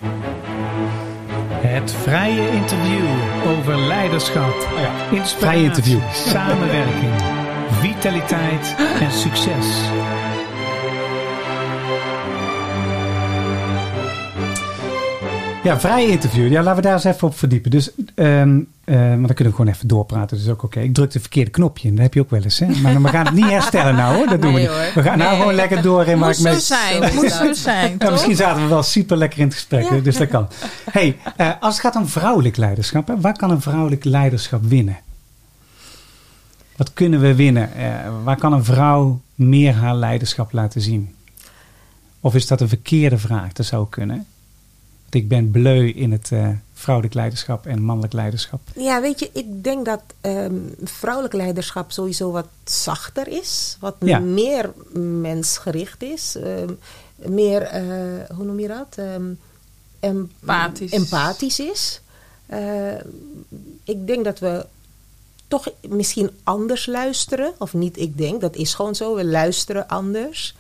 Het 1.53 1.93
vrije 1.93 2.51
interview 2.51 3.05
over 3.47 3.79
leiderschap, 3.79 4.69
Oh 4.73 4.81
ja. 4.81 4.93
inspiratie, 5.11 5.39
vrije 5.39 5.65
interview. 5.65 6.01
samenwerking, 6.13 7.13
vitaliteit 7.81 8.75
en 9.01 9.11
succes. 9.13 9.67
Ja, 15.65 15.81
vrij 15.81 16.09
interview. 16.09 16.51
Ja, 16.53 16.63
laten 16.63 16.77
we 16.77 16.83
daar 16.83 16.93
eens 16.93 17.05
even 17.05 17.29
op 17.29 17.37
verdiepen. 17.39 17.71
Dus, 17.71 17.91
um, 18.15 18.67
uh, 18.85 18.97
maar 18.97 19.09
dan 19.17 19.27
kunnen 19.27 19.45
we 19.45 19.51
gewoon 19.51 19.69
even 19.69 19.89
doorpraten. 19.89 20.37
Dat 20.37 20.47
is 20.47 20.53
ook 20.53 20.63
oké. 20.63 20.81
Ik 20.81 20.95
druk 20.95 21.13
het 21.13 21.23
verkeerde 21.23 21.51
knopje 21.51 21.89
in. 21.89 21.95
Dat 21.95 22.03
heb 22.05 22.15
je 22.15 22.21
ook 22.21 22.31
wel 22.31 22.43
eens. 22.43 22.59
Hè? 22.59 22.67
Maar 22.67 23.03
we 23.03 23.09
gaan 23.09 23.25
het 23.27 23.35
niet 23.35 23.45
herstellen 23.49 23.95
nou 23.95 24.17
hoor. 24.17 24.27
Dat 24.27 24.43
doen 24.43 24.53
Nee, 24.53 24.67
we 24.69 24.73
niet. 24.75 24.85
hoor. 24.85 24.95
We 25.03 25.09
gaan 25.09 25.19
nou 25.19 25.31
Nee. 25.31 25.39
gewoon 25.39 25.55
lekker 25.55 25.83
door 25.83 26.07
in 26.07 26.19
waar 26.19 26.29
Moest 26.29 26.41
zo 26.41 26.49
mee... 26.51 26.61
zijn, 26.61 27.15
moest 27.15 27.33
zo 27.37 27.53
zijn, 27.53 27.97
Ja, 27.99 28.11
misschien 28.11 28.37
zaten 28.37 28.63
we 28.63 28.69
wel 28.69 28.83
super 28.83 29.17
lekker 29.17 29.39
in 29.39 29.45
het 29.45 29.55
gesprek. 29.55 29.91
Ja. 29.91 29.99
Dus 29.99 30.17
dat 30.17 30.29
kan. 30.29 30.49
hey, 30.91 31.17
uh, 31.37 31.51
als 31.61 31.73
het 31.75 31.83
gaat 31.83 31.97
om 31.97 32.07
vrouwelijk 32.09 32.57
leiderschap. 32.57 33.09
Hè, 33.09 33.21
waar 33.21 33.37
kan 33.37 33.51
een 33.51 33.61
vrouwelijk 33.61 34.05
leiderschap 34.05 34.63
winnen? 34.65 34.99
Wat 36.77 36.93
kunnen 36.93 37.21
we 37.21 37.35
winnen? 37.35 37.71
Uh, 37.79 37.85
waar 38.25 38.37
kan 38.37 38.53
een 38.53 38.65
vrouw 38.65 39.21
meer 39.35 39.75
haar 39.75 39.95
leiderschap 39.95 40.53
laten 40.53 40.81
zien? 40.81 41.15
Of 42.21 42.35
is 42.35 42.47
dat 42.47 42.61
een 42.61 42.69
verkeerde 42.69 43.19
vraag? 43.19 43.53
Dat 43.53 43.67
zou 43.67 43.87
kunnen. 43.89 44.27
Ik 45.11 45.29
ben 45.29 45.51
bleu 45.51 45.89
in 45.89 46.13
het 46.13 46.31
uh, 46.33 46.49
vrouwelijk 46.73 47.15
leiderschap 47.15 47.67
en 47.67 47.83
mannelijk 47.83 48.13
leiderschap. 48.13 48.61
Ja, 48.77 49.01
weet 49.01 49.19
je, 49.21 49.31
ik 49.33 49.65
denk 49.65 49.85
dat 49.85 50.03
um, 50.21 50.75
vrouwelijk 50.85 51.35
leiderschap 51.35 51.93
sowieso 51.93 52.31
wat 52.31 52.47
zachter 52.65 53.29
is. 53.29 53.77
Wat 53.81 53.97
Ja. 54.01 54.19
meer 54.19 54.73
mensgericht 55.21 56.03
is. 56.03 56.35
um, 56.37 56.79
meer, 57.17 57.63
uh, 57.85 58.37
hoe 58.37 58.45
noem 58.45 58.61
je 58.61 58.69
dat? 58.69 58.97
Um, 58.99 59.39
em- 60.01 60.31
Empathisch. 60.41 60.91
empathisch 60.93 61.61
is. 61.61 62.01
Uh, 62.53 62.93
ik 63.85 64.07
denk 64.07 64.25
dat 64.25 64.39
we 64.39 64.67
toch 65.49 65.69
misschien 65.89 66.31
anders 66.45 66.87
luisteren. 66.87 67.53
Of 67.59 67.75
niet 67.75 67.99
ik 67.99 68.19
denk, 68.19 68.41
dat 68.41 68.57
is 68.57 68.75
gewoon 68.75 68.95
zo. 68.95 69.15
We 69.15 69.25
luisteren 69.25 69.89
anders. 69.89 70.55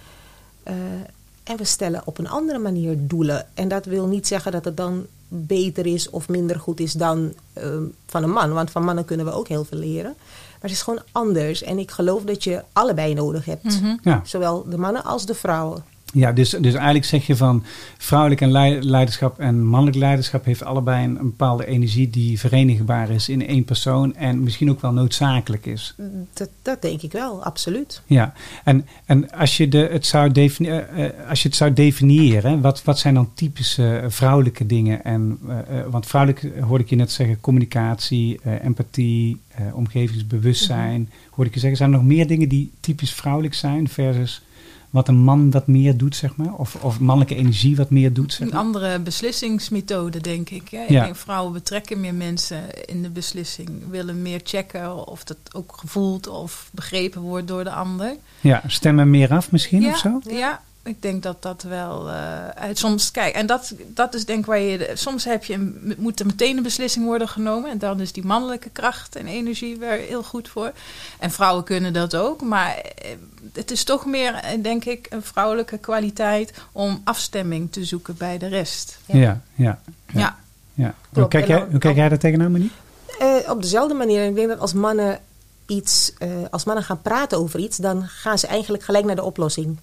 En 1.42 1.56
we 1.56 1.64
stellen 1.64 2.02
op 2.04 2.18
een 2.18 2.28
andere 2.28 2.58
manier 2.58 2.96
doelen. 2.98 3.46
En 3.54 3.68
dat 3.68 3.84
wil 3.84 4.06
niet 4.06 4.26
zeggen 4.26 4.52
dat 4.52 4.64
het 4.64 4.76
dan 4.76 5.06
beter 5.28 5.86
is 5.86 6.10
of 6.10 6.28
minder 6.28 6.60
goed 6.60 6.80
is 6.80 6.92
dan 6.92 7.32
uh, 7.58 7.64
van 8.06 8.22
een 8.22 8.30
man. 8.30 8.52
Want 8.52 8.70
van 8.70 8.84
mannen 8.84 9.04
kunnen 9.04 9.26
we 9.26 9.32
ook 9.32 9.48
heel 9.48 9.64
veel 9.64 9.78
leren. 9.78 10.14
Maar 10.16 10.70
het 10.70 10.78
is 10.78 10.82
gewoon 10.82 11.02
anders. 11.12 11.62
En 11.62 11.78
ik 11.78 11.90
geloof 11.90 12.22
dat 12.22 12.44
je 12.44 12.64
allebei 12.72 13.14
nodig 13.14 13.44
hebt. 13.44 13.64
Mhm. 13.64 13.96
Ja. 14.02 14.20
Zowel 14.24 14.64
de 14.68 14.78
mannen 14.78 15.04
als 15.04 15.26
de 15.26 15.34
vrouwen. 15.34 15.84
Ja, 16.12 16.32
dus, 16.32 16.50
dus 16.50 16.74
eigenlijk 16.74 17.04
zeg 17.04 17.26
je 17.26 17.36
van 17.36 17.64
vrouwelijk 17.98 18.40
en 18.40 18.50
leiderschap 18.84 19.38
en 19.38 19.66
mannelijk 19.66 19.96
leiderschap 19.96 20.44
heeft 20.44 20.64
allebei 20.64 21.04
een, 21.04 21.18
een, 21.18 21.30
bepaalde 21.30 21.66
energie 21.66 22.10
die 22.10 22.38
verenigbaar 22.38 23.10
is 23.10 23.28
in 23.28 23.46
één 23.46 23.64
persoon 23.64 24.16
en 24.16 24.42
misschien 24.42 24.70
ook 24.70 24.80
wel 24.80 24.92
noodzakelijk 24.92 25.66
is. 25.66 25.94
Dat, 26.32 26.48
dat 26.62 26.82
denk 26.82 27.02
ik 27.02 27.12
wel, 27.12 27.44
absoluut. 27.44 28.02
Ja, 28.06 28.32
en, 28.64 28.86
en 29.04 29.30
als, 29.30 29.56
je 29.56 29.68
de, 29.68 29.88
het 29.92 30.06
zou 30.06 30.32
defini- 30.32 30.68
uh, 30.68 31.06
als 31.28 31.42
je 31.42 31.48
het 31.48 31.56
zou 31.56 31.72
definiëren, 31.72 32.60
wat, 32.60 32.84
wat 32.84 32.98
zijn 32.98 33.14
dan 33.14 33.30
typische 33.34 34.04
vrouwelijke 34.08 34.66
dingen? 34.66 35.04
En, 35.04 35.38
uh, 35.48 35.54
want 35.90 36.06
vrouwelijk 36.06 36.48
hoorde 36.60 36.84
ik 36.84 36.90
je 36.90 36.96
net 36.96 37.12
zeggen, 37.12 37.40
communicatie, 37.40 38.40
uh, 38.46 38.64
empathie, 38.64 39.40
omgevingsbewustzijn. 39.72 41.00
Mm-hmm. 41.00 41.08
Hoorde 41.30 41.50
ik 41.50 41.54
je 41.54 41.60
zeggen, 41.60 41.78
zijn 41.78 41.92
er 41.92 41.96
nog 41.96 42.06
meer 42.06 42.26
dingen 42.26 42.48
die 42.48 42.70
typisch 42.80 43.12
vrouwelijk 43.12 43.54
zijn 43.54 43.88
versus 43.88 44.42
wat 44.90 45.08
een 45.08 45.16
man 45.24 45.50
wat 45.50 45.66
meer 45.66 45.96
doet, 45.96 46.16
zeg 46.16 46.36
maar? 46.36 46.54
Of, 46.54 46.74
of 46.74 47.00
mannelijke 47.00 47.34
energie 47.34 47.76
wat 47.76 47.90
meer 47.90 48.12
doet, 48.12 48.32
zeg 48.32 48.48
Een 48.48 48.54
andere 48.54 48.98
beslissingsmethode, 48.98 50.20
denk 50.20 50.50
ik. 50.50 50.68
Ja, 50.68 50.82
ik 50.82 50.88
Ja. 50.90 51.02
denk 51.04 51.16
vrouwen 51.16 51.52
betrekken 51.52 52.00
meer 52.00 52.14
mensen 52.14 52.86
in 52.86 53.02
de 53.02 53.10
beslissing. 53.10 53.70
Willen 53.90 54.22
meer 54.22 54.40
checken 54.44 55.06
of 55.06 55.24
dat 55.24 55.36
ook 55.52 55.76
gevoeld 55.76 56.26
of 56.26 56.68
begrepen 56.72 57.20
wordt 57.20 57.48
door 57.48 57.64
de 57.64 57.72
ander. 57.72 58.16
Ja, 58.40 58.62
stemmen 58.66 59.10
meer 59.10 59.30
af 59.30 59.50
misschien 59.50 59.80
ja, 59.82 59.88
of 59.90 59.98
zo? 59.98 60.20
Ja, 60.28 60.60
ik 60.82 61.02
denk 61.02 61.22
dat 61.22 61.42
dat 61.42 61.62
wel 61.62 62.08
uh, 62.08 62.48
uit 62.48 62.78
soms 62.78 63.10
kijk 63.10 63.34
en 63.34 63.46
dat, 63.46 63.74
dat 63.86 64.14
is 64.14 64.24
denk 64.24 64.38
ik 64.38 64.46
waar 64.46 64.58
je 64.58 64.90
soms 64.94 65.24
heb 65.24 65.44
je 65.44 65.54
een, 65.54 65.94
moet 65.98 66.20
er 66.20 66.26
meteen 66.26 66.56
een 66.56 66.62
beslissing 66.62 67.04
worden 67.04 67.28
genomen 67.28 67.70
en 67.70 67.78
dan 67.78 68.00
is 68.00 68.12
die 68.12 68.24
mannelijke 68.24 68.70
kracht 68.70 69.16
en 69.16 69.26
energie 69.26 69.78
weer 69.78 69.98
heel 69.98 70.22
goed 70.22 70.48
voor 70.48 70.72
en 71.18 71.30
vrouwen 71.30 71.64
kunnen 71.64 71.92
dat 71.92 72.16
ook 72.16 72.42
maar 72.42 72.76
eh, 72.76 73.10
het 73.52 73.70
is 73.70 73.84
toch 73.84 74.06
meer 74.06 74.58
denk 74.62 74.84
ik 74.84 75.06
een 75.10 75.22
vrouwelijke 75.22 75.78
kwaliteit 75.78 76.52
om 76.72 77.00
afstemming 77.04 77.72
te 77.72 77.84
zoeken 77.84 78.16
bij 78.16 78.38
de 78.38 78.46
rest 78.46 78.98
ja 79.06 79.18
ja 79.18 79.40
ja, 79.54 79.78
ja. 80.06 80.20
ja. 80.20 80.36
ja. 80.74 80.94
Hoe, 81.12 81.28
kijk 81.28 81.46
jij, 81.46 81.66
hoe 81.70 81.78
kijk 81.78 81.96
jij 81.96 82.08
daar 82.08 82.18
tegenaan 82.18 82.52
Monique? 82.52 82.76
Uh, 83.20 83.50
op 83.50 83.62
dezelfde 83.62 83.94
manier 83.94 84.24
ik 84.24 84.34
denk 84.34 84.48
dat 84.48 84.58
als 84.58 84.72
mannen 84.72 85.18
iets 85.66 86.12
uh, 86.18 86.28
als 86.50 86.64
mannen 86.64 86.84
gaan 86.84 87.02
praten 87.02 87.38
over 87.38 87.60
iets 87.60 87.76
dan 87.76 88.06
gaan 88.06 88.38
ze 88.38 88.46
eigenlijk 88.46 88.82
gelijk 88.82 89.04
naar 89.04 89.16
de 89.16 89.22
oplossing 89.22 89.78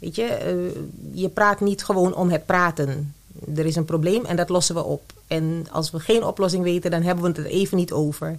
Weet 0.00 0.14
je, 0.14 0.22
uh, 0.22 1.20
je 1.20 1.28
praat 1.28 1.60
niet 1.60 1.84
gewoon 1.84 2.14
om 2.14 2.30
het 2.30 2.46
praten. 2.46 3.14
Er 3.56 3.66
is 3.66 3.76
een 3.76 3.84
probleem 3.84 4.24
en 4.24 4.36
dat 4.36 4.48
lossen 4.48 4.74
we 4.74 4.84
op. 4.84 5.12
En 5.26 5.66
als 5.70 5.90
we 5.90 6.00
geen 6.00 6.24
oplossing 6.24 6.62
weten, 6.62 6.90
dan 6.90 7.02
hebben 7.02 7.24
we 7.24 7.30
het 7.30 7.38
er 7.38 7.46
even 7.46 7.76
niet 7.76 7.92
over. 7.92 8.36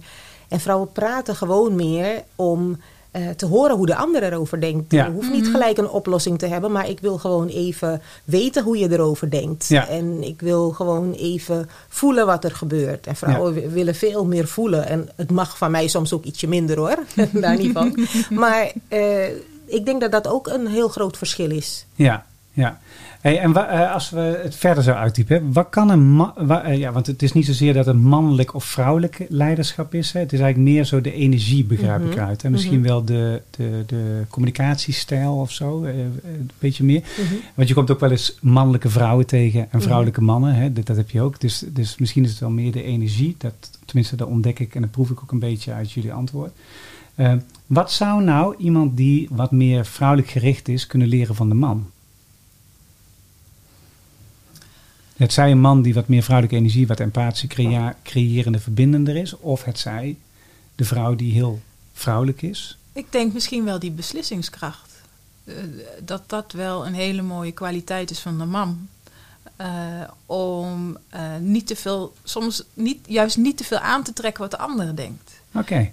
En 0.48 0.60
vrouwen 0.60 0.92
praten 0.92 1.36
gewoon 1.36 1.74
meer 1.74 2.24
om 2.36 2.78
uh, 3.12 3.28
te 3.28 3.46
horen 3.46 3.76
hoe 3.76 3.86
de 3.86 3.96
ander 3.96 4.22
erover 4.22 4.60
denkt. 4.60 4.92
Ja. 4.92 5.04
Je 5.04 5.12
hoeft 5.12 5.30
niet 5.30 5.48
gelijk 5.48 5.78
een 5.78 5.88
oplossing 5.88 6.38
te 6.38 6.46
hebben, 6.46 6.72
maar 6.72 6.88
ik 6.88 7.00
wil 7.00 7.18
gewoon 7.18 7.48
even 7.48 8.02
weten 8.24 8.62
hoe 8.62 8.78
je 8.78 8.92
erover 8.92 9.30
denkt. 9.30 9.68
Ja. 9.68 9.88
En 9.88 10.22
ik 10.22 10.40
wil 10.40 10.70
gewoon 10.70 11.12
even 11.12 11.68
voelen 11.88 12.26
wat 12.26 12.44
er 12.44 12.54
gebeurt. 12.54 13.06
En 13.06 13.16
vrouwen 13.16 13.60
ja. 13.60 13.68
willen 13.68 13.94
veel 13.94 14.24
meer 14.24 14.48
voelen. 14.48 14.86
En 14.86 15.08
het 15.16 15.30
mag 15.30 15.58
van 15.58 15.70
mij 15.70 15.88
soms 15.88 16.12
ook 16.12 16.24
ietsje 16.24 16.48
minder 16.48 16.76
hoor, 16.76 16.98
daar 17.32 17.56
niet 17.56 17.72
van. 17.72 17.98
Maar... 18.30 18.72
Uh, 18.88 19.24
ik 19.72 19.84
denk 19.84 20.00
dat 20.00 20.12
dat 20.12 20.28
ook 20.28 20.46
een 20.46 20.66
heel 20.66 20.88
groot 20.88 21.16
verschil 21.16 21.50
is. 21.50 21.86
Ja, 21.94 22.24
ja. 22.52 22.80
Hey, 23.20 23.38
en 23.38 23.50
uh, 23.50 23.92
als 23.92 24.10
we 24.10 24.40
het 24.42 24.56
verder 24.56 24.82
zo 24.82 24.92
uittypen, 24.92 25.52
wat 25.52 25.68
kan 25.68 25.90
een 25.90 26.26
uh, 26.48 26.78
ja, 26.78 26.92
want 26.92 27.06
het 27.06 27.22
is 27.22 27.32
niet 27.32 27.46
zozeer 27.46 27.74
dat 27.74 27.86
het 27.86 27.96
mannelijk 27.96 28.54
of 28.54 28.64
vrouwelijk 28.64 29.26
leiderschap 29.28 29.94
is. 29.94 30.12
Hè. 30.12 30.20
Het 30.20 30.32
is 30.32 30.40
eigenlijk 30.40 30.70
meer 30.70 30.84
zo 30.84 31.00
de 31.00 31.12
energie, 31.12 31.64
begrijp 31.64 32.00
Mhm. 32.00 32.10
ik 32.10 32.18
uit. 32.18 32.44
En 32.44 32.50
misschien 32.50 32.78
mm-hmm. 32.78 32.92
wel 32.92 33.04
de, 33.04 33.42
de, 33.50 33.82
de 33.86 34.22
communicatiestijl 34.28 35.34
of 35.34 35.50
zo, 35.50 35.84
uh, 35.84 35.98
een 35.98 36.50
beetje 36.58 36.84
meer. 36.84 37.02
Mm-hmm. 37.20 37.38
Want 37.54 37.68
je 37.68 37.74
komt 37.74 37.90
ook 37.90 38.00
wel 38.00 38.10
eens 38.10 38.38
mannelijke 38.40 38.88
vrouwen 38.90 39.26
tegen 39.26 39.66
en 39.70 39.82
vrouwelijke 39.82 40.20
mannen. 40.20 40.54
Hè. 40.54 40.72
Dat, 40.72 40.86
dat 40.86 40.96
heb 40.96 41.10
je 41.10 41.20
ook. 41.20 41.40
Dus, 41.40 41.64
dus 41.68 41.98
misschien 41.98 42.24
is 42.24 42.30
het 42.30 42.38
wel 42.40 42.50
meer 42.50 42.72
de 42.72 42.82
energie. 42.82 43.34
Dat, 43.38 43.54
tenminste, 43.84 44.16
dat 44.16 44.28
ontdek 44.28 44.58
ik 44.58 44.74
en 44.74 44.80
dat 44.80 44.90
proef 44.90 45.10
ik 45.10 45.22
ook 45.22 45.32
een 45.32 45.38
beetje 45.38 45.72
uit 45.72 45.92
jullie 45.92 46.12
antwoord. 46.12 46.52
Uh, 47.16 47.32
wat 47.72 47.92
zou 47.92 48.22
nou 48.22 48.56
iemand 48.56 48.96
die 48.96 49.28
wat 49.30 49.50
meer 49.50 49.86
vrouwelijk 49.86 50.28
gericht 50.30 50.68
is 50.68 50.86
kunnen 50.86 51.08
leren 51.08 51.34
van 51.34 51.48
de 51.48 51.54
man? 51.54 51.90
Het 55.16 55.32
zij 55.32 55.50
een 55.50 55.60
man 55.60 55.82
die 55.82 55.94
wat 55.94 56.08
meer 56.08 56.22
vrouwelijke 56.22 56.58
energie, 56.58 56.86
wat 56.86 57.00
empathische, 57.00 57.46
crea- 57.46 57.96
creërende, 58.02 58.58
verbindender 58.60 59.16
is. 59.16 59.36
Of 59.36 59.64
het 59.64 59.78
zij 59.78 60.16
de 60.74 60.84
vrouw 60.84 61.14
die 61.14 61.32
heel 61.32 61.60
vrouwelijk 61.92 62.42
is 62.42 62.78
Ik 62.92 63.06
denk 63.12 63.32
misschien 63.32 63.64
wel 63.64 63.78
die 63.78 63.90
beslissingskracht. 63.90 64.90
Eh, 65.44 65.54
dat 66.04 66.22
dat 66.26 66.52
wel 66.52 66.86
een 66.86 66.94
hele 66.94 67.22
mooie 67.22 67.52
kwaliteit 67.52 68.10
is 68.10 68.18
van 68.18 68.38
de 68.38 68.44
man. 68.44 68.88
Eh, 69.56 69.68
om 70.26 70.96
eh, 71.08 71.36
niet 71.40 71.66
te 71.66 71.76
veel, 71.76 72.14
soms 72.24 72.64
niet, 72.74 72.98
juist 73.06 73.36
niet 73.36 73.56
te 73.56 73.64
veel 73.64 73.78
aan 73.78 74.02
te 74.02 74.12
trekken 74.12 74.42
wat 74.42 74.50
de 74.50 74.58
ander 74.58 74.96
denkt. 74.96 75.32
Oké. 75.52 75.92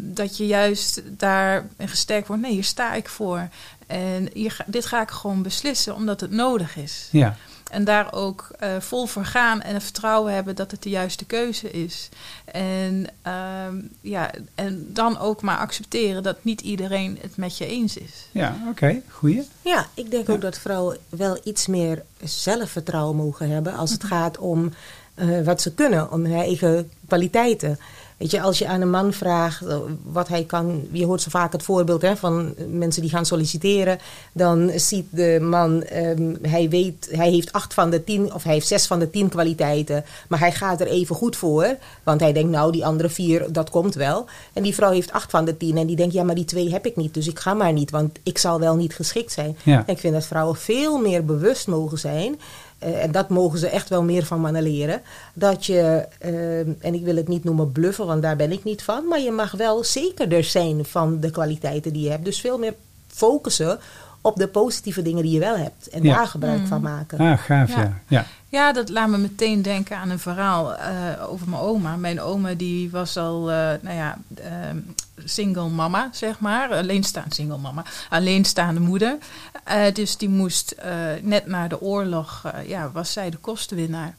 Dat 0.00 0.36
je 0.36 0.46
juist 0.46 1.02
daar 1.06 1.66
gesterkt 1.78 2.26
wordt. 2.26 2.42
Nee, 2.42 2.52
hier 2.52 2.64
sta 2.64 2.94
ik 2.94 3.08
voor. 3.08 3.48
En 3.86 4.28
hier 4.32 4.56
dit 4.66 4.86
ga 4.86 5.02
ik 5.02 5.10
gewoon 5.10 5.42
beslissen 5.42 5.94
omdat 5.94 6.20
het 6.20 6.30
nodig 6.30 6.76
is. 6.76 7.08
Ja. 7.10 7.36
En 7.70 7.84
daar 7.84 8.12
ook 8.12 8.48
eh, 8.58 8.70
vol 8.78 9.06
voor 9.06 9.24
gaan 9.24 9.62
en 9.62 9.74
het 9.74 9.82
vertrouwen 9.82 10.34
hebben 10.34 10.56
dat 10.56 10.70
het 10.70 10.82
de 10.82 10.90
juiste 10.90 11.24
keuze 11.24 11.70
is. 11.70 12.08
En, 12.44 13.06
ehm, 13.22 13.76
ja, 14.00 14.30
en 14.54 14.86
dan 14.92 15.18
ook 15.18 15.42
maar 15.42 15.56
accepteren 15.56 16.22
dat 16.22 16.44
niet 16.44 16.60
iedereen 16.60 17.18
het 17.20 17.36
met 17.36 17.58
je 17.58 17.66
eens 17.66 17.96
is. 17.96 18.28
Ja, 18.32 18.56
oké. 18.68 19.00
Goeie. 19.08 19.48
Ja, 19.62 19.86
ik 19.94 20.10
denk 20.10 20.28
ook 20.28 20.40
dat 20.40 20.58
vrouwen 20.58 20.98
wel 21.08 21.40
iets 21.44 21.66
meer 21.66 22.02
zelfvertrouwen 22.24 23.16
mogen 23.16 23.50
hebben 23.50 23.74
als 23.74 23.90
het 23.90 24.04
gaat 24.04 24.38
om 24.38 24.72
eh, 25.14 25.40
wat 25.44 25.60
ze 25.60 25.74
kunnen, 25.74 26.12
om 26.12 26.24
hun 26.24 26.38
eigen 26.38 26.90
kwaliteiten. 27.06 27.78
Weet 28.24 28.32
je, 28.32 28.40
als 28.40 28.58
je 28.58 28.66
aan 28.66 28.80
een 28.80 28.90
man 28.90 29.12
vraagt 29.12 29.66
eh, 29.66 29.78
wat 30.02 30.28
hij 30.28 30.44
kan, 30.44 30.86
je 30.90 31.06
hoort 31.06 31.22
zo 31.22 31.30
vaak 31.30 31.52
het 31.52 31.62
voorbeeld 31.62 32.02
hè, 32.02 32.16
van 32.16 32.54
mensen 32.68 33.02
die 33.02 33.10
gaan 33.10 33.26
solliciteren, 33.26 33.98
dan 34.32 34.70
ziet 34.76 35.06
de 35.10 35.38
man, 35.42 35.82
ehm, 35.82 36.34
hij 36.42 36.68
weet, 36.68 37.08
hij 37.10 37.30
heeft 37.30 37.52
acht 37.52 37.74
van 37.74 37.90
de 37.90 38.04
tien, 38.04 38.34
of 38.34 38.42
hij 38.42 38.52
heeft 38.52 38.66
zes 38.66 38.86
van 38.86 38.98
de 38.98 39.10
tien 39.10 39.28
kwaliteiten, 39.28 40.04
maar 40.28 40.38
hij 40.38 40.52
gaat 40.52 40.80
er 40.80 40.86
even 40.86 41.16
goed 41.16 41.36
voor, 41.36 41.76
want 42.02 42.20
hij 42.20 42.32
denkt, 42.32 42.50
nou, 42.50 42.72
die 42.72 42.86
andere 42.86 43.08
vier, 43.08 43.52
dat 43.52 43.70
komt 43.70 43.94
wel. 43.94 44.26
En 44.52 44.62
die 44.62 44.74
vrouw 44.74 44.90
heeft 44.90 45.12
acht 45.12 45.30
van 45.30 45.44
de 45.44 45.56
tien 45.56 45.76
en 45.76 45.86
die 45.86 45.96
denkt, 45.96 46.14
ja, 46.14 46.22
maar 46.22 46.34
die 46.34 46.44
twee 46.44 46.70
heb 46.70 46.86
ik 46.86 46.96
niet, 46.96 47.14
dus 47.14 47.28
ik 47.28 47.38
ga 47.38 47.54
maar 47.54 47.72
niet, 47.72 47.90
want 47.90 48.18
ik 48.22 48.38
zal 48.38 48.60
wel 48.60 48.76
niet 48.76 48.94
geschikt 48.94 49.32
zijn. 49.32 49.56
Ja. 49.62 49.78
En 49.86 49.94
ik 49.94 49.98
vind 49.98 50.14
dat 50.14 50.26
vrouwen 50.26 50.56
veel 50.56 50.98
meer 50.98 51.24
bewust 51.24 51.66
mogen 51.66 51.98
zijn. 51.98 52.36
Eh, 52.84 53.02
en 53.02 53.12
dat 53.12 53.28
mogen 53.28 53.58
ze 53.58 53.68
echt 53.68 53.88
wel 53.88 54.02
meer 54.02 54.24
van 54.24 54.40
mannen 54.40 54.62
leren. 54.62 55.00
Dat 55.34 55.66
je, 55.66 56.06
eh, 56.18 56.58
en 56.58 56.94
ik 56.94 57.04
wil 57.04 57.16
het 57.16 57.28
niet 57.28 57.44
noemen 57.44 57.72
bluffen, 57.72 58.06
want 58.06 58.22
daar 58.22 58.36
ben 58.36 58.52
ik 58.52 58.64
niet 58.64 58.82
van. 58.82 59.08
Maar 59.08 59.20
je 59.20 59.30
mag 59.30 59.52
wel 59.52 59.84
zekerder 59.84 60.44
zijn 60.44 60.84
van 60.84 61.20
de 61.20 61.30
kwaliteiten 61.30 61.92
die 61.92 62.02
je 62.02 62.10
hebt. 62.10 62.24
Dus 62.24 62.40
veel 62.40 62.58
meer 62.58 62.74
focussen 63.06 63.78
op 64.20 64.36
de 64.36 64.48
positieve 64.48 65.02
dingen 65.02 65.22
die 65.22 65.32
je 65.32 65.38
wel 65.38 65.56
hebt. 65.56 65.88
En 65.88 66.02
Ja. 66.02 66.14
daar 66.14 66.26
gebruik 66.26 66.66
van 66.66 66.80
maken. 66.80 67.18
Ah, 67.18 67.38
gaaf, 67.38 67.68
ja. 67.70 67.82
Ja. 67.82 68.00
ja. 68.08 68.26
Ja, 68.54 68.72
dat 68.72 68.88
laat 68.88 69.08
me 69.08 69.18
meteen 69.18 69.62
denken 69.62 69.96
aan 69.96 70.10
een 70.10 70.18
verhaal 70.18 70.74
eh, 70.74 71.30
over 71.30 71.48
mijn 71.48 71.62
oma. 71.62 71.96
Mijn 71.96 72.20
oma 72.20 72.54
die 72.54 72.90
was 72.90 73.16
al, 73.16 73.50
eh, 73.50 73.56
nou 73.80 73.96
ja, 73.96 74.18
ehm, 74.34 74.78
single 75.24 75.68
mama, 75.68 76.08
zeg 76.12 76.40
maar. 76.40 76.74
Alleenstaande 76.74 77.34
single 77.34 77.58
mama. 77.58 77.84
Alleenstaande 78.10 78.80
moeder. 78.80 79.18
Eh, 79.64 79.92
dus 79.92 80.16
die 80.16 80.28
moest 80.28 80.74
net 81.22 81.46
na 81.46 81.68
de 81.68 81.80
oorlog, 81.80 82.42
ja, 82.66 82.90
was 82.92 83.12
zij 83.12 83.30
de 83.30 83.36
kostenwinnaar. 83.36 84.16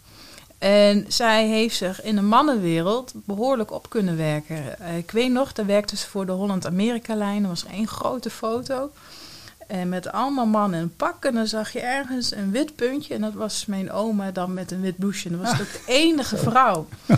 En 0.58 1.06
zij 1.08 1.48
heeft 1.48 1.76
zich 1.76 2.04
in 2.04 2.16
de 2.16 2.22
mannenwereld 2.22 3.12
behoorlijk 3.14 3.72
op 3.72 3.90
kunnen 3.90 4.18
werken. 4.18 4.64
Ik 4.98 5.12
weet 5.12 5.32
nog, 5.32 5.54
daar 5.54 5.66
werkte 5.66 5.98
ze 5.98 6.08
voor 6.08 6.26
de 6.26 6.32
Holland-Amerika-lijn. 6.32 7.44
Er 7.44 7.50
was 7.50 7.66
één 7.66 7.88
grote 7.88 8.30
foto. 8.30 8.92
En 9.68 9.90
met 9.90 10.12
allemaal 10.12 10.46
mannen 10.46 10.80
in 10.80 10.96
pak. 10.96 11.26
En 11.26 11.34
dan 11.34 11.48
zag 11.48 11.74
je 11.74 11.80
ergens 11.80 12.32
een 12.32 12.52
wit 12.52 12.76
puntje. 12.76 13.14
En 13.14 13.22
dat 13.22 13.34
was 13.34 13.66
mijn 13.66 13.92
oma 13.92 14.32
dan 14.32 14.54
met 14.54 14.72
een 14.72 14.82
wit 14.82 14.98
blouseje. 14.98 15.30
En 15.30 15.42
dat 15.42 15.52
was 15.52 15.62
ook 15.62 15.72
de 15.74 15.84
enige 15.86 16.38
vrouw. 16.38 16.88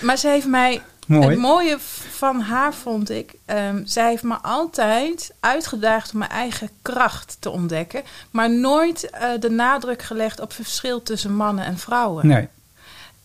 Maar 0.00 0.16
ze 0.16 0.28
heeft 0.28 0.46
mij... 0.46 0.82
Mooi. 1.06 1.28
Het 1.28 1.38
mooie 1.38 1.76
van 2.10 2.40
haar 2.40 2.74
vond 2.74 3.10
ik... 3.10 3.34
ehm, 3.44 3.82
zij 3.84 4.08
heeft 4.08 4.22
me 4.22 4.34
altijd 4.34 5.34
uitgedaagd 5.40 6.12
om 6.12 6.18
mijn 6.18 6.30
eigen 6.30 6.70
kracht 6.82 7.36
te 7.40 7.50
ontdekken. 7.50 8.02
Maar 8.30 8.50
nooit 8.50 9.10
eh, 9.10 9.28
de 9.40 9.50
nadruk 9.50 10.02
gelegd 10.02 10.40
op 10.40 10.52
verschil 10.52 11.02
tussen 11.02 11.34
mannen 11.34 11.64
en 11.64 11.78
vrouwen. 11.78 12.26
Nee. 12.26 12.48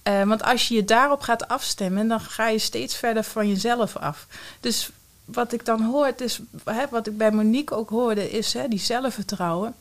Eh, 0.04 0.24
want 0.24 0.44
als 0.44 0.68
je 0.68 0.76
je 0.76 0.86
daarop 0.86 1.22
gaat 1.22 1.48
afstemmen, 1.48 2.08
dan 2.08 2.20
ga 2.20 2.48
je 2.48 2.60
steeds 2.60 2.96
verder 2.96 3.24
van 3.24 3.48
jezelf 3.48 3.98
af. 3.98 4.28
Dus 4.60 4.90
wat 5.26 5.54
ik 5.54 5.66
dan 5.66 5.82
hoor, 5.84 6.12
is, 6.18 6.40
hè, 6.64 6.84
wat 6.90 7.08
ik 7.08 7.18
bij 7.18 7.32
Monique 7.32 7.76
ook 7.76 7.90
hoorde, 7.90 8.32
is 8.32 8.54
hè, 8.54 8.68
die 8.68 8.80
zelfvertrouwen. 8.80 9.76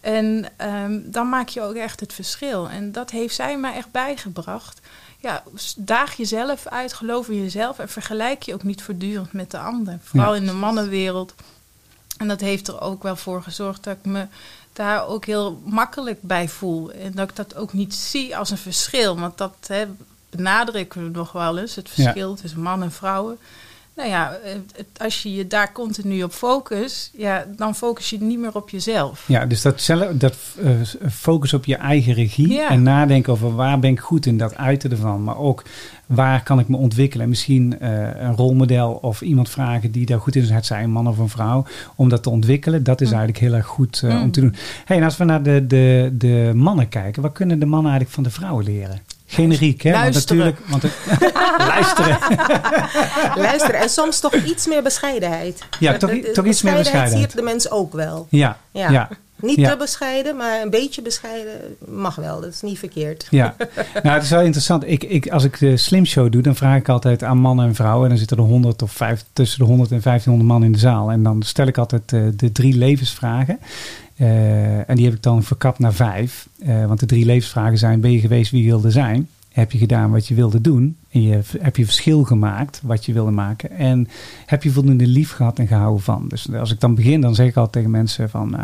En 0.00 0.48
ehm, 0.56 1.00
dan 1.04 1.28
maak 1.28 1.48
je 1.48 1.62
ook 1.62 1.74
echt 1.74 2.00
het 2.00 2.12
verschil. 2.12 2.68
En 2.68 2.92
dat 2.92 3.10
heeft 3.10 3.34
zij 3.34 3.58
mij 3.58 3.74
echt 3.74 3.90
bijgebracht. 3.90 4.80
Ja, 5.18 5.42
daag 5.76 6.14
jezelf 6.16 6.66
uit, 6.66 6.92
geloof 6.92 7.28
in 7.28 7.42
jezelf 7.42 7.78
en 7.78 7.88
vergelijk 7.88 8.42
je 8.42 8.54
ook 8.54 8.62
niet 8.62 8.82
voortdurend 8.82 9.32
met 9.32 9.50
de 9.50 9.58
ander. 9.58 9.98
Vooral 10.02 10.34
Ja. 10.34 10.40
in 10.40 10.46
de 10.46 10.52
mannenwereld. 10.52 11.34
En 12.16 12.28
dat 12.28 12.40
heeft 12.40 12.68
er 12.68 12.80
ook 12.80 13.02
wel 13.02 13.16
voor 13.16 13.42
gezorgd 13.42 13.84
dat 13.84 13.96
ik 13.96 14.04
me 14.04 14.26
daar 14.72 15.06
ook 15.06 15.24
heel 15.24 15.60
makkelijk 15.64 16.22
bij 16.22 16.48
voel. 16.48 16.92
En 16.92 17.12
dat 17.12 17.30
ik 17.30 17.36
dat 17.36 17.54
ook 17.56 17.72
niet 17.72 17.94
zie 17.94 18.36
als 18.36 18.50
een 18.50 18.58
verschil. 18.58 19.18
Want 19.18 19.38
dat 19.38 19.54
hè, 19.66 19.84
benadrukken 20.30 21.02
we 21.04 21.10
nog 21.10 21.32
wel 21.32 21.58
eens, 21.58 21.74
het 21.74 21.88
Ja. 21.94 22.02
verschil 22.02 22.34
tussen 22.34 22.60
man 22.60 22.82
en 22.82 22.92
vrouwen. 22.92 23.38
Nou 23.96 24.08
ja, 24.08 24.38
het- 24.44 24.86
als 25.02 25.22
je 25.22 25.34
je 25.34 25.46
daar 25.46 25.72
continu 25.72 26.22
op 26.22 26.32
focust, 26.32 27.10
ja, 27.16 27.46
dan 27.56 27.74
focus 27.74 28.10
je 28.10 28.20
niet 28.22 28.38
meer 28.38 28.54
op 28.54 28.70
jezelf. 28.70 29.24
Ja, 29.28 29.46
dus 29.46 29.62
dat, 29.62 29.80
zelf, 29.80 30.10
dat 30.14 30.36
eh, 30.64 30.70
focus 31.10 31.52
op 31.54 31.64
je 31.64 31.76
eigen 31.76 32.12
regie 32.14 32.52
Ja. 32.52 32.68
en 32.70 32.82
nadenken 32.82 33.32
over 33.32 33.54
waar 33.54 33.78
ben 33.78 33.90
ik 33.90 34.00
goed 34.00 34.26
in, 34.26 34.38
dat 34.38 34.56
uiten 34.56 34.90
ervan. 34.90 35.24
Maar 35.24 35.38
ook 35.38 35.62
waar 36.06 36.42
kan 36.42 36.58
ik 36.58 36.68
me 36.68 36.76
ontwikkelen. 36.76 37.22
En 37.24 37.28
misschien 37.30 37.78
eh, 37.80 37.90
een 38.22 38.36
rolmodel 38.36 38.92
of 38.92 39.20
iemand 39.22 39.48
vragen 39.50 39.90
die 39.90 40.06
daar 40.06 40.20
goed 40.20 40.36
in 40.36 40.42
is, 40.42 40.50
het 40.50 40.66
zij 40.66 40.82
een 40.82 40.90
man 40.90 41.08
of 41.08 41.18
een 41.18 41.28
vrouw, 41.28 41.64
om 41.96 42.08
dat 42.08 42.22
te 42.22 42.30
ontwikkelen. 42.30 42.82
Dat 42.82 43.00
is 43.00 43.08
Mm. 43.08 43.14
eigenlijk 43.14 43.44
heel 43.44 43.54
erg 43.54 43.66
goed 43.66 44.02
eh, 44.04 44.10
om 44.10 44.16
Mm. 44.22 44.30
te 44.30 44.40
doen. 44.40 44.54
Hey, 44.84 44.96
en 44.96 45.02
als 45.02 45.16
we 45.16 45.24
naar 45.24 45.42
de, 45.42 45.66
de, 45.66 46.10
de 46.12 46.50
mannen 46.54 46.88
kijken, 46.88 47.22
wat 47.22 47.32
kunnen 47.32 47.58
de 47.58 47.66
mannen 47.66 47.90
eigenlijk 47.90 48.14
van 48.14 48.22
de 48.24 48.30
vrouwen 48.30 48.64
leren? 48.64 49.00
Generiek, 49.32 49.82
hè? 49.82 49.90
Want 49.92 50.02
Luisteren. 50.02 50.38
natuurlijk, 50.38 50.68
want 50.68 50.82
luisteren. 51.74 52.18
Luister, 53.36 53.74
en 53.74 53.88
soms 53.88 54.20
toch 54.20 54.34
iets 54.34 54.66
meer 54.66 54.82
bescheidenheid. 54.82 55.62
Ja, 55.80 55.96
toch, 55.96 56.10
toch 56.32 56.44
iets 56.46 56.62
meer 56.62 56.74
bescheidenheid. 56.76 57.18
siert 57.18 57.36
de 57.36 57.42
mens 57.42 57.70
ook 57.70 57.92
wel. 57.92 58.26
Ja, 58.30 58.58
Ja. 58.70 58.90
ja. 58.90 59.08
Niet 59.40 59.56
Ja. 59.58 59.70
te 59.70 59.76
bescheiden, 59.76 60.36
maar 60.36 60.60
een 60.62 60.70
beetje 60.70 61.02
bescheiden 61.02 61.52
mag 61.88 62.14
wel. 62.14 62.40
Dat 62.40 62.50
is 62.52 62.60
niet 62.60 62.78
verkeerd. 62.78 63.26
Ja, 63.30 63.54
nou 64.02 64.14
het 64.14 64.22
is 64.22 64.30
wel 64.30 64.40
interessant. 64.40 64.84
Ik, 64.86 65.02
ik, 65.04 65.28
als 65.28 65.44
ik 65.44 65.58
de 65.58 65.76
Slim 65.76 66.04
Show 66.06 66.32
doe, 66.32 66.42
dan 66.42 66.54
vraag 66.56 66.76
ik 66.76 66.88
altijd 66.88 67.22
aan 67.24 67.38
mannen 67.38 67.66
en 67.66 67.74
vrouwen. 67.74 68.02
En 68.02 68.08
dan 68.08 68.18
zitten 68.18 68.36
er 68.36 68.42
100 68.42 68.82
of 68.82 68.92
vijf, 68.92 69.24
tussen 69.32 69.58
de 69.58 69.64
100 69.64 69.90
en 69.90 70.00
1500 70.02 70.48
man 70.52 70.64
in 70.64 70.72
de 70.72 70.78
zaal. 70.78 71.10
En 71.10 71.22
dan 71.22 71.42
stel 71.42 71.66
ik 71.66 71.78
altijd 71.78 72.12
eh, 72.12 72.20
de 72.36 72.52
drie 72.52 72.76
levensvragen. 72.76 73.58
Eh, 74.22 74.88
en 74.88 74.96
die 74.96 75.04
heb 75.04 75.14
ik 75.14 75.22
dan 75.22 75.42
verkapt 75.42 75.78
naar 75.78 75.92
vijf. 75.94 76.48
Eh, 76.64 76.86
want 76.86 77.00
de 77.00 77.06
drie 77.06 77.24
levensvragen 77.24 77.78
zijn: 77.78 78.00
ben 78.00 78.12
je 78.12 78.20
geweest 78.20 78.50
wie 78.50 78.62
je 78.62 78.68
wilde 78.68 78.90
zijn? 78.90 79.28
Heb 79.48 79.72
je 79.72 79.78
gedaan 79.78 80.10
wat 80.10 80.26
je 80.26 80.34
wilde 80.34 80.60
doen? 80.60 80.96
En 81.10 81.22
je, 81.22 81.40
heb 81.58 81.76
je 81.76 81.84
verschil 81.84 82.24
gemaakt 82.24 82.80
wat 82.84 83.04
je 83.04 83.12
wilde 83.12 83.30
maken? 83.30 83.70
En 83.70 84.08
heb 84.46 84.62
je 84.62 84.70
voldoende 84.70 85.06
lief 85.06 85.32
gehad 85.32 85.58
en 85.58 85.66
gehouden 85.66 86.02
van? 86.02 86.24
Dus 86.28 86.52
als 86.52 86.72
ik 86.72 86.80
dan 86.80 86.94
begin, 86.94 87.20
dan 87.20 87.34
zeg 87.34 87.46
ik 87.46 87.56
altijd 87.56 87.72
tegen 87.72 87.90
mensen 87.90 88.30
van... 88.30 88.56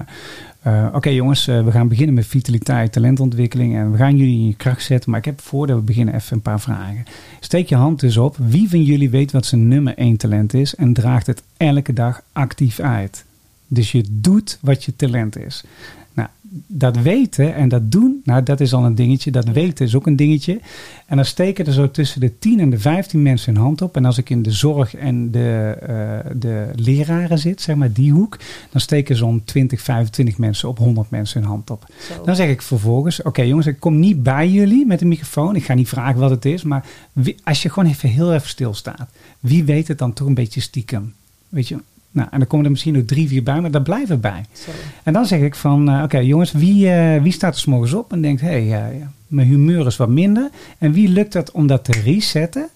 eh, 0.63 0.87
Oké 0.93 1.09
jongens, 1.09 1.45
we 1.45 1.71
gaan 1.71 1.89
beginnen 1.89 2.15
met 2.15 2.27
vitaliteit, 2.27 2.93
talentontwikkeling. 2.93 3.75
En 3.77 3.91
we 3.91 3.97
gaan 3.97 4.17
jullie 4.17 4.39
in 4.39 4.47
je 4.47 4.55
kracht 4.57 4.83
zetten. 4.83 5.11
Maar 5.11 5.19
ik 5.19 5.25
heb 5.25 5.41
voordat 5.41 5.77
we 5.77 5.83
beginnen 5.83 6.15
even 6.15 6.37
een 6.37 6.43
paar 6.43 6.61
vragen. 6.61 7.05
Steek 7.41 7.69
je 7.69 7.77
hand 7.77 8.01
dus 8.01 8.17
op. 8.17 8.37
Wie 8.37 8.69
van 8.69 8.83
jullie 8.83 9.11
weet 9.11 9.33
wat 9.33 9.47
zijn 9.47 9.69
nummer 9.69 9.97
één 9.97 10.17
talent 10.17 10.55
is? 10.55 10.75
En 10.75 10.93
draagt 10.93 11.27
het 11.27 11.43
elke 11.57 11.93
dag 11.93 12.23
actief 12.33 12.81
uit? 12.81 13.25
Dus 13.69 13.93
je 13.93 14.05
doet 14.11 14.59
wat 14.61 14.85
je 14.85 14.97
talent 14.97 15.39
is. 15.39 15.65
Nou, 16.13 16.29
dat 16.67 16.97
weten 16.97 17.55
en 17.55 17.69
dat 17.69 17.91
doen, 17.93 18.21
nou, 18.25 18.43
dat 18.43 18.61
is 18.61 18.73
al 18.73 18.85
een 18.85 18.95
dingetje. 18.95 19.31
Dat 19.31 19.49
weten 19.49 19.87
is 19.87 19.95
ook 19.95 20.07
een 20.07 20.17
dingetje. 20.17 20.61
En 21.07 21.17
dan 21.17 21.25
steken 21.25 21.67
er 21.67 21.73
zo 21.73 21.91
tussen 21.91 22.21
de 22.21 22.39
10 22.39 22.61
en 22.61 22.71
de 22.71 22.79
15 22.79 23.23
mensen 23.23 23.55
hun 23.55 23.63
hand 23.63 23.83
op. 23.83 23.97
En 23.97 24.05
als 24.05 24.19
ik 24.19 24.31
in 24.31 24.43
de 24.43 24.51
zorg 24.51 24.95
en 24.95 25.31
de, 25.31 25.77
eh, 25.81 26.31
de 26.37 26.71
leraren 26.75 27.39
zit, 27.39 27.61
zeg 27.61 27.77
maar 27.77 27.93
die 27.93 28.13
hoek, 28.13 28.39
dan 28.71 28.81
steken 28.81 29.17
zo'n 29.17 29.43
20, 29.45 29.81
25 29.81 30.39
mensen 30.39 30.69
op 30.69 30.79
100 30.79 31.11
mensen 31.11 31.41
hun 31.41 31.51
hand 31.51 31.71
op. 31.71 31.87
Zo. 32.01 32.25
Dan 32.25 32.37
zeg 32.37 32.49
ik 32.49 32.63
vervolgens: 32.63 33.23
Oké, 33.23 33.43
jongens, 33.43 33.67
ik 33.67 33.81
kom 33.81 33.99
niet 33.99 34.23
bij 34.23 34.49
jullie 34.51 34.87
met 34.87 35.01
een 35.01 35.09
microfoon. 35.09 35.57
Ik 35.57 35.65
ga 35.65 35.75
niet 35.75 35.89
vragen 35.89 36.21
wat 36.21 36.31
het 36.31 36.45
is. 36.45 36.63
Maar 36.63 36.85
wie- 37.13 37.37
als 37.45 37.63
je 37.63 37.69
gewoon 37.71 37.89
even 37.91 38.09
heel 38.09 38.35
even 38.35 38.49
stilstaat, 38.49 39.09
wie 39.41 39.65
weet 39.65 39.89
het 39.89 39.99
dan 39.99 40.13
toch 40.13 40.27
een 40.27 40.35
beetje 40.35 40.61
stiekem? 40.61 41.15
Weet 41.49 41.69
je? 41.69 41.77
Nou, 42.11 42.29
en 42.31 42.39
dan 42.39 42.49
komen 42.49 42.65
er 42.65 42.71
misschien 42.71 42.95
nog 42.95 43.05
drie, 43.05 43.29
vier 43.29 43.43
bij, 43.43 43.61
maar 43.61 43.71
daar 43.71 43.83
blijven 43.83 44.21
bij. 44.21 44.45
Zo. 44.53 44.71
En 45.03 45.13
dan 45.13 45.27
zeg 45.27 45.41
ik 45.41 45.55
van, 45.55 45.91
eh, 45.91 46.03
oké 46.03 46.19
jongens, 46.19 46.53
wie, 46.53 46.91
eh, 46.91 47.23
wie 47.23 47.33
staat 47.33 47.55
er 47.55 47.61
's 47.61 47.65
morgens 47.65 47.93
op 47.93 48.13
en 48.13 48.21
denkt, 48.21 48.41
hé, 48.41 48.69
hey, 48.69 48.91
eh, 48.91 49.07
mijn 49.27 49.47
humeur 49.47 49.87
is 49.87 49.97
wat 49.97 50.09
minder. 50.09 50.51
En 50.79 50.93
wie 50.93 51.09
lukt 51.09 51.33
het 51.33 51.51
om 51.51 51.67
dat 51.67 51.85
te 51.85 51.93
resetten 51.93 52.69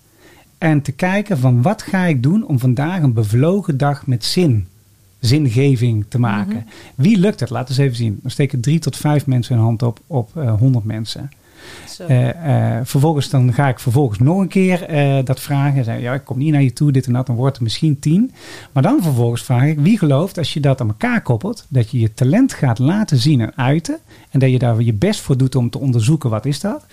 en 0.58 0.82
te 0.82 0.92
kijken 0.92 1.38
van 1.38 1.62
wat 1.62 1.82
ga 1.82 2.04
ik 2.04 2.22
doen 2.22 2.46
om 2.46 2.58
vandaag 2.58 3.02
een 3.02 3.12
bevlogen 3.12 3.76
dag 3.78 4.06
met 4.06 4.24
zin, 4.24 4.66
zingeving 5.20 6.04
te 6.08 6.18
maken. 6.18 6.66
Wie 6.94 7.18
lukt 7.18 7.40
het? 7.40 7.50
Laten 7.50 7.74
we 7.74 7.80
eens 7.80 7.90
even 7.90 8.04
zien. 8.04 8.18
Dan 8.22 8.30
steken 8.30 8.60
drie 8.60 8.78
tot 8.78 8.96
vijf 8.96 9.26
mensen 9.26 9.54
hun 9.54 9.64
hand 9.64 9.82
op 9.82 10.00
op 10.06 10.32
100 10.58 10.84
mensen. 10.84 11.30
Eh, 11.98 12.76
eh, 12.76 12.80
vervolgens 12.84 13.30
dan 13.30 13.52
ga 13.52 13.68
ik 13.68 13.78
vervolgens 13.78 14.18
nog 14.18 14.38
een 14.38 14.48
keer 14.48 14.82
eh, 14.82 15.24
dat 15.24 15.40
vragen. 15.40 15.84
Zeg, 15.84 16.00
ja, 16.00 16.14
ik 16.14 16.24
kom 16.24 16.38
niet 16.38 16.52
naar 16.52 16.62
je 16.62 16.72
toe, 16.72 16.92
dit 16.92 17.06
en 17.06 17.12
dat. 17.12 17.26
Dan 17.26 17.36
wordt 17.36 17.54
het 17.54 17.62
misschien 17.62 17.98
tien. 17.98 18.32
Maar 18.72 18.82
dan 18.82 19.02
vervolgens 19.02 19.42
vraag 19.42 19.64
ik, 19.64 19.78
wie 19.78 19.98
gelooft 19.98 20.38
als 20.38 20.52
je 20.52 20.60
dat 20.60 20.80
aan 20.80 20.88
elkaar 20.88 21.22
koppelt, 21.22 21.66
dat 21.68 21.90
je 21.90 22.00
je 22.00 22.14
talent 22.14 22.52
gaat 22.52 22.78
laten 22.78 23.16
zien 23.16 23.40
en 23.40 23.52
uiten. 23.56 23.98
En 24.30 24.38
dat 24.38 24.50
je 24.50 24.58
daar 24.58 24.82
je 24.82 24.94
best 24.94 25.20
voor 25.20 25.36
doet 25.36 25.54
om 25.54 25.70
te 25.70 25.78
onderzoeken 25.78 26.30
wat 26.30 26.46
is 26.46 26.60
dat. 26.60 26.84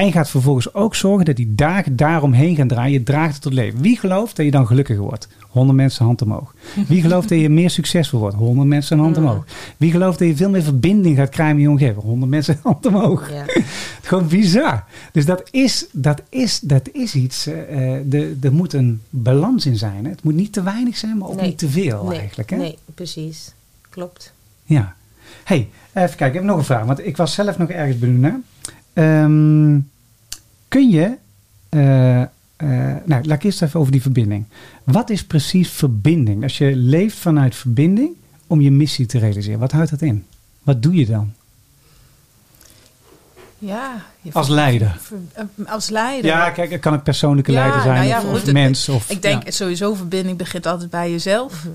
En 0.00 0.12
gaat 0.12 0.30
vervolgens 0.30 0.74
ook 0.74 0.94
zorgen 0.94 1.24
dat 1.24 1.36
die 1.36 1.54
dagen 1.54 1.96
daaromheen 1.96 2.56
gaan 2.56 2.68
draaien. 2.68 2.92
Je 2.92 3.02
draagt 3.02 3.32
het 3.32 3.42
tot 3.42 3.52
leven. 3.52 3.80
Wie 3.80 3.98
gelooft 3.98 4.36
dat 4.36 4.44
je 4.44 4.50
dan 4.50 4.66
gelukkiger 4.66 5.02
wordt? 5.02 5.28
100 5.48 5.76
mensen 5.76 6.04
hand 6.04 6.22
omhoog. 6.22 6.54
Wie 6.86 7.00
gelooft 7.06 7.28
dat 7.28 7.38
je 7.40 7.48
meer 7.48 7.70
succesvol 7.70 8.20
wordt? 8.20 8.36
100 8.36 8.68
mensen 8.68 8.98
hand 8.98 9.16
omhoog. 9.16 9.44
Wie 9.76 9.90
gelooft 9.90 10.18
dat 10.18 10.28
je 10.28 10.36
veel 10.36 10.50
meer 10.50 10.62
verbinding 10.62 11.16
gaat 11.16 11.28
krijgen 11.28 11.54
met 11.54 11.64
je 11.64 11.70
omgeving? 11.70 12.02
100 12.02 12.30
mensen 12.30 12.58
hand 12.62 12.86
omhoog. 12.86 13.30
Ja. 13.32 13.44
Gewoon 14.08 14.28
bizar. 14.28 14.84
Dus 15.12 15.26
dat 15.26 15.48
is, 15.50 15.86
dat 15.92 16.22
is, 16.28 16.60
dat 16.60 16.88
is 16.92 17.14
iets. 17.14 17.44
de, 17.44 18.36
er 18.40 18.52
moet 18.52 18.72
een 18.72 19.00
balans 19.10 19.66
in 19.66 19.76
zijn. 19.76 20.04
Hè? 20.04 20.10
Het 20.10 20.22
moet 20.22 20.34
niet 20.34 20.52
te 20.52 20.62
weinig 20.62 20.96
zijn, 20.96 21.18
maar 21.18 21.28
ook 21.28 21.36
Nee. 21.36 21.46
niet 21.46 21.58
te 21.58 21.68
veel 21.68 22.04
nee, 22.04 22.18
eigenlijk. 22.18 22.50
Hè? 22.50 22.56
nee, 22.56 22.78
precies. 22.94 23.52
Klopt. 23.88 24.32
Ja. 24.64 24.94
hey, 25.44 25.68
even 25.92 26.16
kijken. 26.16 26.26
Ik 26.26 26.34
heb 26.34 26.42
nog 26.42 26.56
een 26.56 26.64
vraag. 26.64 26.84
Want 26.84 27.06
ik 27.06 27.16
was 27.16 27.34
zelf 27.34 27.58
nog 27.58 27.68
ergens 27.68 27.98
benieuwd 27.98 28.20
naar. 28.20 28.40
Ehm, 28.92 29.78
kun 30.68 30.90
je... 30.90 31.14
eh, 31.68 32.20
eh, 32.22 32.28
nou, 33.04 33.24
laat 33.24 33.36
ik 33.36 33.42
eerst 33.42 33.62
even 33.62 33.80
over 33.80 33.92
die 33.92 34.02
verbinding. 34.02 34.44
Wat 34.84 35.10
is 35.10 35.24
precies 35.24 35.70
verbinding? 35.70 36.42
Als 36.42 36.58
je 36.58 36.76
leeft 36.76 37.16
vanuit 37.16 37.54
verbinding 37.54 38.10
om 38.46 38.60
je 38.60 38.70
missie 38.70 39.06
te 39.06 39.18
realiseren. 39.18 39.58
Wat 39.58 39.72
houdt 39.72 39.90
dat 39.90 40.02
in? 40.02 40.24
Wat 40.62 40.82
doe 40.82 40.94
je 40.94 41.06
dan? 41.06 41.32
Ja. 43.58 44.02
je 44.20 44.32
Als 44.32 44.48
leider. 44.48 44.98
eh, 45.32 45.44
als 45.66 45.88
leider. 45.88 46.30
Ja, 46.30 46.50
kijk, 46.50 46.70
het 46.70 46.80
kan 46.80 46.92
een 46.92 47.02
persoonlijke 47.02 47.52
Ja, 47.52 47.58
leider 47.58 47.80
zijn 47.82 47.94
nou 47.94 48.06
ja, 48.08 48.18
of, 48.22 48.24
goed, 48.38 48.42
of 48.48 48.52
mens. 48.52 48.88
Of, 48.88 49.10
Ik 49.10 49.22
denk 49.22 49.44
ja. 49.44 49.50
sowieso 49.50 49.94
verbinding 49.94 50.38
begint 50.38 50.66
altijd 50.66 50.90
bij 50.90 51.10
jezelf. 51.10 51.66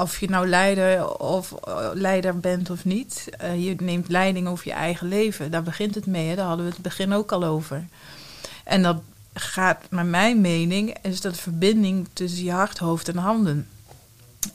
Of 0.00 0.20
je 0.20 0.28
nou 0.30 0.46
leider 0.48 1.16
of 1.18 1.52
eh, 1.52 1.88
leider 1.92 2.38
bent 2.40 2.70
of 2.70 2.84
niet. 2.84 3.28
eh, 3.38 3.64
je 3.64 3.74
neemt 3.78 4.08
leiding 4.08 4.48
over 4.48 4.66
je 4.66 4.72
eigen 4.72 5.08
leven. 5.08 5.50
Daar 5.50 5.62
begint 5.62 5.94
het 5.94 6.06
mee. 6.06 6.28
Hè? 6.28 6.34
Daar 6.34 6.46
hadden 6.46 6.64
we 6.66 6.72
het 6.72 6.82
begin 6.82 7.12
ook 7.12 7.32
al 7.32 7.44
over. 7.44 7.84
En 8.64 8.82
dat 8.82 8.96
gaat, 9.34 9.78
naar 9.90 10.06
mijn 10.06 10.40
mening, 10.40 10.96
is 11.02 11.20
dat 11.20 11.36
verbinding 11.38 12.08
tussen 12.12 12.44
je 12.44 12.50
hart, 12.52 12.78
hoofd 12.78 13.08
en 13.08 13.16
handen. 13.16 13.66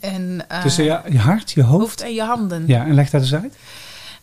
En, 0.00 0.44
eh, 0.48 0.62
Tussen 0.62 0.84
je, 0.84 1.00
je 1.10 1.18
hart, 1.18 1.50
je 1.50 1.62
hoofd. 1.62 1.80
hoofd 1.80 2.00
en 2.00 2.14
je 2.14 2.22
handen. 2.22 2.64
Ja, 2.66 2.84
en 2.86 2.94
leg 2.94 3.10
dat 3.10 3.20
eens 3.20 3.34
uit. 3.34 3.54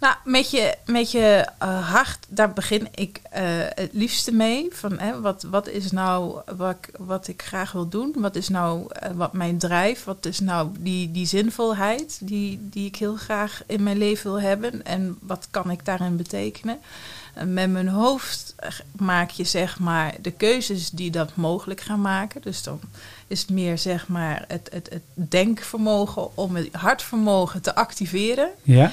Nou, 0.05 0.17
met 0.23 0.51
je, 0.51 0.75
met 0.85 1.11
je 1.11 1.47
eh, 1.59 1.91
hart, 1.91 2.25
daar 2.29 2.53
begin 2.53 2.87
ik 2.95 3.19
eh, 3.31 3.43
het 3.57 3.89
liefste 3.93 4.31
mee. 4.33 4.67
Van, 4.71 4.99
hè, 4.99 5.21
wat, 5.21 5.43
wat 5.43 5.67
is 5.67 5.91
nou 5.91 6.41
wat 6.55 6.75
ik, 6.75 6.89
wat 6.97 7.27
ik 7.27 7.41
graag 7.41 7.71
wil 7.71 7.87
doen? 7.87 8.15
Wat 8.17 8.35
is 8.35 8.49
nou 8.49 8.85
eh, 8.89 9.11
wat 9.11 9.33
mij 9.33 9.55
drijft? 9.57 10.03
Wat 10.03 10.25
is 10.25 10.39
nou 10.39 10.69
die, 10.79 11.11
die 11.11 11.25
zinvolheid 11.25 12.19
die, 12.21 12.59
die 12.61 12.87
ik 12.87 12.95
heel 12.95 13.15
graag 13.15 13.63
in 13.67 13.83
mijn 13.83 13.97
leven 13.97 14.31
wil 14.31 14.41
hebben? 14.41 14.85
En 14.85 15.17
wat 15.21 15.47
kan 15.51 15.71
ik 15.71 15.85
daarin 15.85 16.17
betekenen? 16.17 16.79
Met 17.43 17.69
mijn 17.69 17.87
hoofd 17.87 18.55
maak 18.97 19.29
je 19.29 19.43
zeg 19.43 19.79
maar 19.79 20.15
de 20.21 20.31
keuzes 20.31 20.89
die 20.89 21.11
dat 21.11 21.35
mogelijk 21.35 21.81
gaan 21.81 22.01
maken. 22.01 22.41
Dus 22.41 22.63
dan 22.63 22.79
is 23.27 23.41
het 23.41 23.49
meer 23.49 23.77
zeg 23.77 24.07
maar 24.07 24.45
het, 24.47 24.69
het, 24.71 24.89
het 24.89 25.01
denkvermogen 25.13 26.37
om 26.37 26.55
het 26.55 26.69
hartvermogen 26.71 27.61
te 27.61 27.75
activeren. 27.75 28.49
Ja, 28.63 28.91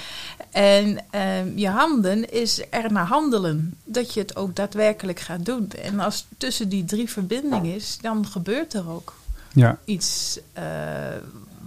En 0.50 0.98
ehm, 1.10 1.58
je 1.58 1.68
handen 1.68 2.32
is 2.32 2.62
er 2.70 2.92
naar 2.92 3.06
handelen. 3.06 3.74
Dat 3.84 4.14
je 4.14 4.20
het 4.20 4.36
ook 4.36 4.56
daadwerkelijk 4.56 5.20
gaat 5.20 5.44
doen. 5.44 5.70
En 5.70 6.00
als 6.00 6.26
tussen 6.38 6.68
die 6.68 6.84
drie 6.84 7.10
verbinding 7.10 7.66
is, 7.66 7.98
dan 8.00 8.26
gebeurt 8.26 8.74
er 8.74 8.90
ook 8.90 9.14
ja. 9.52 9.78
iets 9.84 10.38
eh, 10.52 10.64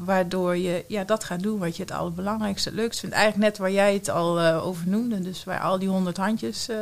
waardoor 0.03 0.57
je 0.57 0.85
ja, 0.87 1.03
dat 1.03 1.23
gaat 1.23 1.43
doen 1.43 1.59
wat 1.59 1.75
je 1.75 1.81
het 1.83 1.91
allerbelangrijkste, 1.91 2.69
het 2.69 2.77
leukst 2.77 2.99
vindt. 2.99 3.15
Eigenlijk 3.15 3.45
net 3.49 3.57
waar 3.57 3.71
jij 3.71 3.93
het 3.93 4.09
al 4.09 4.39
eh, 4.41 4.65
over 4.65 4.87
noemde. 4.87 5.21
Dus 5.21 5.43
waar 5.43 5.59
al 5.59 5.79
die 5.79 5.87
honderd 5.89 6.17
handjes 6.17 6.69
eh, 6.69 6.75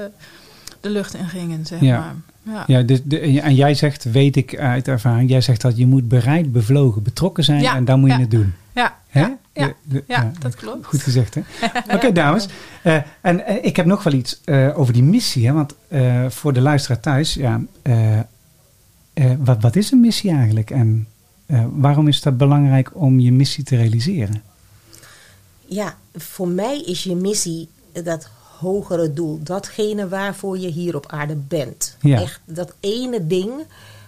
de 0.82 0.90
lucht 0.90 1.14
in 1.14 1.28
gingen, 1.28 1.66
zeg 1.66 1.82
Ja. 1.82 2.00
maar. 2.00 2.16
Ja. 2.56 2.64
Ja, 2.68 2.82
dus 2.82 3.00
de, 3.04 3.42
en 3.42 3.56
jij 3.56 3.74
zegt, 3.74 4.04
weet 4.04 4.36
ik 4.36 4.58
uit 4.58 4.88
ervaring, 4.88 5.30
jij 5.30 5.42
zegt 5.42 5.62
dat 5.62 5.78
je 5.78 5.88
moet 5.88 6.08
bereid, 6.08 6.52
bevlogen, 6.52 7.04
betrokken 7.04 7.44
zijn 7.44 7.62
Ja, 7.62 7.76
en 7.76 7.86
dan 7.86 8.00
moet 8.00 8.10
je 8.10 8.16
ja. 8.16 8.22
het 8.22 8.32
doen. 8.32 8.54
Ja, 8.74 8.96
Hè? 9.10 9.28
ja, 9.54 9.74
De- 9.84 10.04
dat 10.40 10.56
klopt. 10.56 10.86
Goed 10.86 11.02
gezegd, 11.02 11.36
hè? 11.36 11.42
Oké, 11.96 12.12
dames. 12.12 12.48
Eh, 12.82 12.98
en 13.22 13.64
ik 13.66 13.76
heb 13.76 13.86
nog 13.86 14.04
wel 14.04 14.14
iets 14.14 14.42
over 14.76 14.94
die 14.94 15.04
missie, 15.04 15.48
hè? 15.48 15.54
Want 15.54 15.76
voor 16.34 16.54
de 16.54 16.62
luisteraar 16.62 17.00
thuis, 17.00 17.34
ja, 17.34 17.62
wat, 19.38 19.62
wat 19.62 19.76
is 19.76 19.92
een 19.92 20.00
missie 20.00 20.32
eigenlijk? 20.32 20.70
En 20.72 21.08
eh, 21.54 21.66
waarom 21.72 22.08
is 22.08 22.22
dat 22.22 22.38
belangrijk 22.38 22.92
om 22.94 23.20
je 23.20 23.32
missie 23.32 23.64
te 23.64 23.76
realiseren? 23.76 24.44
Ja, 25.66 25.98
voor 26.16 26.48
mij 26.48 26.82
is 26.82 27.04
je 27.04 27.16
missie 27.16 27.70
dat 28.04 28.30
hogere 28.60 29.14
doel. 29.14 29.40
Datgene 29.44 30.08
waarvoor 30.08 30.58
je 30.58 30.68
hier 30.68 30.96
op 30.96 31.08
aarde 31.08 31.36
bent. 31.36 31.98
Ja. 32.02 32.22
Echt 32.22 32.40
dat 32.46 32.74
ene 32.80 33.28
ding 33.28 33.52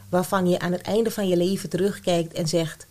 waarvan 0.10 0.50
je 0.50 0.60
aan 0.60 0.72
het 0.72 0.82
einde 0.82 1.12
van 1.12 1.28
je 1.28 1.38
leven 1.38 1.70
terugkijkt 1.70 2.34
en 2.34 2.48
zegt... 2.48 2.88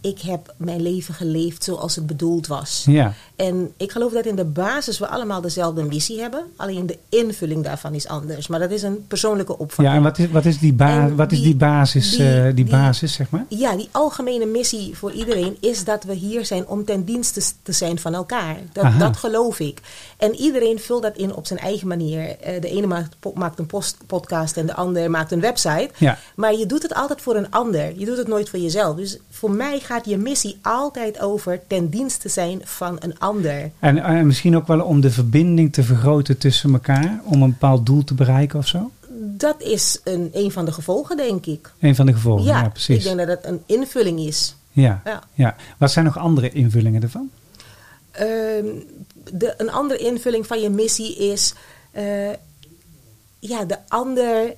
Ik 0.00 0.20
heb 0.20 0.54
mijn 0.56 0.82
leven 0.82 1.14
geleefd 1.14 1.64
zoals 1.64 1.94
het 1.96 2.06
bedoeld 2.06 2.46
was. 2.46 2.82
Ja, 2.86 3.12
En 3.36 3.72
ik 3.76 3.92
geloof 3.92 4.12
dat 4.12 4.24
in 4.26 4.36
de 4.36 4.44
basis 4.44 4.98
we 4.98 5.08
allemaal 5.08 5.40
dezelfde 5.40 5.82
missie 5.82 6.20
hebben. 6.20 6.44
Alleen 6.56 6.86
de 6.86 6.98
invulling 7.08 7.64
daarvan 7.64 7.94
is 7.94 8.08
anders. 8.08 8.46
Maar 8.46 8.58
dat 8.60 8.70
is 8.70 8.82
een 8.82 9.04
persoonlijke 9.08 9.52
opvatting. 9.52 9.88
ja 9.88 9.94
en 9.94 10.02
wat 10.02 10.18
is, 10.18 10.30
wat 10.30 10.44
is, 10.44 10.58
die, 10.58 10.72
ba 10.72 11.14
wat 11.14 11.32
is 11.32 11.40
die 11.42 11.56
basis, 11.56 12.10
die- 12.10 12.34
eh, 12.36 12.44
die 12.44 12.54
die- 12.54 12.64
basis, 12.64 13.12
zeg 13.12 13.30
maar? 13.30 13.44
Ja, 13.48 13.76
die 13.76 13.88
algemene 13.90 14.46
missie 14.46 14.96
voor 14.96 15.12
iedereen 15.12 15.56
is 15.60 15.84
dat 15.84 16.04
we 16.04 16.14
hier 16.14 16.46
zijn 16.46 16.66
om 16.66 16.84
ten 16.84 17.04
dienste 17.04 17.40
te 17.62 17.72
zijn 17.72 17.98
van 17.98 18.14
elkaar. 18.14 18.56
Dat, 18.72 18.84
Aha. 18.84 18.98
dat 18.98 19.16
geloof 19.16 19.60
ik. 19.60 19.80
En 20.16 20.34
iedereen 20.34 20.78
vult 20.78 21.02
dat 21.02 21.16
in 21.16 21.34
op 21.34 21.46
zijn 21.46 21.58
eigen 21.58 21.88
manier. 21.88 22.38
Eh, 22.40 22.60
de 22.60 22.68
ene 22.70 22.86
maakt, 23.34 23.58
een 23.58 23.66
post, 23.66 23.96
podcast 24.06 24.56
en 24.56 24.66
de 24.66 24.74
ander 24.74 25.10
maakt 25.10 25.32
een 25.32 25.40
website. 25.40 25.90
Ja. 25.98 26.18
Maar 26.36 26.54
je 26.54 26.66
doet 26.66 26.82
het 26.82 26.94
altijd 26.94 27.20
voor 27.20 27.36
een 27.36 27.50
ander. 27.50 27.98
Je 27.98 28.04
doet 28.06 28.16
het 28.16 28.28
nooit 28.28 28.48
voor 28.48 28.58
jezelf. 28.58 28.96
Dus 28.96 29.18
voor 29.30 29.50
mij 29.50 29.80
gaat 29.86 30.06
je 30.06 30.16
missie 30.16 30.58
altijd 30.62 31.20
over 31.20 31.60
ten 31.66 31.88
dienste 31.88 32.28
zijn 32.28 32.60
van 32.64 32.96
een 32.98 33.18
ander. 33.18 33.70
En 33.78 34.26
misschien 34.26 34.56
ook 34.56 34.66
wel 34.66 34.80
om 34.80 35.00
de 35.00 35.10
verbinding 35.10 35.72
te 35.72 35.82
vergroten 35.82 36.38
tussen 36.38 36.72
elkaar, 36.72 37.20
om 37.24 37.42
een 37.42 37.50
bepaald 37.50 37.86
doel 37.86 38.04
te 38.04 38.14
bereiken 38.14 38.58
of 38.58 38.66
zo? 38.66 38.90
Dat 39.18 39.62
is 39.62 40.00
een, 40.04 40.30
een 40.32 40.50
van 40.52 40.64
de 40.64 40.72
gevolgen, 40.72 41.16
denk 41.16 41.46
ik. 41.46 41.72
Een 41.78 41.94
van 41.94 42.06
de 42.06 42.12
gevolgen, 42.12 42.44
ja, 42.44 42.62
ja, 42.62 42.68
precies. 42.68 42.96
ik 42.96 43.02
denk 43.02 43.18
dat 43.18 43.28
het 43.28 43.46
een 43.46 43.62
invulling 43.66 44.20
is. 44.20 44.56
Ja, 44.72 45.00
Ja. 45.04 45.22
ja. 45.34 45.56
Wat 45.78 45.90
zijn 45.90 46.04
nog 46.04 46.18
andere 46.18 46.50
invullingen 46.50 47.02
ervan? 47.02 47.30
Ehm, 48.10 48.66
de, 49.32 49.54
een 49.56 49.70
andere 49.70 49.98
invulling 49.98 50.46
van 50.46 50.60
je 50.60 50.70
missie 50.70 51.16
is 51.16 51.54
eh, 51.90 52.30
ja, 53.38 53.64
de 53.64 53.78
ander 53.88 54.54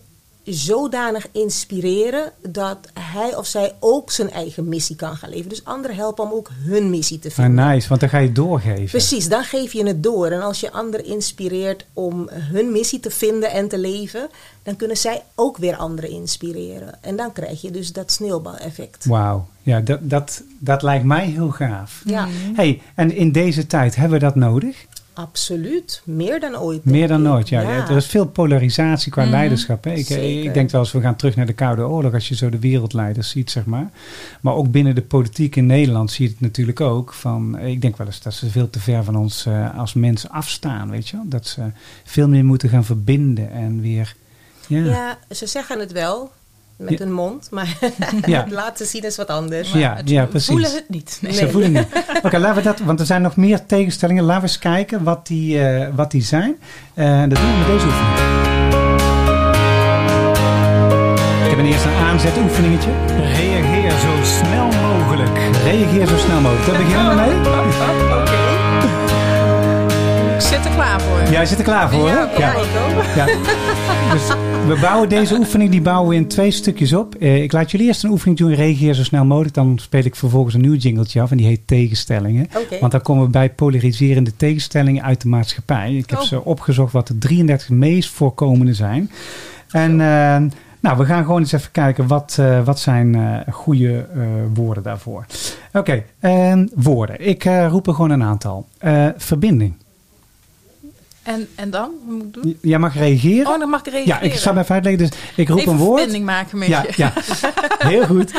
zodanig 0.51 1.27
inspireren 1.33 2.33
dat 2.49 2.79
hij 3.01 3.37
of 3.37 3.47
zij 3.47 3.73
ook 3.81 4.11
zijn 4.11 4.31
eigen 4.31 4.69
missie 4.69 4.97
kan 4.97 5.17
gaan 5.17 5.31
leven. 5.31 5.49
Dus 5.49 5.65
anderen 5.65 5.97
helpen 5.97 6.25
om 6.25 6.33
ook 6.33 6.51
hun 6.65 6.91
missie 6.91 7.19
te 7.19 7.29
Ah, 7.29 7.35
vinden. 7.35 7.67
nice, 7.69 7.89
want 7.89 8.01
dan 8.01 8.09
ga 8.11 8.19
je 8.19 8.33
doorgeven. 8.33 8.85
Precies, 8.91 9.29
dan 9.29 9.45
geef 9.45 9.73
je 9.73 9.87
het 9.87 10.03
door. 10.03 10.27
En 10.27 10.41
als 10.43 10.61
je 10.61 10.73
anderen 10.73 11.07
inspireert 11.07 11.87
om 11.93 12.29
hun 12.33 12.73
missie 12.73 13.01
te 13.01 13.11
vinden 13.11 13.51
en 13.51 13.69
te 13.69 13.79
leven, 13.79 14.29
dan 14.63 14.77
kunnen 14.77 14.97
zij 14.97 15.23
ook 15.35 15.57
weer 15.57 15.77
anderen 15.77 16.11
inspireren. 16.11 17.03
En 17.03 17.17
dan 17.17 17.33
krijg 17.33 17.61
je 17.61 17.71
dus 17.71 17.93
dat 17.93 18.13
sneeuwbaleffect. 18.13 19.05
Wauw, 19.05 19.47
ja, 19.63 19.81
dat, 19.81 19.99
dat, 20.03 20.43
dat 20.59 20.83
lijkt 20.83 21.05
mij 21.05 21.27
heel 21.27 21.51
gaaf. 21.51 22.03
Ja, 22.05 22.27
Hey, 22.55 22.83
en 22.95 23.15
in 23.17 23.33
deze 23.33 23.67
tijd 23.67 23.97
hebben 23.97 24.19
we 24.19 24.25
dat 24.25 24.35
nodig? 24.35 24.87
Absoluut. 25.19 26.03
Meer 26.05 26.41
dan 26.41 26.59
ooit. 26.59 26.85
Meer 26.85 27.09
dan 27.09 27.21
ik. 27.21 27.27
nooit, 27.27 27.49
ja. 27.49 27.63
Er 27.63 27.97
is 27.97 28.07
veel 28.07 28.27
polarisatie 28.27 29.13
qua 29.13 29.25
leiderschap. 29.25 29.85
Hè. 29.85 29.93
Ik, 29.93 30.07
Zeker. 30.07 30.45
ik 30.45 30.55
denk 30.55 30.71
wel 30.71 30.81
eens, 30.81 30.93
we 30.93 31.01
gaan 31.01 31.17
terug 31.17 31.37
naar 31.37 31.47
de 31.47 31.53
Koude 31.53 31.87
Oorlog 31.87 32.15
als 32.15 32.29
je 32.29 32.35
zo 32.35 32.49
de 32.49 32.59
wereldleiders 32.59 33.31
ziet, 33.31 33.51
zeg 33.51 33.65
maar. 33.65 33.91
Maar 34.41 34.55
ook 34.55 34.71
binnen 34.71 34.95
de 34.95 35.03
politiek 35.03 35.57
in 35.57 35.67
Nederland 35.67 36.11
zie 36.11 36.25
je 36.25 36.31
het 36.31 36.41
natuurlijk 36.41 36.81
ook. 36.81 37.13
Van, 37.13 37.59
ik 37.59 37.81
denk 37.81 37.97
wel 37.97 38.07
eens 38.07 38.23
dat 38.23 38.35
ze 38.35 38.51
veel 38.51 38.71
te 38.71 38.81
ver 38.81 39.05
van 39.05 39.17
ons 39.17 39.47
eh, 39.47 39.79
als 39.79 39.95
mensen 39.95 40.31
afstaan, 40.31 40.91
weet 40.91 41.09
je 41.09 41.17
wel. 41.17 41.29
Dat 41.29 41.47
ze 41.47 41.63
veel 42.05 42.29
meer 42.29 42.45
moeten 42.45 42.69
gaan 42.69 42.85
verbinden 42.85 43.51
en 43.51 43.81
weer... 43.81 44.15
Ja. 44.67 44.85
Ja, 44.85 45.19
ze 45.31 45.47
zeggen 45.47 45.79
het 45.81 45.93
wel 45.93 46.33
met 46.79 46.99
hun 46.99 47.13
mond, 47.13 47.49
maar 47.51 47.77
Ja. 48.27 48.47
laten 48.63 48.87
zien 48.87 49.03
is 49.03 49.17
wat 49.17 49.29
anders. 49.29 49.73
Ja, 49.73 49.95
Het- 49.97 50.09
ja, 50.11 50.25
precies. 50.27 50.49
voelen 50.49 50.71
het 50.75 50.89
niet. 50.89 51.19
Nee. 51.21 51.33
Ze 51.33 51.51
voelen 51.51 51.73
niet. 51.73 51.87
Oké, 52.23 52.39
laten 52.39 52.57
we 52.57 52.63
dat, 52.63 52.79
want 52.81 53.01
er 53.01 53.07
zijn 53.07 53.23
nog 53.23 53.37
meer 53.37 53.67
tegenstellingen. 53.67 54.25
Laten 54.25 54.43
we 54.43 54.49
eens 54.49 54.59
kijken 54.59 55.03
wat 55.05 55.27
die, 55.27 55.67
eh, 55.69 55.89
wat 55.95 56.11
die 56.11 56.23
zijn. 56.23 56.57
Eh, 56.95 57.21
dat 57.21 57.31
doen 57.39 57.51
we 57.53 57.59
met 57.59 57.67
deze 57.67 57.87
oefening. 57.87 58.37
Ik 61.45 61.51
heb 61.51 61.59
een 61.59 61.67
eerste 61.73 61.89
aanzetoefeningetje. 61.89 62.91
Reageer 63.17 63.91
zo 63.91 64.13
snel 64.23 64.67
mogelijk. 64.67 65.39
Reageer 65.65 66.07
zo 66.07 66.17
snel 66.17 66.41
mogelijk. 66.41 66.67
Daar 66.67 66.79
beginnen 66.85 67.09
we 67.09 67.15
mee. 67.21 68.08
Zit 70.63 70.67
er 70.67 70.73
klaar 70.75 71.01
voor. 71.01 71.31
Jij 71.33 71.47
zit 71.47 71.59
er 71.59 71.65
klaar 71.65 71.91
voor, 71.91 72.09
hè? 72.09 72.15
Ja, 72.15 72.29
Ja. 72.39 72.55
Ja. 73.17 73.25
Dus 74.13 74.29
we 74.67 74.79
bouwen 74.81 75.09
deze 75.09 75.35
oefening 75.35 75.71
die 75.71 75.81
bouwen 75.83 76.09
we 76.11 76.15
in 76.15 76.27
twee 76.29 76.51
stukjes 76.51 76.93
op. 76.93 77.15
Eh, 77.15 77.43
ik 77.43 77.53
laat 77.53 77.71
jullie 77.71 77.87
eerst 77.87 78.05
een 78.05 78.11
oefening 78.11 78.39
doen. 78.39 78.55
Reageer 78.55 78.95
zo 78.95 79.03
snel 79.03 79.25
mogelijk. 79.25 79.55
Dan 79.55 79.79
speel 79.79 80.05
ik 80.05 80.17
vervolgens 80.17 80.55
een 80.55 80.61
nieuw 80.61 80.75
jingletje 80.75 81.21
af. 81.21 81.31
En 81.31 81.37
die 81.37 81.47
heet 81.47 81.61
tegenstellingen. 81.67 82.49
Want 82.81 82.93
dan 82.93 83.03
komen 83.03 83.25
we 83.25 83.31
bij 83.31 83.51
polariserende 83.51 84.37
tegenstellingen 84.37 85.03
uit 85.03 85.21
de 85.21 85.29
maatschappij. 85.29 85.95
Ik 85.95 86.11
heb 86.11 86.19
Oh. 86.19 86.25
ze 86.25 86.45
opgezocht 86.45 86.93
wat 86.93 87.07
de 87.07 87.19
33 87.19 87.69
meest 87.69 88.11
voorkomende 88.11 88.75
zijn. 88.75 89.11
En 89.71 89.91
eh, 89.91 90.37
nou, 90.81 90.97
we 90.99 91.05
gaan 91.05 91.25
gewoon 91.25 91.41
eens 91.41 91.53
even 91.53 91.71
kijken 91.73 92.07
wat, 92.07 92.37
eh, 92.41 92.65
wat 92.65 92.79
zijn 92.81 93.17
goede 93.51 94.07
woorden 94.55 94.83
daarvoor. 94.83 95.25
Oké, 95.73 96.03
en 96.21 96.71
woorden. 96.75 97.29
Ik 97.29 97.45
roep 97.45 97.87
er 97.87 97.95
gewoon 97.95 98.11
een 98.11 98.23
aantal. 98.23 98.67
Verbinding. 99.17 99.75
En, 101.29 101.47
en 101.55 101.71
dan? 101.71 101.91
Wat 102.07 102.15
moet 102.17 102.25
ik 102.37 102.43
doen? 102.43 102.57
Jij 102.63 102.79
mag 102.79 102.95
reageren. 102.95 103.47
Oh, 103.53 103.59
dan 103.59 103.69
mag 103.69 103.81
ik 103.81 103.93
reageren. 103.93 104.17
Ja, 104.25 104.33
ik 104.33 104.35
zal 104.35 104.57
even 104.57 104.75
uitleggen. 104.75 105.09
Dus 105.09 105.19
ik 105.37 105.49
roep 105.49 105.59
Even 105.59 105.73
een 105.73 105.79
woord. 105.79 105.97
verbinding 105.99 106.25
maken 106.25 106.59
met 106.59 106.69
Ja, 106.69 106.83
je. 106.83 106.93
ja, 106.97 107.13
heel 107.89 108.07
goed. 108.07 108.33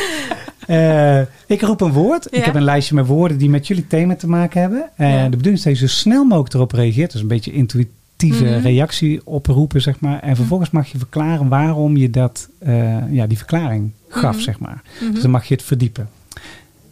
Eh, 0.68 1.20
ik 1.48 1.62
roep 1.62 1.82
een 1.82 1.92
woord. 1.92 2.28
Ja. 2.32 2.38
Ik 2.38 2.46
heb 2.46 2.56
een 2.56 2.64
lijstje 2.64 2.96
met 2.96 3.06
woorden 3.08 3.38
die 3.38 3.50
met 3.50 3.68
jullie 3.68 3.88
thema 3.88 4.16
te 4.16 4.28
maken 4.28 4.62
hebben. 4.62 4.90
En 4.96 5.08
Ja. 5.10 5.24
de 5.24 5.30
bedoeling 5.30 5.58
is 5.58 5.64
dat 5.64 5.80
je 5.80 5.88
zo 5.88 5.94
snel 5.94 6.24
mogelijk 6.24 6.54
erop 6.54 6.72
reageert. 6.72 7.12
Dus 7.12 7.22
een 7.22 7.28
beetje 7.28 7.52
intuïtieve 7.52 8.44
Mhm. 8.44 8.60
reactie 8.62 9.22
oproepen, 9.24 9.82
zeg 9.82 10.00
maar. 10.00 10.20
En 10.20 10.36
vervolgens 10.36 10.70
mag 10.70 10.88
je 10.88 10.98
verklaren 10.98 11.48
waarom 11.48 11.98
je 11.98 12.10
dat, 12.10 12.50
eh, 12.60 13.12
ja, 13.14 13.28
die 13.28 13.38
verklaring 13.38 13.92
gaf, 14.10 14.34
Mhm. 14.36 14.44
zeg 14.44 14.60
maar. 14.60 14.82
Mhm. 15.02 15.12
Dus 15.14 15.22
dan 15.22 15.32
mag 15.32 15.46
je 15.46 15.54
het 15.54 15.64
verdiepen. 15.64 16.10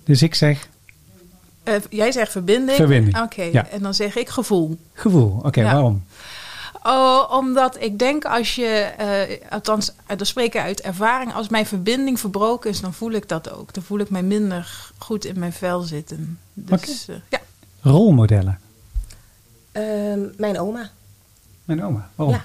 Dus 0.04 0.22
ik 0.22 0.36
zeg 0.36 0.68
Eh, 1.68 1.76
jij 1.89 2.11
zegt 2.11 2.32
verbinding. 2.32 2.78
Verbinding, 2.78 3.22
Oké, 3.22 3.41
ja. 3.43 3.68
en 3.68 3.82
dan 3.82 3.93
zeg 3.93 4.15
ik 4.15 4.30
gevoel. 4.30 4.78
gevoel. 4.93 5.39
Oké, 5.43 5.59
Ja. 5.61 5.72
waarom? 5.72 6.03
Oh, 6.84 7.32
omdat 7.32 7.82
ik 7.82 7.99
denk 7.99 8.26
als 8.26 8.55
je, 8.55 8.65
eh, 8.97 9.51
althans, 9.51 9.91
uit 10.05 10.20
dat 10.20 10.28
spreken 10.28 10.61
uit 10.61 10.82
ervaring, 10.82 11.34
als 11.34 11.47
mijn 11.49 11.65
verbinding 11.65 12.20
verbroken 12.20 12.70
is, 12.70 12.82
dan 12.82 12.93
voel 12.93 13.11
ik 13.11 13.30
dat 13.30 13.51
ook. 13.51 13.74
Dan 13.74 13.84
voel 13.84 13.99
ik 13.99 14.09
mij 14.09 14.24
minder 14.24 14.91
goed 14.97 15.26
in 15.26 15.39
mijn 15.39 15.53
vel 15.53 15.82
zitten. 15.82 16.39
Dus 16.53 17.07
eh, 17.07 17.15
ja, 17.30 17.39
Rolmodellen. 17.82 18.59
Ehm, 19.72 20.20
mijn 20.38 20.59
oma. 20.59 20.89
Mijn 21.65 21.84
oma. 21.84 22.09
Waarom? 22.15 22.36
Ja. 22.36 22.43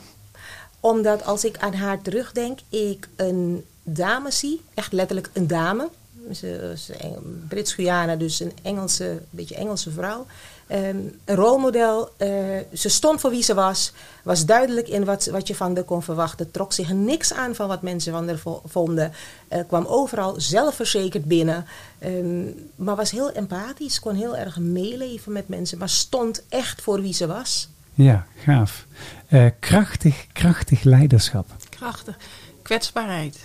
Omdat 0.81 1.25
als 1.25 1.45
ik 1.45 1.59
aan 1.59 1.75
haar 1.75 2.01
terugdenk, 2.03 2.59
ik 2.69 3.09
een 3.17 3.65
dame 3.83 4.31
zie, 4.31 4.61
echt 4.75 4.93
letterlijk 4.93 5.31
een 5.33 5.47
dame. 5.47 5.89
Ze 6.31 6.77
een 6.99 7.45
Brits-Guyana, 7.49 8.17
dus 8.17 8.41
een 8.41 8.53
Engelse, 8.63 9.23
beetje 9.31 9.55
Engelse 9.55 9.91
vrouw. 9.91 10.27
Ehm, 10.67 10.97
een 11.25 11.35
rolmodel. 11.37 12.09
eh, 12.17 12.29
ze 12.73 12.89
stond 12.89 13.21
voor 13.21 13.31
wie 13.31 13.43
ze 13.43 13.55
was. 13.55 13.93
Was 14.23 14.47
duidelijk 14.47 14.89
in 14.89 15.05
wat, 15.05 15.27
wat 15.27 15.47
je 15.49 15.55
van 15.55 15.75
haar 15.75 15.85
kon 15.85 16.03
verwachten. 16.03 16.51
Trok 16.51 16.73
zich 16.73 16.93
niks 16.93 17.33
aan 17.33 17.55
van 17.55 17.69
wat 17.69 17.83
mensen 17.83 18.13
van 18.13 18.27
haar 18.29 18.39
vo- 18.39 18.63
vonden. 18.65 19.13
eh, 19.49 19.61
kwam 19.69 19.85
overal 19.87 20.35
zelfverzekerd 20.41 21.25
binnen. 21.25 21.65
ehm, 21.99 22.43
maar 22.77 22.97
was 22.97 23.11
heel 23.11 23.33
empathisch. 23.33 24.01
Kon 24.01 24.15
heel 24.15 24.37
erg 24.37 24.59
meeleven 24.59 25.33
met 25.33 25.49
mensen. 25.49 25.79
Maar 25.79 25.89
stond 25.89 26.43
echt 26.49 26.83
voor 26.83 27.01
wie 27.01 27.13
ze 27.15 27.27
was. 27.27 27.69
Ja, 27.95 28.27
gaaf. 28.45 28.87
Eh, 29.29 29.47
krachtig, 29.61 30.27
krachtig 30.33 30.83
leiderschap. 30.83 31.47
krachtig. 31.69 32.17
Kwetsbaarheid. 32.63 33.39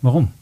Waarom? 0.00 0.32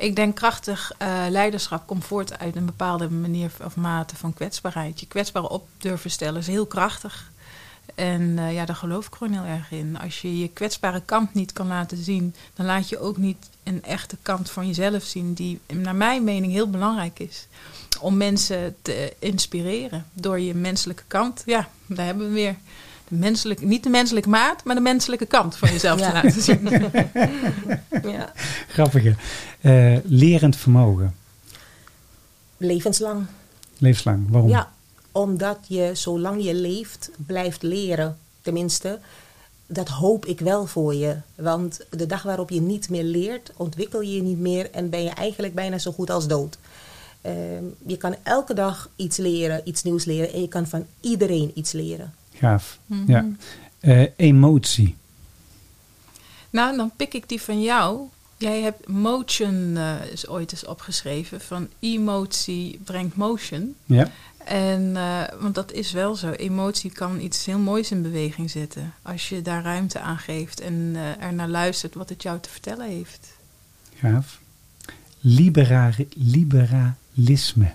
Ik 0.00 0.16
denk 0.16 0.34
krachtig 0.34 0.92
eh, 0.98 1.24
leiderschap 1.28 1.86
komt 1.86 2.04
voort 2.04 2.38
uit 2.38 2.56
een 2.56 2.64
bepaalde 2.64 3.10
manier 3.10 3.50
of 3.64 3.76
mate 3.76 4.16
van 4.16 4.34
kwetsbaarheid. 4.34 5.00
Je 5.00 5.06
kwetsbaar 5.06 5.44
op 5.44 5.68
durven 5.78 6.10
stellen 6.10 6.40
is 6.40 6.46
heel 6.46 6.66
krachtig. 6.66 7.30
En 7.94 8.38
eh, 8.38 8.52
ja, 8.54 8.64
daar 8.64 8.76
geloof 8.76 9.06
ik 9.06 9.14
gewoon 9.14 9.32
heel 9.32 9.52
erg 9.52 9.70
in. 9.70 9.98
Als 9.98 10.20
je 10.20 10.38
je 10.38 10.48
kwetsbare 10.48 11.02
kant 11.04 11.34
niet 11.34 11.52
kan 11.52 11.66
laten 11.66 12.04
zien, 12.04 12.34
dan 12.54 12.66
laat 12.66 12.88
je 12.88 12.98
ook 12.98 13.16
niet 13.16 13.50
een 13.62 13.82
echte 13.82 14.16
kant 14.22 14.50
van 14.50 14.66
jezelf 14.66 15.02
zien, 15.02 15.34
die 15.34 15.60
naar 15.66 15.96
mijn 15.96 16.24
mening 16.24 16.52
heel 16.52 16.70
belangrijk 16.70 17.18
is. 17.18 17.46
Om 18.00 18.16
mensen 18.16 18.76
te 18.82 19.14
inspireren 19.18 20.06
door 20.12 20.40
je 20.40 20.54
menselijke 20.54 21.04
kant. 21.06 21.42
Ja, 21.46 21.68
daar 21.86 22.06
hebben 22.06 22.26
we 22.26 22.32
weer. 22.32 22.56
De 23.10 23.16
menselijke, 23.16 23.64
niet 23.64 23.82
de 23.82 23.88
menselijke 23.88 24.28
maat, 24.28 24.64
maar 24.64 24.74
de 24.74 24.80
menselijke 24.80 25.26
kant 25.26 25.56
van 25.56 25.68
jezelf 25.70 25.98
Ja. 26.00 26.06
te 26.08 26.12
laten 26.22 26.42
zien. 26.42 26.68
Ja. 28.10 28.32
Grappige. 28.68 29.14
Eh, 29.60 29.96
lerend 30.04 30.56
vermogen. 30.56 31.14
Levenslang. 32.56 33.26
Levenslang. 33.78 34.26
Waarom? 34.30 34.50
Ja, 34.50 34.72
omdat 35.12 35.58
je 35.66 35.90
zolang 35.92 36.44
je 36.44 36.54
leeft 36.54 37.10
blijft 37.26 37.62
leren. 37.62 38.18
Tenminste, 38.42 38.98
dat 39.66 39.88
hoop 39.88 40.26
ik 40.26 40.40
wel 40.40 40.66
voor 40.66 40.94
je. 40.94 41.16
Want 41.34 41.80
de 41.90 42.06
dag 42.06 42.22
waarop 42.22 42.50
je 42.50 42.60
niet 42.60 42.90
meer 42.90 43.04
leert, 43.04 43.52
ontwikkel 43.56 44.00
je 44.00 44.14
je 44.14 44.22
niet 44.22 44.38
meer 44.40 44.70
en 44.70 44.90
ben 44.90 45.02
je 45.02 45.10
eigenlijk 45.10 45.54
bijna 45.54 45.78
zo 45.78 45.92
goed 45.92 46.10
als 46.10 46.26
dood. 46.26 46.58
Ehm, 47.20 47.64
je 47.86 47.96
kan 47.96 48.14
elke 48.22 48.54
dag 48.54 48.90
iets 48.96 49.16
leren, 49.16 49.60
iets 49.64 49.82
nieuws 49.82 50.04
leren 50.04 50.32
en 50.32 50.40
je 50.40 50.48
kan 50.48 50.66
van 50.66 50.86
iedereen 51.00 51.50
iets 51.54 51.72
leren. 51.72 52.14
Gaaf. 52.40 52.78
Mhm. 52.86 53.10
Ja. 53.10 53.26
Eh, 53.80 54.06
emotie. 54.16 54.96
Nou, 56.50 56.76
dan 56.76 56.92
pik 56.96 57.14
ik 57.14 57.28
die 57.28 57.40
van 57.40 57.62
jou. 57.62 58.00
Jij 58.36 58.60
hebt 58.60 58.88
motion 58.88 59.76
eh, 59.76 59.94
is 60.12 60.28
ooit 60.28 60.52
eens 60.52 60.66
opgeschreven. 60.66 61.40
Van 61.40 61.68
emotie 61.78 62.80
brengt 62.84 63.16
motion. 63.16 63.74
Ja. 63.84 64.10
En, 64.44 64.96
eh, 64.96 65.22
want 65.40 65.54
dat 65.54 65.72
is 65.72 65.92
wel 65.92 66.14
zo. 66.14 66.30
Emotie 66.30 66.92
kan 66.92 67.20
iets 67.20 67.44
heel 67.44 67.58
moois 67.58 67.90
in 67.90 68.02
beweging 68.02 68.50
zetten. 68.50 68.94
Als 69.02 69.28
je 69.28 69.42
daar 69.42 69.62
ruimte 69.62 70.00
aan 70.00 70.18
geeft 70.18 70.60
en 70.60 70.96
er 71.18 71.32
naar 71.32 71.48
luistert 71.48 71.94
wat 71.94 72.08
het 72.08 72.22
jou 72.22 72.40
te 72.40 72.50
vertellen 72.50 72.86
heeft. 72.86 73.28
Gaaf. 73.94 74.40
Libera 75.20 75.92
liberalisme. 76.14 77.74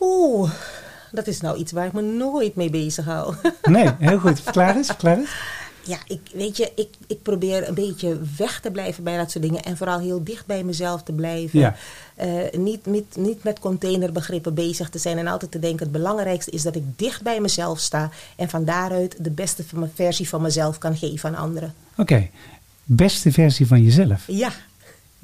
Oeh, 0.00 0.52
dat 1.12 1.26
is 1.26 1.40
nou 1.40 1.58
iets 1.58 1.72
waar 1.72 1.86
ik 1.86 1.92
me 1.92 2.02
nooit 2.02 2.54
mee 2.54 2.70
bezig 2.70 3.04
hou. 3.04 3.34
Nee, 3.62 3.90
heel 3.98 4.18
goed. 4.18 4.40
Verklaar 4.40 4.76
eens. 4.76 4.86
Verklaar 4.86 5.18
eens. 5.18 5.30
Ja, 5.84 5.98
ik, 6.06 6.20
weet 6.34 6.56
je, 6.56 6.72
ik, 6.74 6.88
ik 7.06 7.22
probeer 7.22 7.68
een 7.68 7.74
beetje 7.74 8.18
weg 8.36 8.60
te 8.60 8.70
blijven 8.70 9.04
bij 9.04 9.16
dat 9.16 9.30
soort 9.30 9.44
dingen. 9.44 9.62
En 9.62 9.76
vooral 9.76 9.98
heel 9.98 10.24
dicht 10.24 10.46
bij 10.46 10.64
mezelf 10.64 11.02
te 11.02 11.12
blijven. 11.12 11.58
Ja. 11.58 11.76
Eh, 12.14 12.28
niet, 12.52 12.86
niet, 12.86 13.16
niet 13.16 13.44
met 13.44 13.58
containerbegrippen 13.58 14.54
bezig 14.54 14.88
te 14.88 14.98
zijn. 14.98 15.18
En 15.18 15.26
altijd 15.26 15.50
te 15.50 15.58
denken, 15.58 15.82
het 15.82 15.92
belangrijkste 15.92 16.50
is 16.50 16.62
dat 16.62 16.76
ik 16.76 16.82
dicht 16.96 17.22
bij 17.22 17.40
mezelf 17.40 17.78
sta. 17.78 18.10
En 18.36 18.48
van 18.48 18.64
daaruit 18.64 19.24
de 19.24 19.30
beste 19.30 19.64
versie 19.94 20.28
van 20.28 20.42
mezelf 20.42 20.78
kan 20.78 20.96
geven 20.96 21.28
aan 21.28 21.42
anderen. 21.42 21.74
Oké. 21.96 22.28
Beste 22.84 23.32
versie 23.32 23.66
van 23.66 23.82
jezelf. 23.82 24.24
Ja, 24.26 24.52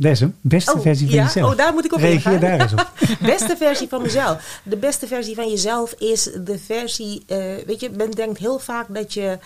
Dat 0.01 0.11
is 0.13 0.21
hem. 0.21 0.35
Beste 0.41 0.73
Oh, 0.75 0.81
versie 0.81 1.07
van 1.07 1.17
ja? 1.17 1.25
jezelf. 1.25 1.51
Oh, 1.51 1.57
daar 1.57 1.73
moet 1.73 1.85
ik 1.85 1.93
op 1.93 2.01
Reageer 2.01 2.41
daar 2.41 2.61
eens 2.61 2.73
op. 2.73 2.93
beste 3.21 3.55
versie 3.57 3.89
van 3.89 4.03
mezelf. 4.03 4.61
De 4.63 4.77
beste 4.77 5.07
versie 5.07 5.35
van 5.35 5.49
jezelf 5.49 5.93
is 5.93 6.23
de 6.45 6.59
versie. 6.59 7.23
eh, 7.27 7.39
weet 7.67 7.81
je, 7.81 7.91
men 7.97 8.11
denkt 8.11 8.39
heel 8.39 8.59
vaak 8.59 8.87
dat 8.95 9.15
je. 9.15 9.39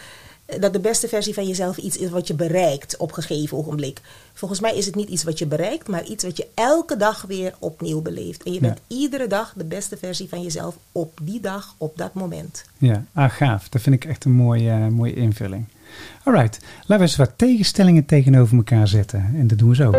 Dat 0.59 0.73
de 0.73 0.81
beste 0.81 1.09
versie 1.09 1.35
van 1.35 1.47
jezelf 1.47 1.77
iets 1.77 1.97
is 1.97 2.11
wat 2.11 2.27
je 2.27 2.35
bereikt 2.35 2.97
op 2.97 3.17
een 3.17 3.23
gegeven 3.23 3.57
ogenblik. 3.57 4.01
Volgens 4.33 4.61
mij 4.61 4.77
is 4.77 4.87
het 4.87 4.95
niet 4.95 5.09
iets 5.09 5.23
wat 5.25 5.39
je 5.39 5.47
bereikt, 5.47 5.89
maar 5.89 6.05
iets 6.05 6.25
wat 6.25 6.37
je 6.37 6.47
elke 6.55 6.97
dag 6.97 7.25
weer 7.29 7.55
opnieuw 7.59 8.01
beleeft. 8.03 8.43
En 8.43 8.53
je 8.53 8.61
Ja. 8.61 8.67
bent 8.67 8.81
iedere 8.87 9.27
dag 9.27 9.53
de 9.57 9.65
beste 9.65 9.97
versie 9.97 10.29
van 10.29 10.43
jezelf 10.43 10.77
op 10.93 11.19
die 11.23 11.41
dag, 11.41 11.75
op 11.79 11.97
dat 11.99 12.15
moment. 12.15 12.65
Ja, 12.79 13.05
ah, 13.15 13.31
gaaf. 13.31 13.69
Dat 13.69 13.83
vind 13.83 13.95
ik 13.95 14.05
echt 14.05 14.25
een 14.25 14.33
mooie, 14.33 14.71
eh, 14.71 14.87
mooie 14.87 15.15
invulling. 15.15 15.65
Alright, 16.25 16.59
laten 16.81 16.97
we 16.97 17.03
eens 17.03 17.17
wat 17.17 17.33
tegenstellingen 17.37 18.05
tegenover 18.05 18.57
elkaar 18.57 18.89
zetten. 18.89 19.31
En 19.39 19.47
dat 19.47 19.59
doen 19.59 19.69
we 19.69 19.75
zo. 19.75 19.91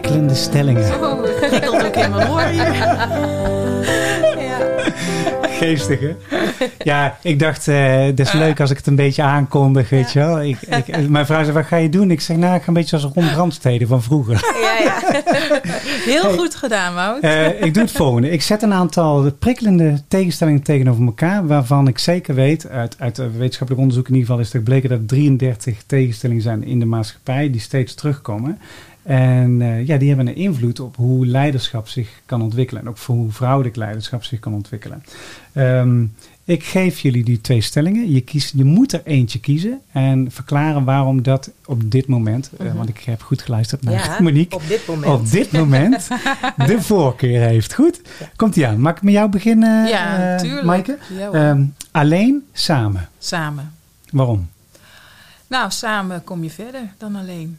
Prikkelende 0.00 0.34
stellingen. 0.34 1.02
Oh, 1.02 1.22
prikkelt 1.48 1.84
ook 1.84 1.96
in 1.96 2.10
mijn 2.10 2.30
oor. 2.30 2.40
Geestig, 5.48 6.00
hè? 6.00 6.14
Ja, 6.82 7.16
ik 7.22 7.38
dacht, 7.38 7.68
eh 7.68 8.04
het 8.04 8.20
is 8.20 8.32
leuk 8.32 8.60
als 8.60 8.70
ik 8.70 8.76
het 8.76 8.86
een 8.86 8.96
beetje 8.96 9.22
aankondig, 9.22 9.88
weet 9.90 10.12
je 10.12 10.18
wel. 10.18 10.42
Ik, 10.42 10.58
ik, 10.86 11.08
mijn 11.08 11.26
vrouw 11.26 11.42
zei, 11.42 11.52
wat 11.52 11.64
ga 11.64 11.76
je 11.76 11.88
doen? 11.88 12.10
Ik 12.10 12.20
zeg, 12.20 12.36
nou, 12.36 12.54
ik 12.54 12.62
ga 12.62 12.68
een 12.68 12.74
beetje 12.74 12.96
als 12.96 13.04
Ron 13.14 13.30
Brandstede 13.32 13.86
van 13.86 14.02
vroeger. 14.02 14.52
Ja, 14.62 14.84
ja. 14.84 15.22
Heel 16.12 16.22
Hey. 16.22 16.32
goed 16.32 16.54
gedaan, 16.54 16.94
Wout. 16.94 17.22
Eh, 17.22 17.62
ik 17.62 17.74
doe 17.74 17.82
het 17.82 17.92
volgende. 17.92 18.30
Ik 18.30 18.42
zet 18.42 18.62
een 18.62 18.72
aantal 18.72 19.32
prikkelende 19.38 20.02
tegenstellingen 20.08 20.62
tegenover 20.62 21.04
elkaar, 21.04 21.46
waarvan 21.46 21.88
ik 21.88 21.98
zeker 21.98 22.34
weet, 22.34 22.68
uit, 22.68 22.96
uit 22.98 23.18
eh, 23.18 23.26
wetenschappelijk 23.36 23.80
onderzoek 23.82 24.08
in 24.08 24.14
ieder 24.14 24.26
geval 24.28 24.42
is 24.42 24.52
er 24.52 24.58
gebleken 24.58 24.88
dat 24.88 24.98
er 24.98 25.06
33 25.06 25.82
tegenstellingen 25.86 26.42
zijn 26.42 26.64
in 26.64 26.78
de 26.78 26.86
maatschappij 26.86 27.50
die 27.50 27.60
steeds 27.60 27.94
terugkomen. 27.94 28.58
En 29.04 29.62
eh, 29.62 29.86
ja, 29.86 29.96
die 29.98 30.08
hebben 30.08 30.26
een 30.26 30.36
invloed 30.36 30.80
op 30.80 30.96
hoe 30.96 31.26
leiderschap 31.26 31.88
zich 31.88 32.08
kan 32.26 32.42
ontwikkelen. 32.42 32.82
En 32.82 32.88
ook 32.88 32.98
voor 32.98 33.14
hoe 33.14 33.32
vrouwelijk 33.32 33.76
leiderschap 33.76 34.24
zich 34.24 34.38
kan 34.40 34.54
ontwikkelen. 34.54 35.02
Ehm, 35.52 36.04
Ik 36.46 36.64
geef 36.64 37.00
jullie 37.00 37.24
die 37.24 37.40
twee 37.40 37.60
stellingen. 37.60 38.10
Je, 38.12 38.20
kiest, 38.20 38.52
je 38.56 38.64
moet 38.64 38.92
er 38.92 39.00
eentje 39.04 39.40
kiezen 39.40 39.80
en 39.92 40.30
verklaren 40.30 40.84
waarom 40.84 41.22
dat 41.22 41.50
op 41.64 41.90
dit 41.90 42.06
moment, 42.06 42.50
eh, 42.58 42.74
want 42.74 42.88
ik 42.88 42.98
heb 42.98 43.22
goed 43.22 43.42
geluisterd 43.42 43.82
naar 43.82 43.94
Ja, 43.94 44.16
Monique, 44.20 44.56
op 44.56 44.62
dit 44.68 44.86
moment. 44.86 45.12
op 45.12 45.30
dit 45.30 45.52
moment 45.52 46.08
de 46.66 46.82
voorkeur 46.82 47.40
heeft. 47.40 47.74
Goed? 47.74 48.00
Komt 48.36 48.56
ie 48.56 48.66
aan. 48.66 48.80
Mag 48.80 48.96
ik 48.96 49.02
met 49.02 49.12
jou 49.12 49.30
beginnen, 49.30 49.86
Ja, 49.88 50.36
tuurlijk. 50.36 50.64
Maaike? 50.66 50.98
Ja. 51.18 51.30
Ehm, 51.30 51.64
alleen, 51.90 52.44
samen. 52.52 53.08
Samen. 53.18 53.72
Waarom? 54.10 54.48
Nou, 55.46 55.70
samen 55.70 56.24
kom 56.24 56.42
je 56.42 56.50
verder 56.50 56.92
dan 56.98 57.16
alleen. 57.16 57.58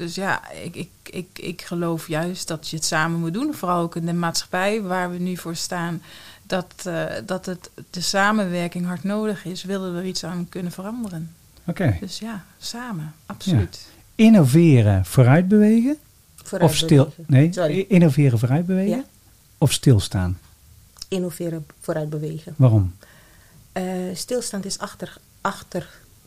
Dus 0.00 0.14
ja, 0.14 0.50
ik, 0.50 0.74
ik, 0.76 0.88
ik, 1.10 1.26
ik 1.38 1.62
geloof 1.62 2.08
juist 2.08 2.48
dat 2.48 2.68
je 2.68 2.76
het 2.76 2.84
samen 2.84 3.20
moet 3.20 3.32
doen. 3.34 3.54
Vooral 3.54 3.80
ook 3.82 3.96
in 3.96 4.06
de 4.06 4.12
maatschappij 4.12 4.82
waar 4.82 5.10
we 5.10 5.18
nu 5.18 5.36
voor 5.36 5.56
staan. 5.56 6.02
Dat, 6.42 6.74
eh, 6.84 7.04
dat 7.26 7.46
het, 7.46 7.70
de 7.90 8.00
samenwerking 8.00 8.86
hard 8.86 9.04
nodig 9.04 9.44
is. 9.44 9.64
Willen 9.64 9.92
we 9.94 9.98
er 10.00 10.06
iets 10.06 10.24
aan 10.24 10.46
kunnen 10.48 10.72
veranderen. 10.72 11.34
Oké. 11.66 11.96
Dus 12.00 12.18
ja, 12.18 12.44
samen. 12.58 13.14
Absoluut. 13.26 13.86
Innoveren, 14.14 15.04
vooruitbewegen 15.04 15.96
Vooruit 16.34 16.70
of 16.70 16.76
stil? 16.76 17.04
bewegen. 17.04 17.24
Nee, 17.26 17.52
Sorry. 17.52 17.84
innoveren, 17.88 18.38
vooruitbewegen 18.38 18.96
Ja. 18.96 19.04
of 19.58 19.72
stilstaan? 19.72 20.38
Innoveren, 21.08 21.66
vooruit 21.80 22.10
bewegen. 22.10 22.54
Waarom? 22.56 22.94
Eh, 23.72 23.84
stilstand 24.14 24.64
is 24.64 24.78
achter, 24.78 25.18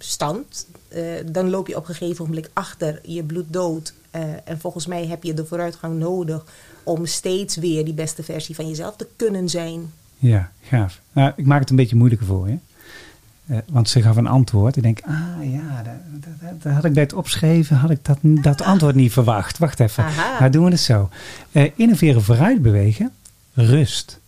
achterstand. 0.08 0.68
Eh, 0.88 1.02
dan 1.26 1.50
loop 1.50 1.68
je 1.68 1.76
op 1.78 1.88
een 1.90 1.96
gegeven 1.96 2.26
moment 2.26 2.50
achter, 2.54 3.00
je 3.04 3.24
bloed 3.24 3.54
dood. 3.54 3.94
Eh, 4.12 4.22
en 4.44 4.60
volgens 4.60 4.86
mij 4.86 5.06
heb 5.08 5.24
je 5.24 5.34
de 5.34 5.46
vooruitgang 5.46 6.00
nodig 6.00 6.44
om 6.84 7.06
steeds 7.06 7.56
weer 7.56 7.86
die 7.86 7.94
beste 7.94 8.24
versie 8.24 8.56
van 8.56 8.68
jezelf 8.68 8.96
te 8.96 9.08
kunnen 9.16 9.50
zijn. 9.50 9.92
Ja, 10.18 10.52
gaaf. 10.62 11.00
Nou, 11.12 11.32
ik 11.36 11.46
maak 11.46 11.60
het 11.60 11.70
een 11.70 11.76
beetje 11.76 11.96
moeilijker 11.96 12.28
voor 12.28 12.50
je. 12.50 12.58
Eh, 13.48 13.58
want 13.70 13.90
ze 13.90 14.02
gaf 14.02 14.16
een 14.16 14.28
antwoord. 14.28 14.76
Ik 14.76 14.84
denk, 14.84 15.00
ah 15.06 15.52
ja, 15.54 15.84
dat, 15.84 15.94
dat- 16.24 16.40
dat, 16.42 16.62
dat 16.64 16.74
had 16.74 16.86
ik 16.86 16.94
bij 16.94 17.04
het 17.04 17.14
opschrijven, 17.14 17.76
had 17.78 17.90
ik 17.90 18.06
dat, 18.06 18.18
dat 18.22 18.62
antwoord 18.62 18.96
niet 18.96 19.12
verwacht. 19.14 19.58
Wacht 19.58 19.80
even. 19.80 20.04
Aha. 20.04 20.40
Nou 20.40 20.52
doen 20.52 20.66
we 20.66 20.72
het 20.72 20.80
zo. 20.80 21.10
Innoveren, 21.76 22.24
vooruit 22.24 22.62
bewegen, 22.62 23.12
rust. 23.54 24.20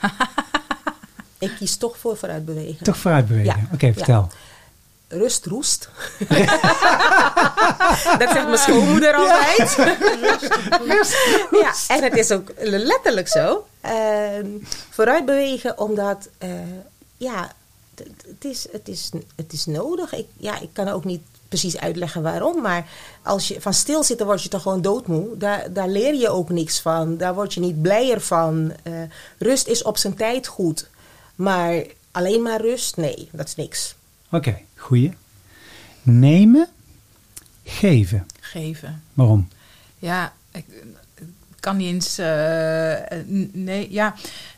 Ik 1.38 1.54
kies 1.58 1.76
toch 1.76 1.98
voor 1.98 2.16
vooruit 2.16 2.44
bewegen. 2.44 2.84
Toch 2.84 2.96
vooruit 2.96 3.28
bewegen. 3.28 3.56
Ja. 3.56 3.68
Oké, 3.72 3.86
Ja. 3.86 3.92
vertel. 3.92 4.28
Rust 5.08 5.46
roest. 5.46 5.88
dat 8.18 8.30
zegt 8.32 8.46
mijn 8.46 8.58
schoonmoeder 8.58 9.14
altijd. 9.14 9.76
ja, 11.62 11.72
en 11.88 12.02
het 12.02 12.16
is 12.16 12.30
ook 12.30 12.52
letterlijk 12.58 13.28
zo. 13.28 13.66
Ehm, 13.80 14.46
vooruit 14.90 15.24
bewegen 15.24 15.78
omdat, 15.78 16.28
eh, 16.38 16.48
ja, 17.16 17.52
het 18.26 18.44
is, 18.44 18.66
het 18.72 18.88
is, 18.88 19.10
het 19.36 19.52
is 19.52 19.66
nodig. 19.66 20.12
Ik, 20.14 20.26
ja, 20.36 20.60
ik 20.60 20.68
kan 20.72 20.88
ook 20.88 21.04
niet 21.04 21.22
precies 21.48 21.78
uitleggen 21.78 22.22
waarom, 22.22 22.60
maar 22.62 22.86
als 23.22 23.48
je 23.48 23.60
van 23.60 23.74
stilzitten 23.74 24.26
word 24.26 24.42
je 24.42 24.48
toch 24.48 24.62
gewoon 24.62 24.82
doodmoe. 24.82 25.36
Daar, 25.36 25.72
daar 25.72 25.88
leer 25.88 26.14
je 26.14 26.28
ook 26.28 26.48
niks 26.50 26.80
van. 26.80 27.16
Daar 27.16 27.34
word 27.34 27.54
je 27.54 27.60
niet 27.60 27.82
blijer 27.82 28.20
van. 28.20 28.72
Eh, 28.82 28.92
rust 29.38 29.66
is 29.66 29.82
op 29.82 29.96
zijn 29.98 30.14
tijd 30.14 30.46
goed. 30.46 30.86
Maar 31.34 31.82
alleen 32.10 32.42
maar 32.42 32.60
rust, 32.60 32.96
nee, 32.96 33.28
dat 33.32 33.46
is 33.46 33.54
niks. 33.54 33.94
Oké, 34.30 34.58
goeie. 34.76 35.12
Nemen, 36.02 36.68
geven. 37.64 38.26
Geven. 38.40 39.02
Waarom? 39.12 39.48
Ja, 39.98 40.32
ik, 40.52 40.64
ik 41.18 41.26
kan 41.60 41.76
niet 41.76 41.88
eens. 41.94 42.16
n- 42.18 43.50
nee, 43.52 43.92
ja. 43.92 44.14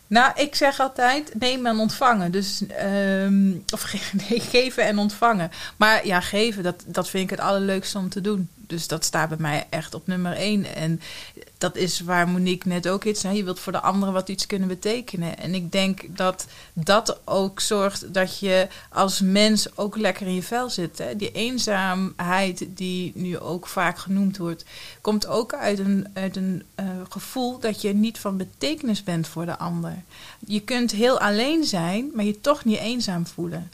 Nou, 0.06 0.32
ik 0.40 0.54
zeg 0.54 0.80
altijd 0.80 1.32
nemen 1.38 1.70
en 1.72 1.78
ontvangen. 1.78 2.32
Dus, 2.32 2.66
ehm, 2.66 3.50
of 3.72 3.80
ge- 3.82 4.16
nee, 4.28 4.40
geven 4.40 4.84
en 4.84 4.98
ontvangen. 4.98 5.50
Maar 5.76 6.06
ja, 6.06 6.20
geven, 6.20 6.62
dat, 6.62 6.82
dat 6.86 7.08
vind 7.08 7.24
ik 7.24 7.30
het 7.30 7.40
allerleukste 7.46 7.98
om 7.98 8.08
te 8.08 8.20
doen. 8.20 8.48
Dus 8.66 8.88
dat 8.88 9.04
staat 9.04 9.28
bij 9.28 9.38
mij 9.38 9.66
echt 9.70 9.94
op 9.94 10.06
nummer 10.06 10.32
één. 10.32 10.74
En 10.74 11.00
dat 11.58 11.76
is 11.76 12.00
waar 12.00 12.28
Monique 12.28 12.68
net 12.68 12.88
ook 12.88 13.04
iets 13.04 13.20
zei. 13.20 13.36
Je 13.36 13.44
wilt 13.44 13.60
voor 13.60 13.72
de 13.72 13.80
anderen 13.80 14.14
wat 14.14 14.28
iets 14.28 14.46
kunnen 14.46 14.68
betekenen. 14.68 15.38
En 15.38 15.54
ik 15.54 15.72
denk 15.72 16.16
dat 16.16 16.46
dat 16.72 17.20
ook 17.24 17.60
zorgt 17.60 18.14
dat 18.14 18.38
je 18.38 18.68
als 18.90 19.20
mens 19.20 19.76
ook 19.76 19.96
lekker 19.96 20.26
in 20.26 20.34
je 20.34 20.42
vel 20.42 20.70
zit. 20.70 20.98
Hè? 20.98 21.16
Die 21.16 21.32
eenzaamheid 21.32 22.66
die 22.68 23.12
nu 23.14 23.38
ook 23.38 23.66
vaak 23.66 23.98
genoemd 23.98 24.36
wordt, 24.36 24.64
komt 25.00 25.26
ook 25.26 25.54
uit 25.54 25.78
een, 25.78 26.06
uit 26.12 26.36
een 26.36 26.62
eh, 26.74 26.86
gevoel 27.08 27.58
dat 27.58 27.80
je 27.82 27.94
niet 27.94 28.18
van 28.18 28.36
betekenis 28.36 29.02
bent 29.02 29.28
voor 29.28 29.46
de 29.46 29.58
ander. 29.58 30.02
Je 30.46 30.60
kunt 30.60 30.90
heel 30.90 31.20
alleen 31.20 31.64
zijn, 31.64 32.10
maar 32.14 32.24
je 32.24 32.40
toch 32.40 32.64
niet 32.64 32.78
eenzaam 32.78 33.26
voelen. 33.26 33.70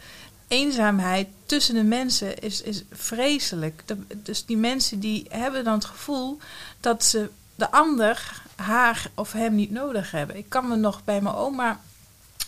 Eenzaamheid 0.52 1.28
tussen 1.46 1.74
de 1.74 1.82
mensen 1.82 2.38
is, 2.38 2.62
is 2.62 2.82
vreselijk. 2.90 3.82
De- 3.86 3.96
dus 4.22 4.44
die 4.44 4.56
mensen 4.56 5.00
die 5.00 5.26
hebben 5.28 5.64
dan 5.64 5.74
het 5.74 5.84
gevoel 5.84 6.38
dat 6.80 7.04
ze 7.04 7.28
de 7.54 7.70
ander 7.70 8.42
haar 8.56 9.06
of 9.14 9.32
hem 9.32 9.54
niet 9.54 9.70
nodig 9.70 10.10
hebben. 10.10 10.36
Ik 10.36 10.48
kan 10.48 10.68
me 10.68 10.76
nog 10.76 11.04
bij 11.04 11.20
mijn 11.20 11.34
oma, 11.34 11.80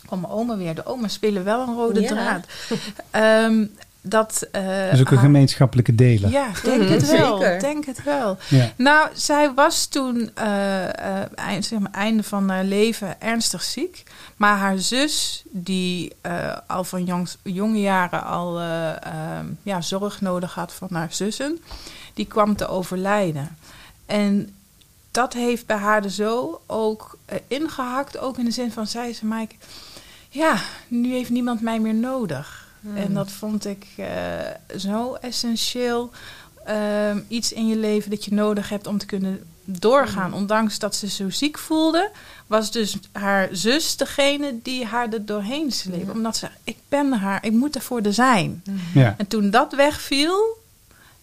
van 0.07 0.19
mijn 0.19 0.33
oma 0.33 0.57
weer, 0.57 0.75
de 0.75 0.85
oma 0.85 1.07
spelen 1.07 1.43
wel 1.43 1.61
een 1.67 1.75
rode 1.75 2.01
Ja. 2.01 2.07
draad. 2.07 2.45
Ehm, 3.11 3.65
dat, 4.05 4.47
eh, 4.51 4.61
Dat 4.85 4.93
is 4.93 4.99
ook 4.99 5.09
een 5.09 5.15
haar- 5.17 5.25
gemeenschappelijke 5.25 5.95
deler. 5.95 6.29
Ja, 6.29 6.47
denk 6.63 6.81
Mhm, 6.81 6.91
het 6.91 7.09
wel. 7.11 7.37
zeker. 7.37 7.59
Denk 7.59 7.85
het 7.85 8.03
wel. 8.03 8.37
Ja. 8.49 8.71
Nou, 8.75 9.09
zij 9.13 9.53
was 9.53 9.85
toen 9.85 10.31
eh, 10.35 10.83
eh, 11.19 11.25
eind, 11.35 11.65
zeg 11.65 11.79
maar, 11.79 11.91
einde 11.91 12.23
van 12.23 12.49
haar 12.49 12.63
leven 12.63 13.21
ernstig 13.21 13.63
ziek. 13.63 14.03
Maar 14.37 14.57
haar 14.57 14.77
zus, 14.77 15.43
die 15.49 16.13
eh, 16.21 16.57
al 16.67 16.83
van 16.83 17.03
jong, 17.03 17.29
jonge 17.43 17.79
jaren 17.81 18.23
al 18.25 18.59
eh, 18.59 18.89
ehm, 19.05 19.45
ja, 19.63 19.81
zorg 19.81 20.21
nodig 20.21 20.53
had 20.53 20.73
van 20.73 20.87
haar 20.91 21.13
zussen, 21.13 21.59
die 22.13 22.25
kwam 22.25 22.55
te 22.55 22.67
overlijden. 22.67 23.57
En 24.05 24.49
dat 25.11 25.33
heeft 25.33 25.65
bij 25.65 25.77
haar 25.77 26.03
er 26.03 26.09
zo 26.11 26.61
ook 26.65 27.17
eh, 27.25 27.37
ingehakt. 27.47 28.17
Ook 28.17 28.37
in 28.37 28.45
de 28.45 28.51
zin 28.51 28.71
van, 28.71 28.87
zei 28.87 29.13
ze, 29.13 29.25
Mike, 29.25 29.55
ja, 30.29 30.55
nu 30.87 31.11
heeft 31.11 31.29
niemand 31.29 31.61
mij 31.61 31.79
meer 31.79 31.93
nodig. 31.95 32.64
En 32.93 33.13
dat 33.13 33.31
vond 33.31 33.65
ik 33.65 33.85
eh, 33.97 34.07
zo 34.77 35.13
essentieel. 35.13 36.11
Ehm, 36.65 37.19
iets 37.27 37.53
in 37.53 37.67
je 37.67 37.77
leven 37.77 38.09
dat 38.09 38.25
je 38.25 38.33
nodig 38.33 38.69
hebt 38.69 38.87
om 38.87 38.97
te 38.97 39.05
kunnen 39.05 39.43
doorgaan. 39.63 40.33
Ondanks 40.33 40.79
dat 40.79 40.95
ze 40.95 41.09
zo 41.09 41.29
ziek 41.29 41.57
voelde, 41.57 42.11
was 42.47 42.71
dus 42.71 42.97
haar 43.11 43.49
zus 43.51 43.97
degene 43.97 44.59
die 44.63 44.85
haar 44.85 45.13
er 45.13 45.25
doorheen 45.25 45.71
sleep. 45.71 46.11
Omdat 46.11 46.37
ze, 46.37 46.47
ik 46.63 46.77
ben 46.89 47.13
haar, 47.13 47.45
ik 47.45 47.51
moet 47.51 47.75
er 47.75 47.81
voor 47.81 48.01
er 48.01 48.13
zijn. 48.13 48.63
Ja. 48.93 49.15
En 49.17 49.27
toen 49.27 49.49
dat 49.49 49.73
wegviel, 49.73 50.57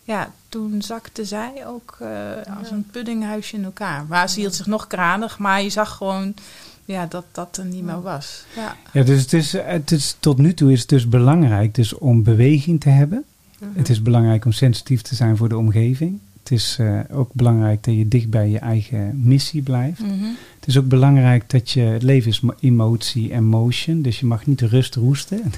ja, 0.05 0.33
toen 0.49 0.83
zakte 0.83 1.25
zij 1.25 1.67
ook 1.67 1.97
eh, 2.01 2.59
als 2.59 2.71
een 2.71 2.87
puddinghuisje 2.91 3.57
in 3.57 3.65
elkaar. 3.65 4.05
Maar 4.09 4.29
ze 4.29 4.41
hield 4.41 4.55
zich 4.55 4.67
nog 4.67 4.87
kranig, 4.87 5.39
maar 5.39 5.63
je 5.63 5.71
zag 5.71 5.97
gewoon 5.97 6.35
ja, 6.85 7.07
dat 7.07 7.25
dat 7.33 7.57
er 7.57 7.65
niet 7.65 7.85
meer 7.85 8.03
was. 8.03 8.45
Ja. 8.57 8.77
Ja, 8.93 9.03
dus 9.03 9.21
het 9.21 9.33
is, 9.33 9.53
het 9.53 9.91
is, 9.91 10.17
tot 10.21 10.39
nu 10.39 10.55
toe 10.55 10.73
is 10.73 10.81
het 10.81 10.89
dus 10.89 11.09
belangrijk 11.09 11.75
dus 11.75 11.95
om 11.99 12.23
beweging 12.23 12.81
te 12.81 12.89
hebben. 12.89 13.25
Het 13.73 13.89
is 13.89 14.03
belangrijk 14.03 14.45
om 14.45 14.53
sensitief 14.53 15.03
te 15.03 15.15
zijn 15.15 15.37
voor 15.37 15.49
de 15.49 15.57
omgeving. 15.57 16.19
Het 16.43 16.51
is 16.53 16.77
eh, 16.81 16.99
ook 17.13 17.31
belangrijk 17.33 17.85
dat 17.85 17.95
je 17.95 18.09
dicht 18.09 18.31
bij 18.31 18.49
je 18.49 18.59
eigen 18.59 19.21
missie 19.25 19.63
blijft. 19.63 20.01
Mhm. 20.01 20.25
Het 20.59 20.67
is 20.67 20.79
ook 20.79 20.89
belangrijk 20.89 21.51
dat 21.51 21.71
je, 21.71 21.81
het 21.81 22.03
leven 22.03 22.31
is 22.31 22.41
mo- 22.41 22.55
emotie 22.61 23.33
en 23.33 23.45
motion, 23.45 24.03
dus 24.03 24.21
je 24.21 24.27
mag 24.27 24.47
niet 24.47 24.61
rust 24.61 24.95
roesten. 24.95 25.41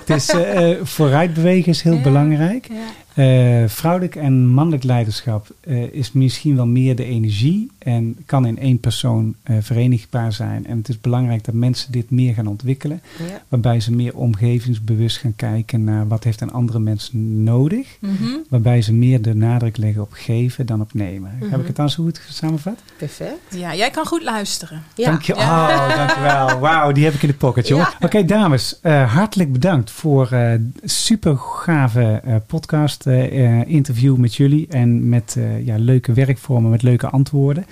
het 0.00 0.10
is, 0.10 0.28
eh, 0.28 0.70
eh, 0.72 0.84
vooruit 0.84 1.34
bewegen 1.34 1.68
is 1.72 1.82
heel 1.82 1.94
Ja. 1.94 2.02
belangrijk. 2.02 2.66
Ja. 2.68 2.74
Eh, 3.14 3.64
vrouwelijk 3.66 4.16
en 4.16 4.46
mannelijk 4.46 4.82
leiderschap 4.82 5.46
eh, 5.60 5.82
is 5.92 6.12
misschien 6.12 6.56
wel 6.56 6.66
meer 6.66 6.96
de 6.96 7.04
energie 7.04 7.70
en 7.78 8.16
kan 8.26 8.46
in 8.46 8.58
één 8.58 8.78
persoon 8.80 9.34
eh, 9.42 9.56
verenigbaar 9.60 10.32
zijn. 10.32 10.66
En 10.66 10.78
het 10.78 10.88
is 10.88 11.00
belangrijk 11.00 11.44
dat 11.44 11.54
mensen 11.54 11.92
dit 11.92 12.10
meer 12.10 12.34
gaan 12.34 12.46
ontwikkelen, 12.46 13.00
Ja. 13.18 13.42
waarbij 13.48 13.80
ze 13.80 13.92
meer 13.92 14.16
omgevingsbewust 14.16 15.16
gaan 15.18 15.36
kijken 15.36 15.84
naar 15.84 16.08
wat 16.08 16.24
heeft 16.24 16.40
een 16.40 16.52
andere 16.52 16.78
mens 16.78 17.10
nodig. 17.12 17.96
Mhm. 18.00 18.12
Waarbij 18.48 18.82
ze 18.82 18.92
meer 18.92 19.22
de 19.22 19.34
nadruk 19.34 19.76
leggen 19.76 20.02
op 20.02 20.12
geven 20.12 20.66
dan 20.66 20.80
op 20.80 20.94
nemen. 20.94 21.30
Heb 21.44 21.60
ik 21.60 21.66
het 21.66 21.76
dan 21.76 21.90
zo 21.90 22.02
goed 22.02 22.20
samengevat? 22.28 22.78
Perfect. 22.98 23.54
Ja, 23.56 23.74
jij 23.74 23.90
kan 23.90 24.06
goed 24.06 24.22
luisteren. 24.22 24.82
Ja. 24.94 25.04
Dank 25.10 25.22
je. 25.22 25.34
Oh, 25.34 25.96
dankjewel. 25.96 26.58
Wauw, 26.64 26.92
die 26.92 27.04
heb 27.04 27.14
ik 27.14 27.22
in 27.22 27.28
de 27.28 27.34
pocket, 27.34 27.68
joh. 27.68 27.86
Oké, 28.00 28.24
dames. 28.24 28.78
eh, 28.80 29.12
hartelijk 29.14 29.52
bedankt 29.52 29.90
voor 29.90 30.32
eh 30.32 30.52
super 30.84 31.36
gave 31.36 32.20
eh, 32.24 32.36
podcast 32.46 33.03
eh, 33.06 33.66
interview 33.66 34.16
met 34.16 34.34
jullie. 34.34 34.66
En 34.68 35.08
met 35.08 35.36
eh, 35.38 35.66
ja, 35.66 35.76
leuke 35.78 36.12
werkvormen, 36.12 36.70
met 36.70 36.82
leuke 36.82 37.08
antwoorden. 37.08 37.66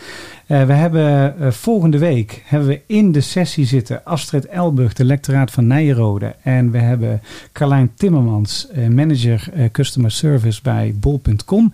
Eh, 0.47 0.67
we 0.67 0.73
hebben 0.73 1.53
volgende 1.53 1.99
week 1.99 2.43
hebben 2.45 2.69
we 2.69 2.81
in 2.87 3.13
de 3.13 3.21
sessie 3.21 3.65
zitten 3.65 4.05
Astrid 4.05 4.47
Elburg, 4.47 4.93
de 4.93 5.05
lectoraat 5.05 5.51
van 5.51 5.67
Nijrode. 5.67 6.35
En 6.43 6.71
we 6.71 6.79
hebben 6.79 7.23
Carlijn 7.53 7.93
Timmermans, 7.95 8.69
manager 8.91 9.71
Customer 9.73 10.11
Service 10.11 10.63
bij 10.63 10.95
bol.com. 11.01 11.73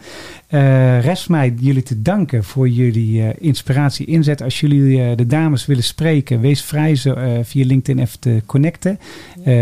Eh, 0.49 1.01
rest 1.01 1.29
mij 1.29 1.55
jullie 1.59 1.83
te 1.83 2.03
danken 2.03 2.45
voor 2.45 2.69
jullie 2.69 3.23
eh, 3.23 3.29
inspiratie 3.39 4.07
inzet. 4.07 4.43
Als 4.43 4.61
jullie 4.61 5.03
eh, 5.03 5.17
de 5.17 5.27
dames 5.27 5.67
willen 5.67 5.85
spreken, 5.85 6.41
wees 6.41 6.63
vrij 6.63 6.95
zo, 6.95 7.13
eh, 7.13 7.39
via 7.43 7.67
LinkedIn 7.67 8.03
even 8.03 8.21
te 8.21 8.43
connecten. 8.47 8.99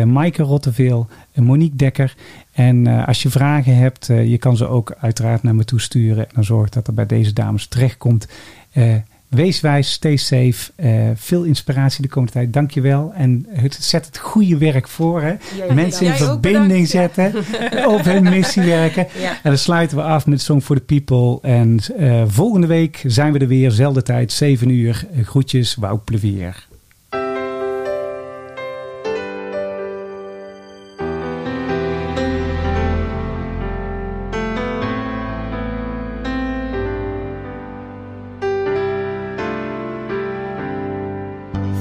Maaike 0.06 0.42
Rotteveel, 0.42 1.06
Monique 1.34 1.76
Dekker. 1.76 2.14
En 2.52 2.86
als 2.86 3.22
je 3.22 3.30
vragen 3.30 3.76
hebt, 3.76 4.06
je 4.06 4.38
kan 4.38 4.56
ze 4.56 4.66
ook 4.66 4.94
uiteraard 5.00 5.42
naar 5.42 5.54
me 5.54 5.64
toe 5.64 5.80
sturen. 5.80 6.24
En 6.24 6.34
dan 6.34 6.44
zorg 6.44 6.68
dat 6.68 6.86
er 6.86 6.94
bij 6.94 7.06
deze 7.06 7.32
dames 7.32 7.66
terechtkomt. 7.66 8.28
Eh 8.72 8.94
wees 9.28 9.60
wijs, 9.60 9.92
stay 9.92 10.16
safe. 10.16 10.72
Eh, 10.76 11.10
veel 11.14 11.42
inspiratie 11.42 12.02
de 12.02 12.08
komende 12.08 12.32
tijd. 12.32 12.52
Dank 12.52 12.70
je 12.70 12.80
wel. 12.80 13.12
En 13.14 13.46
het 13.48 13.74
zet 13.74 14.06
het 14.06 14.18
goede 14.18 14.58
werk 14.58 14.88
voor. 14.88 15.22
Hè? 15.22 15.34
Jij 15.56 15.74
Mensen 15.74 16.06
in 16.06 16.12
verbinding 16.12 16.88
zetten. 16.88 17.34
op 17.96 18.04
hun 18.04 18.22
missie 18.22 18.62
werken. 18.62 19.06
Ja. 19.20 19.30
En 19.30 19.50
dan 19.50 19.58
sluiten 19.58 19.96
we 19.96 20.02
af 20.02 20.26
met 20.26 20.40
Song 20.40 20.60
for 20.60 20.76
the 20.76 21.00
People. 21.00 21.48
En 21.50 21.78
eh, 21.96 22.22
volgende 22.26 22.66
week 22.66 23.02
zijn 23.06 23.32
we 23.32 23.38
er 23.38 23.48
weer. 23.48 23.70
Zelfde 23.70 24.02
tijd, 24.02 24.32
7 24.32 24.68
uur. 24.68 25.06
Groetjes, 25.22 25.74
Wout 25.74 26.04
Plevier. 26.04 26.66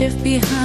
Shift 0.00 0.24
behind 0.24 0.59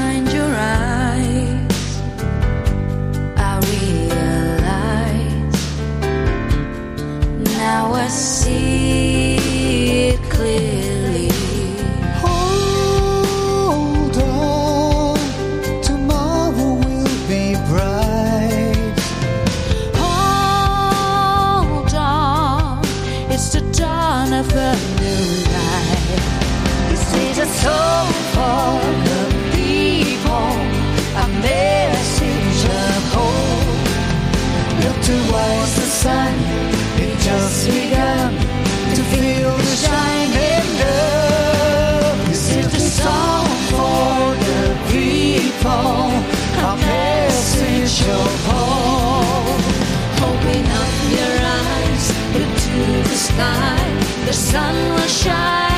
sun 54.36 54.76
will 54.96 55.08
shine. 55.08 55.75